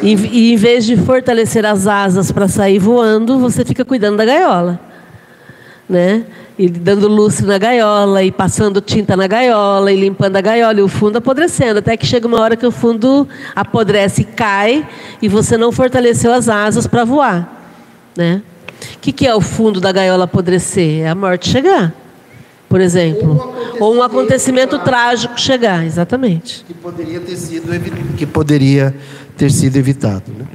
E, 0.00 0.14
e 0.14 0.52
em 0.52 0.56
vez 0.56 0.84
de 0.84 0.96
fortalecer 0.96 1.66
as 1.66 1.86
asas 1.86 2.30
para 2.30 2.48
sair 2.48 2.78
voando, 2.78 3.38
você 3.38 3.64
fica 3.64 3.84
cuidando 3.84 4.16
da 4.16 4.24
gaiola, 4.24 4.80
né? 5.88 6.24
E 6.58 6.68
dando 6.68 7.08
lustre 7.08 7.46
na 7.46 7.58
gaiola, 7.58 8.22
e 8.22 8.30
passando 8.30 8.80
tinta 8.80 9.16
na 9.16 9.26
gaiola, 9.26 9.90
e 9.92 9.96
limpando 9.96 10.36
a 10.36 10.40
gaiola, 10.40 10.78
e 10.78 10.82
o 10.82 10.88
fundo 10.88 11.16
apodrecendo, 11.16 11.78
até 11.78 11.96
que 11.96 12.06
chega 12.06 12.26
uma 12.26 12.40
hora 12.40 12.56
que 12.56 12.66
o 12.66 12.70
fundo 12.70 13.26
apodrece 13.54 14.22
e 14.22 14.24
cai, 14.24 14.86
e 15.20 15.28
você 15.28 15.56
não 15.56 15.72
fortaleceu 15.72 16.32
as 16.32 16.48
asas 16.48 16.86
para 16.86 17.04
voar, 17.04 17.70
né? 18.16 18.42
O 18.94 18.98
que, 18.98 19.12
que 19.12 19.26
é 19.26 19.34
o 19.34 19.40
fundo 19.40 19.80
da 19.80 19.92
gaiola 19.92 20.24
apodrecer? 20.24 21.02
É 21.02 21.08
a 21.08 21.14
morte 21.14 21.48
chegar, 21.48 21.92
por 22.72 22.80
exemplo. 22.80 23.54
Ou 23.78 23.94
um 23.94 24.02
acontecimento 24.02 24.78
trágico 24.78 25.38
chegar, 25.38 25.84
exatamente. 25.84 26.64
Que 26.66 26.72
poderia 26.72 27.20
ter 27.20 27.36
sido, 27.36 28.16
que 28.16 28.24
poderia 28.24 28.94
ter 29.36 29.50
sido 29.52 29.76
evitado. 29.76 30.32
Né? 30.32 30.46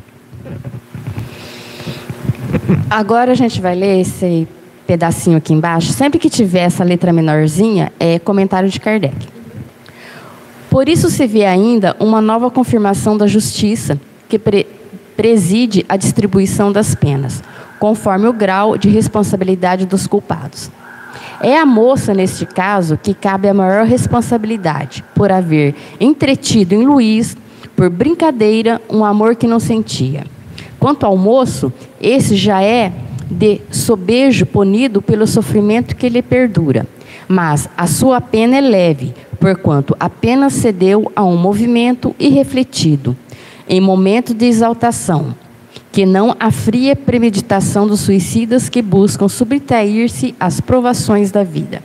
Agora 2.90 3.34
a 3.34 3.36
gente 3.36 3.62
vai 3.62 3.76
ler 3.76 4.02
esse 4.02 4.48
pedacinho 4.88 5.38
aqui 5.38 5.54
embaixo. 5.54 5.94
Sempre 5.94 6.18
que 6.18 6.28
tiver 6.28 6.62
essa 6.62 6.84
letra 6.84 7.14
menorzinha, 7.14 7.94
é 8.00 8.18
comentário 8.18 8.68
de 8.68 8.80
Kardec. 8.80 9.28
Por 10.72 10.90
isso 10.90 11.12
se 11.12 11.28
vê 11.28 11.46
ainda 11.46 11.96
uma 12.00 12.20
nova 12.20 12.50
confirmação 12.50 13.16
da 13.16 13.28
justiça 13.28 14.00
que 14.28 14.40
pre- 14.40 14.66
preside 15.16 15.86
a 15.88 15.96
distribuição 15.96 16.72
das 16.72 16.96
penas, 16.96 17.44
conforme 17.80 18.28
o 18.28 18.34
grau 18.34 18.76
de 18.76 18.90
responsabilidade 18.90 19.86
dos 19.86 20.08
culpados. 20.08 20.72
É 21.42 21.58
a 21.58 21.66
moça, 21.66 22.14
neste 22.14 22.46
caso, 22.46 22.98
que 22.98 23.14
cabe 23.14 23.48
a 23.48 23.54
maior 23.54 23.86
responsabilidade 23.86 25.04
por 25.14 25.32
haver 25.32 25.76
entretido 26.00 26.74
em 26.74 26.86
Luiz, 26.86 27.38
por 27.76 27.90
brincadeira, 27.90 28.82
um 28.90 29.06
amor 29.06 29.36
que 29.36 29.46
não 29.48 29.60
sentia. 29.60 30.26
Quanto 30.80 31.06
ao 31.06 31.16
moço, 31.16 31.72
esse 32.02 32.36
já 32.36 32.62
é 32.62 32.92
de 33.30 33.62
sobejo 33.70 34.46
punido 34.46 35.02
pelo 35.02 35.28
sofrimento 35.28 35.96
que 35.96 36.10
lhe 36.10 36.22
perdura. 36.22 36.88
Mas 37.28 37.70
a 37.78 37.86
sua 37.86 38.22
pena 38.22 38.58
é 38.58 38.62
leve, 38.62 39.14
porquanto 39.40 39.96
apenas 40.00 40.54
cedeu 40.54 41.12
a 41.16 41.24
um 41.24 41.38
movimento 41.38 42.16
irrefletido, 42.18 43.16
em 43.68 43.82
momento 43.82 44.34
de 44.34 44.46
exaltação, 44.46 45.36
que 45.98 46.06
não 46.06 46.38
a 46.40 46.52
fria 46.52 46.96
premeditação 46.96 47.88
dos 47.88 48.02
suicidas 48.02 48.70
que 48.70 48.84
buscam 48.84 49.28
subtrair-se 49.28 50.36
às 50.40 50.62
provações 50.62 51.32
da 51.32 51.44
vida. 51.44 51.82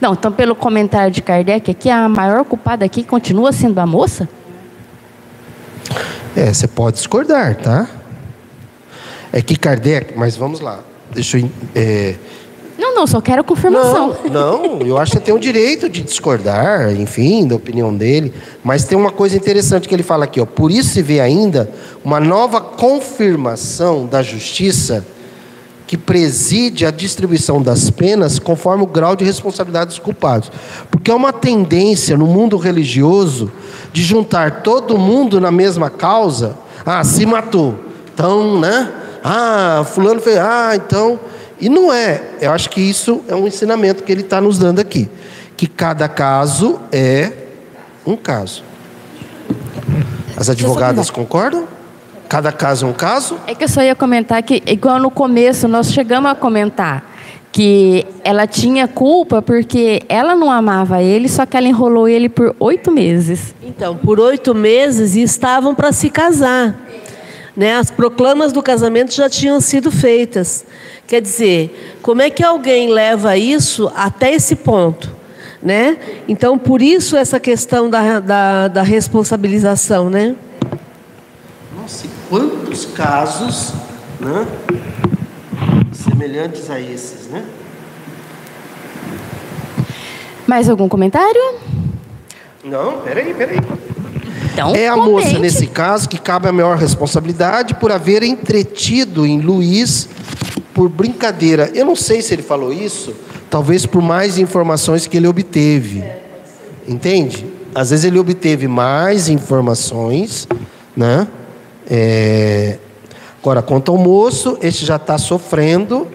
Não, 0.00 0.14
então, 0.14 0.32
pelo 0.32 0.56
comentário 0.56 1.12
de 1.12 1.22
Kardec, 1.22 1.70
aqui 1.70 1.88
a 1.88 2.08
maior 2.08 2.44
culpada 2.44 2.84
aqui 2.84 3.04
continua 3.04 3.52
sendo 3.52 3.78
a 3.78 3.86
moça? 3.86 4.28
É, 6.34 6.52
você 6.52 6.66
pode 6.66 6.96
discordar, 6.96 7.54
tá? 7.54 7.88
É 9.32 9.40
que 9.40 9.54
Kardec, 9.54 10.18
mas 10.18 10.36
vamos 10.36 10.58
lá. 10.58 10.80
Deixa 11.14 11.38
eu. 11.38 11.48
é, 11.76 12.16
Não, 12.98 13.06
só 13.06 13.20
quero 13.20 13.44
confirmação. 13.44 14.16
Não, 14.28 14.78
não, 14.78 14.80
eu 14.84 14.98
acho 14.98 15.12
que 15.12 15.18
você 15.18 15.24
tem 15.24 15.32
o 15.32 15.38
direito 15.38 15.88
de 15.88 16.02
discordar, 16.02 16.92
enfim, 16.92 17.46
da 17.46 17.54
opinião 17.54 17.94
dele. 17.94 18.34
Mas 18.64 18.86
tem 18.86 18.98
uma 18.98 19.12
coisa 19.12 19.36
interessante 19.36 19.88
que 19.88 19.94
ele 19.94 20.02
fala 20.02 20.24
aqui, 20.24 20.40
ó. 20.40 20.44
Por 20.44 20.72
isso 20.72 20.88
se 20.94 21.00
vê 21.00 21.20
ainda 21.20 21.70
uma 22.04 22.18
nova 22.18 22.60
confirmação 22.60 24.04
da 24.04 24.20
justiça 24.20 25.06
que 25.86 25.96
preside 25.96 26.84
a 26.84 26.90
distribuição 26.90 27.62
das 27.62 27.88
penas 27.88 28.40
conforme 28.40 28.82
o 28.82 28.86
grau 28.86 29.14
de 29.14 29.24
responsabilidade 29.24 29.90
dos 29.90 30.00
culpados. 30.00 30.50
Porque 30.90 31.12
é 31.12 31.14
uma 31.14 31.32
tendência 31.32 32.16
no 32.16 32.26
mundo 32.26 32.56
religioso 32.56 33.52
de 33.92 34.02
juntar 34.02 34.62
todo 34.62 34.98
mundo 34.98 35.40
na 35.40 35.52
mesma 35.52 35.88
causa. 35.88 36.58
Ah, 36.84 37.04
se 37.04 37.24
matou. 37.24 37.76
Então, 38.12 38.58
né? 38.58 38.90
Ah, 39.22 39.86
fulano 39.86 40.20
fez. 40.20 40.36
Ah, 40.36 40.72
então. 40.74 41.20
E 41.60 41.68
não 41.68 41.92
é. 41.92 42.22
Eu 42.40 42.52
acho 42.52 42.70
que 42.70 42.80
isso 42.80 43.22
é 43.28 43.34
um 43.34 43.46
ensinamento 43.46 44.02
que 44.02 44.12
ele 44.12 44.22
está 44.22 44.40
nos 44.40 44.58
dando 44.58 44.80
aqui. 44.80 45.08
Que 45.56 45.66
cada 45.66 46.08
caso 46.08 46.80
é 46.92 47.32
um 48.06 48.16
caso. 48.16 48.62
As 50.36 50.48
advogadas 50.48 51.10
concordam? 51.10 51.66
Cada 52.28 52.52
caso 52.52 52.86
é 52.86 52.88
um 52.88 52.92
caso? 52.92 53.38
É 53.46 53.54
que 53.54 53.64
eu 53.64 53.68
só 53.68 53.82
ia 53.82 53.94
comentar 53.94 54.42
que, 54.42 54.62
igual 54.66 54.98
no 54.98 55.10
começo, 55.10 55.66
nós 55.66 55.90
chegamos 55.90 56.30
a 56.30 56.34
comentar 56.34 57.04
que 57.50 58.06
ela 58.22 58.46
tinha 58.46 58.86
culpa 58.86 59.40
porque 59.40 60.02
ela 60.08 60.36
não 60.36 60.50
amava 60.52 61.02
ele, 61.02 61.28
só 61.28 61.46
que 61.46 61.56
ela 61.56 61.66
enrolou 61.66 62.08
ele 62.08 62.28
por 62.28 62.54
oito 62.60 62.92
meses. 62.92 63.54
Então, 63.62 63.96
por 63.96 64.20
oito 64.20 64.54
meses 64.54 65.16
e 65.16 65.22
estavam 65.22 65.74
para 65.74 65.90
se 65.90 66.10
casar. 66.10 66.78
Né? 67.58 67.74
As 67.74 67.90
proclamas 67.90 68.52
do 68.52 68.62
casamento 68.62 69.12
já 69.12 69.28
tinham 69.28 69.60
sido 69.60 69.90
feitas. 69.90 70.64
Quer 71.06 71.20
dizer, 71.20 71.98
como 72.00 72.22
é 72.22 72.30
que 72.30 72.42
alguém 72.42 72.88
leva 72.88 73.36
isso 73.36 73.92
até 73.94 74.32
esse 74.32 74.56
ponto? 74.56 75.18
né? 75.62 75.98
Então, 76.28 76.58
por 76.58 76.80
isso 76.80 77.16
essa 77.16 77.40
questão 77.40 77.90
da, 77.90 78.20
da, 78.20 78.68
da 78.68 78.82
responsabilização, 78.82 80.08
né? 80.08 80.36
Nossa, 81.76 82.06
e 82.06 82.10
quantos 82.28 82.86
casos, 82.86 83.72
né? 84.20 84.46
Semelhantes 85.92 86.70
a 86.70 86.80
esses, 86.80 87.28
né? 87.28 87.44
Mais 90.46 90.68
algum 90.68 90.88
comentário? 90.88 91.58
Não, 92.64 93.00
peraí, 93.00 93.34
peraí. 93.34 93.58
Então, 94.58 94.74
É 94.74 94.88
a 94.88 94.94
comente. 94.94 95.10
moça, 95.10 95.38
nesse 95.38 95.66
caso, 95.66 96.08
que 96.08 96.18
cabe 96.18 96.48
a 96.48 96.52
maior 96.52 96.76
responsabilidade 96.76 97.74
por 97.74 97.92
haver 97.92 98.22
entretido 98.22 99.24
em 99.26 99.40
Luiz 99.40 100.08
por 100.74 100.88
brincadeira. 100.88 101.70
Eu 101.74 101.84
não 101.86 101.94
sei 101.96 102.20
se 102.22 102.34
ele 102.34 102.42
falou 102.42 102.72
isso, 102.72 103.14
talvez 103.50 103.86
por 103.86 104.02
mais 104.02 104.38
informações 104.38 105.06
que 105.06 105.16
ele 105.16 105.26
obteve. 105.28 106.02
Entende? 106.86 107.46
Às 107.74 107.90
vezes 107.90 108.04
ele 108.04 108.18
obteve 108.18 108.66
mais 108.66 109.28
informações, 109.28 110.48
né? 110.96 111.26
É, 111.88 112.78
Agora, 113.40 113.62
quanto 113.62 113.92
ao 113.92 113.96
moço, 113.96 114.58
este 114.60 114.84
já 114.84 114.96
está 114.96 115.16
sofrendo, 115.16 116.06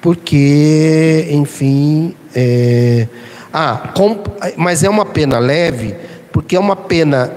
porque, 0.00 1.26
enfim. 1.30 2.14
é, 2.34 3.06
Ah, 3.52 3.90
com- 3.94 4.18
mas 4.56 4.84
é 4.84 4.88
uma 4.90 5.04
pena 5.06 5.38
leve, 5.38 5.94
porque 6.30 6.54
é 6.54 6.60
uma 6.60 6.76
pena 6.76 7.32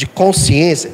de 0.00 0.06
consciência. 0.06 0.90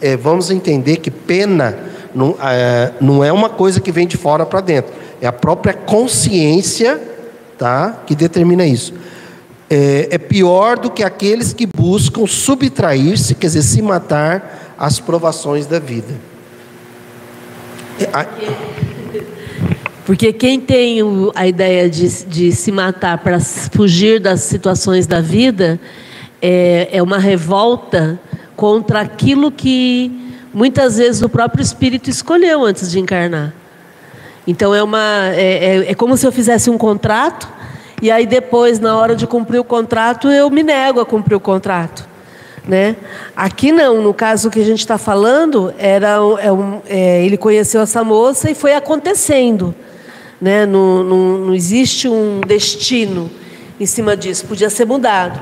É, 0.00 0.16
vamos 0.16 0.50
entender 0.50 0.96
que 0.96 1.10
pena 1.10 1.78
não 2.14 2.34
é, 2.42 2.92
não 3.00 3.22
é 3.22 3.30
uma 3.30 3.50
coisa 3.50 3.80
que 3.80 3.92
vem 3.92 4.06
de 4.06 4.16
fora 4.16 4.46
para 4.46 4.60
dentro, 4.62 4.92
é 5.20 5.26
a 5.26 5.32
própria 5.32 5.74
consciência 5.74 6.98
tá, 7.58 8.02
que 8.06 8.14
determina 8.14 8.64
isso. 8.66 8.94
É, 9.68 10.08
é 10.10 10.18
pior 10.18 10.78
do 10.78 10.90
que 10.90 11.04
aqueles 11.04 11.52
que 11.52 11.66
buscam 11.66 12.26
subtrair-se, 12.26 13.34
quer 13.34 13.46
dizer, 13.48 13.62
se 13.62 13.82
matar 13.82 14.74
às 14.78 14.98
provações 14.98 15.66
da 15.66 15.78
vida. 15.78 16.14
É, 18.00 18.04
a- 18.12 18.26
Porque 20.06 20.32
quem 20.32 20.58
tem 20.58 20.98
a 21.34 21.46
ideia 21.46 21.88
de, 21.88 22.24
de 22.24 22.50
se 22.50 22.72
matar 22.72 23.18
para 23.18 23.38
fugir 23.38 24.18
das 24.18 24.40
situações 24.40 25.06
da 25.06 25.20
vida 25.20 25.78
é, 26.42 26.88
é 26.92 27.02
uma 27.02 27.18
revolta 27.18 28.18
contra 28.56 29.00
aquilo 29.00 29.50
que 29.50 30.10
muitas 30.52 30.96
vezes 30.96 31.22
o 31.22 31.28
próprio 31.28 31.62
espírito 31.62 32.10
escolheu 32.10 32.64
antes 32.64 32.90
de 32.90 32.98
encarnar. 32.98 33.52
Então 34.46 34.74
é 34.74 34.82
uma 34.82 35.28
é, 35.34 35.76
é- 35.86 35.90
é 35.90 35.94
como 35.94 36.16
se 36.16 36.26
eu 36.26 36.32
fizesse 36.32 36.70
um 36.70 36.78
contrato 36.78 37.48
e 38.02 38.10
aí 38.10 38.26
depois 38.26 38.78
na 38.78 38.96
hora 38.96 39.14
de 39.14 39.26
cumprir 39.26 39.58
o 39.60 39.64
contrato 39.64 40.28
eu 40.28 40.50
me 40.50 40.62
nego 40.62 41.00
a 41.00 41.06
cumprir 41.06 41.36
o 41.36 41.40
contrato, 41.40 42.08
né? 42.66 42.96
Aqui 43.36 43.70
não, 43.70 44.02
no 44.02 44.12
caso 44.14 44.50
que 44.50 44.60
a 44.60 44.64
gente 44.64 44.80
está 44.80 44.98
falando 44.98 45.72
era 45.78 46.16
é 46.40 46.50
um- 46.50 46.80
é, 46.88 47.24
ele 47.24 47.36
conheceu 47.36 47.80
essa 47.82 48.02
moça 48.02 48.50
e 48.50 48.54
foi 48.54 48.74
acontecendo, 48.74 49.74
né? 50.40 50.64
Não, 50.66 51.04
não, 51.04 51.38
não 51.38 51.54
existe 51.54 52.08
um 52.08 52.40
destino 52.40 53.30
em 53.78 53.86
cima 53.86 54.16
disso, 54.16 54.46
podia 54.46 54.68
ser 54.70 54.86
mudado. 54.86 55.40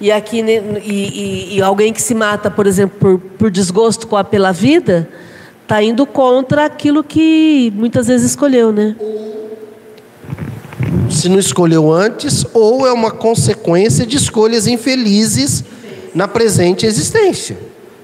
E 0.00 0.10
aqui 0.10 0.40
e, 0.40 0.50
e- 0.82 1.56
e 1.58 1.62
alguém 1.62 1.92
que 1.92 2.00
se 2.00 2.14
mata, 2.14 2.50
por 2.50 2.66
exemplo, 2.66 2.98
por, 2.98 3.18
por 3.38 3.50
desgosto 3.50 4.06
com 4.06 4.16
a 4.16 4.24
pela 4.24 4.50
vida, 4.52 5.08
está 5.62 5.82
indo 5.82 6.06
contra 6.06 6.64
aquilo 6.64 7.04
que 7.04 7.72
muitas 7.76 8.06
vezes 8.06 8.30
escolheu, 8.30 8.72
né? 8.72 8.96
se 11.10 11.28
não 11.28 11.38
escolheu 11.38 11.92
antes, 11.92 12.46
ou 12.54 12.86
é 12.86 12.92
uma 12.92 13.10
consequência 13.10 14.06
de 14.06 14.16
escolhas 14.16 14.66
infelizes 14.66 15.64
na 16.14 16.28
presente 16.28 16.86
existência. 16.86 17.58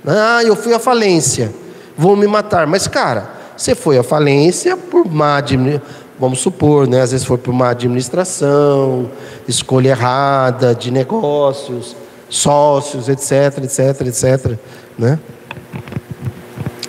Ah, 0.04 0.42
eu 0.44 0.54
fui 0.56 0.74
à 0.74 0.78
falência, 0.78 1.52
vou 1.96 2.16
me 2.16 2.26
matar. 2.26 2.66
Mas, 2.66 2.86
cara, 2.88 3.30
você 3.56 3.74
foi 3.74 3.96
à 3.96 4.02
falência 4.02 4.76
por 4.76 5.06
má 5.10 5.36
administração. 5.38 6.05
Vamos 6.18 6.40
supor, 6.40 6.88
né? 6.88 7.02
Às 7.02 7.10
vezes 7.12 7.26
foi 7.26 7.36
por 7.36 7.52
má 7.52 7.70
administração, 7.70 9.10
escolha 9.46 9.90
errada 9.90 10.74
de 10.74 10.90
negócios, 10.90 11.94
sócios, 12.28 13.08
etc, 13.08 13.64
etc, 13.64 14.06
etc. 14.06 14.58
Né? 14.98 15.18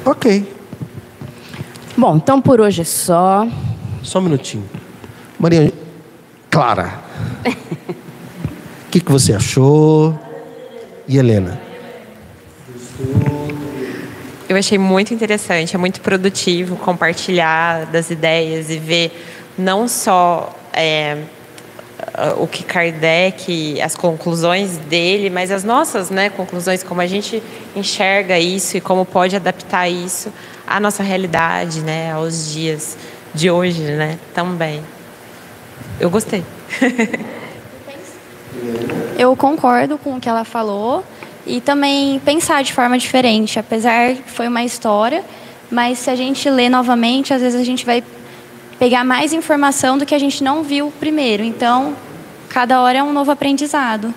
Ok. 0.06 0.54
Bom, 1.98 2.16
então 2.16 2.40
por 2.40 2.62
hoje 2.62 2.82
é 2.82 2.86
só. 2.86 3.46
Só 4.02 4.20
um 4.20 4.24
minutinho. 4.24 4.64
Maria 5.40 5.72
Clara. 6.50 7.00
O 8.88 8.90
que, 8.90 9.02
que 9.02 9.12
você 9.12 9.34
achou? 9.34 10.18
E 11.10 11.18
Helena? 11.18 11.67
Eu 14.50 14.56
achei 14.56 14.78
muito 14.78 15.14
interessante, 15.14 15.76
é 15.76 15.78
muito 15.78 16.00
produtivo 16.00 16.78
compartilhar 16.78 17.86
das 17.88 18.10
ideias 18.10 18.70
e 18.70 18.78
ver 18.78 19.12
não 19.58 19.90
só 19.90 20.56
é, 20.72 21.18
o 22.38 22.48
que 22.48 22.64
Kardec, 22.64 23.82
as 23.82 23.96
conclusões 23.96 24.78
dele, 24.78 25.30
mas 25.30 25.52
as 25.52 25.66
nossas 25.66 26.10
né, 26.10 26.30
conclusões, 26.30 26.82
como 26.82 27.02
a 27.02 27.08
gente 27.08 27.44
enxerga 27.76 28.40
isso 28.40 28.78
e 28.78 28.82
como 28.82 29.06
pode 29.06 29.36
adaptar 29.36 29.90
isso 29.90 30.32
à 30.66 30.80
nossa 30.80 31.04
realidade, 31.04 31.82
né, 31.82 32.14
aos 32.14 32.54
dias 32.54 32.98
de 33.34 33.52
hoje 33.52 33.82
né, 33.82 34.18
também. 34.34 34.82
Eu 36.00 36.10
gostei. 36.10 36.46
Eu 39.18 39.36
concordo 39.36 39.98
com 39.98 40.16
o 40.16 40.20
que 40.20 40.30
ela 40.30 40.44
falou 40.44 41.04
e 41.48 41.62
também 41.62 42.20
pensar 42.20 42.62
de 42.64 42.74
forma 42.74 42.98
diferente, 42.98 43.58
apesar 43.58 44.16
que 44.16 44.30
foi 44.30 44.48
uma 44.48 44.64
história, 44.64 45.24
mas 45.72 46.00
se 46.00 46.10
a 46.10 46.16
gente 46.16 46.50
lê 46.50 46.70
novamente, 46.70 47.34
às 47.34 47.42
vezes 47.42 47.60
a 47.60 47.64
gente 47.64 47.86
vai 47.86 48.04
pegar 48.78 49.04
mais 49.04 49.34
informação 49.34 49.98
do 49.98 50.06
que 50.06 50.14
a 50.14 50.20
gente 50.20 50.44
não 50.44 50.62
viu 50.62 50.92
primeiro. 51.00 51.44
Então, 51.44 51.96
cada 52.50 52.82
hora 52.82 53.00
é 53.00 53.04
um 53.04 53.14
novo 53.14 53.32
aprendizado. 53.32 54.14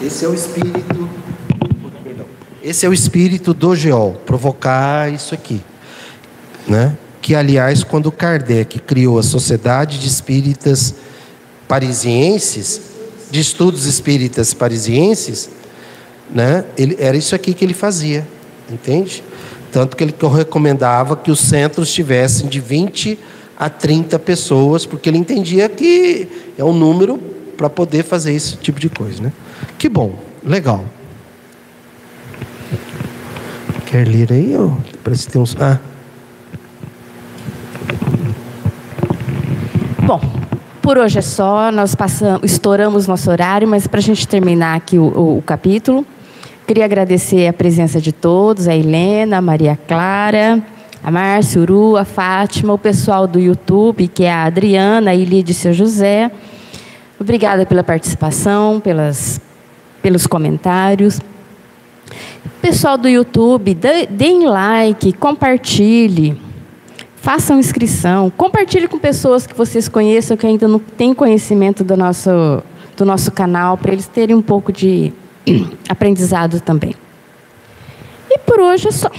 Esse 0.00 0.24
é 0.24 0.28
o 0.28 0.34
espírito. 0.34 1.10
Esse 2.62 2.86
é 2.86 2.88
o 2.88 2.92
espírito 2.92 3.52
do 3.52 3.74
Geol, 3.74 4.14
provocar 4.24 5.12
isso 5.12 5.34
aqui. 5.34 5.60
Né? 6.66 6.96
Que, 7.20 7.34
aliás, 7.34 7.82
quando 7.82 8.12
Kardec 8.12 8.78
criou 8.80 9.18
a 9.18 9.22
Sociedade 9.22 9.98
de 9.98 10.06
Espíritas 10.06 10.94
Parisienses, 11.66 12.97
de 13.30 13.40
Estudos 13.40 13.86
Espíritas 13.86 14.54
Parisienses, 14.54 15.50
né? 16.30 16.64
ele, 16.76 16.96
era 16.98 17.16
isso 17.16 17.34
aqui 17.34 17.52
que 17.54 17.64
ele 17.64 17.74
fazia, 17.74 18.26
entende? 18.70 19.22
Tanto 19.70 19.96
que 19.96 20.04
ele 20.04 20.14
recomendava 20.34 21.16
que 21.16 21.30
os 21.30 21.40
centros 21.40 21.92
tivessem 21.92 22.48
de 22.48 22.60
20 22.60 23.18
a 23.58 23.68
30 23.68 24.18
pessoas, 24.18 24.86
porque 24.86 25.08
ele 25.08 25.18
entendia 25.18 25.68
que 25.68 26.28
é 26.56 26.64
um 26.64 26.72
número 26.72 27.18
para 27.56 27.68
poder 27.68 28.04
fazer 28.04 28.32
esse 28.32 28.56
tipo 28.56 28.78
de 28.80 28.88
coisa. 28.88 29.22
Né? 29.22 29.32
Que 29.76 29.88
bom, 29.88 30.18
legal. 30.44 30.84
Quer 33.86 34.06
ler 34.06 34.32
aí? 34.32 34.56
Ó? 34.56 34.76
Parece 35.02 35.26
que 35.26 35.32
tem 35.32 35.42
uns. 35.42 35.56
Ah, 35.58 35.78
Bom, 40.08 40.20
por 40.88 40.96
hoje 40.96 41.18
é 41.18 41.20
só. 41.22 41.70
Nós 41.70 41.94
passamos, 41.94 42.50
estouramos 42.50 43.06
nosso 43.06 43.30
horário, 43.30 43.68
mas 43.68 43.86
para 43.86 43.98
a 43.98 44.02
gente 44.02 44.26
terminar 44.26 44.74
aqui 44.74 44.98
o, 44.98 45.02
o- 45.02 45.36
o 45.36 45.42
capítulo, 45.42 46.02
queria 46.66 46.86
agradecer 46.86 47.46
a 47.46 47.52
presença 47.52 48.00
de 48.00 48.10
todos, 48.10 48.66
a 48.66 48.74
Helena, 48.74 49.36
a 49.36 49.42
Maria 49.42 49.78
Clara, 49.86 50.62
a 51.04 51.10
Márcia, 51.10 51.60
Uru, 51.60 51.98
a 51.98 52.06
Fátima, 52.06 52.72
o 52.72 52.78
pessoal 52.78 53.26
do 53.26 53.38
YouTube, 53.38 54.08
que 54.08 54.24
é 54.24 54.32
a 54.32 54.44
Adriana, 54.44 55.10
a 55.10 55.14
Ilide 55.14 55.52
Seu 55.52 55.74
José. 55.74 56.30
Obrigada 57.20 57.66
pela 57.66 57.84
participação, 57.84 58.80
pelas, 58.80 59.42
pelos 60.00 60.26
comentários. 60.26 61.20
Pessoal 62.62 62.96
do 62.96 63.10
YouTube, 63.10 63.76
deem 64.08 64.46
like, 64.48 65.12
compartilhe, 65.12 66.40
façam 67.20 67.58
inscrição, 67.58 68.30
compartilhe 68.30 68.88
com 68.88 68.98
pessoas 68.98 69.46
que 69.46 69.54
vocês 69.54 69.88
conheçam 69.88 70.36
que 70.36 70.46
ainda 70.46 70.68
não 70.68 70.78
têm 70.78 71.12
conhecimento 71.14 71.82
do 71.84 71.96
nosso, 71.96 72.30
do 72.96 73.04
nosso 73.04 73.30
canal, 73.30 73.76
para 73.76 73.92
eles 73.92 74.06
terem 74.06 74.36
um 74.36 74.42
pouco 74.42 74.72
de 74.72 75.12
aprendizado 75.88 76.60
também. 76.60 76.94
E 78.30 78.38
por 78.38 78.60
hoje 78.60 78.88
é 78.88 78.92
só. 78.92 79.10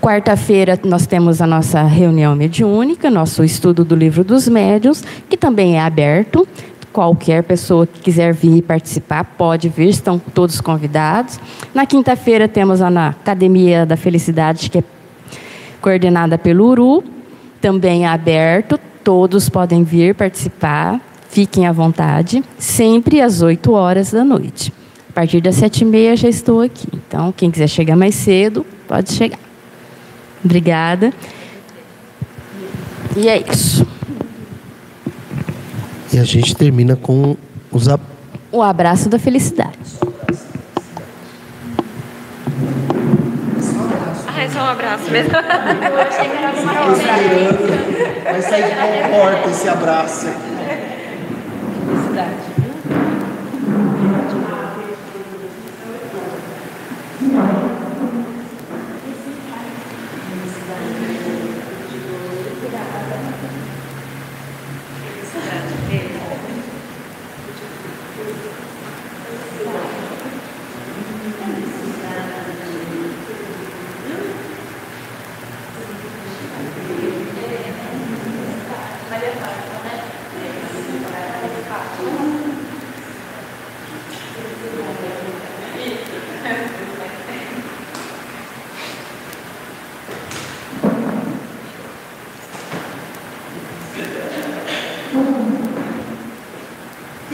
Quarta-feira 0.00 0.78
nós 0.84 1.06
temos 1.06 1.40
a 1.40 1.46
nossa 1.46 1.82
reunião 1.82 2.34
mediúnica, 2.36 3.10
nosso 3.10 3.42
estudo 3.42 3.84
do 3.84 3.96
livro 3.96 4.22
dos 4.22 4.46
médiuns, 4.48 5.02
que 5.28 5.36
também 5.36 5.76
é 5.76 5.80
aberto. 5.80 6.46
Qualquer 6.92 7.42
pessoa 7.42 7.86
que 7.86 8.00
quiser 8.00 8.34
vir 8.34 8.62
participar 8.62 9.24
pode 9.24 9.68
vir, 9.68 9.88
estão 9.88 10.18
todos 10.18 10.60
convidados. 10.60 11.40
Na 11.74 11.86
quinta-feira 11.86 12.46
temos 12.46 12.80
a 12.80 12.90
na 12.90 13.08
Academia 13.08 13.84
da 13.84 13.96
Felicidade, 13.96 14.70
que 14.70 14.78
é 14.78 14.84
coordenada 15.84 16.38
pelo 16.38 16.66
URU, 16.66 17.04
também 17.60 18.06
é 18.06 18.08
aberto. 18.08 18.80
Todos 19.04 19.50
podem 19.50 19.84
vir 19.84 20.14
participar, 20.14 20.98
fiquem 21.28 21.66
à 21.66 21.72
vontade, 21.72 22.42
sempre 22.58 23.20
às 23.20 23.42
8 23.42 23.70
horas 23.70 24.10
da 24.10 24.24
noite. 24.24 24.72
A 25.10 25.12
partir 25.12 25.42
das 25.42 25.56
sete 25.56 25.82
e 25.82 25.84
meia 25.84 26.16
já 26.16 26.26
estou 26.26 26.62
aqui. 26.62 26.88
Então, 26.90 27.30
quem 27.36 27.50
quiser 27.50 27.68
chegar 27.68 27.96
mais 27.96 28.14
cedo, 28.14 28.64
pode 28.88 29.12
chegar. 29.12 29.38
Obrigada. 30.42 31.12
E 33.14 33.28
é 33.28 33.44
isso. 33.46 33.86
E 36.12 36.18
a 36.18 36.24
gente 36.24 36.56
termina 36.56 36.96
com 36.96 37.36
os 37.70 37.88
ab... 37.88 38.02
O 38.50 38.62
abraço 38.62 39.10
da 39.10 39.18
felicidade. 39.18 39.78
Ah, 44.36 44.42
é 44.42 44.48
só 44.48 44.58
um 44.60 44.66
abraço 44.66 45.10
mesmo. 45.10 45.32
Vai 48.24 48.42
sair 48.42 48.64
de 48.64 48.70
qual 48.74 49.10
porta 49.10 49.50
esse 49.50 49.68
abraço 49.68 50.28
aqui? 50.28 50.53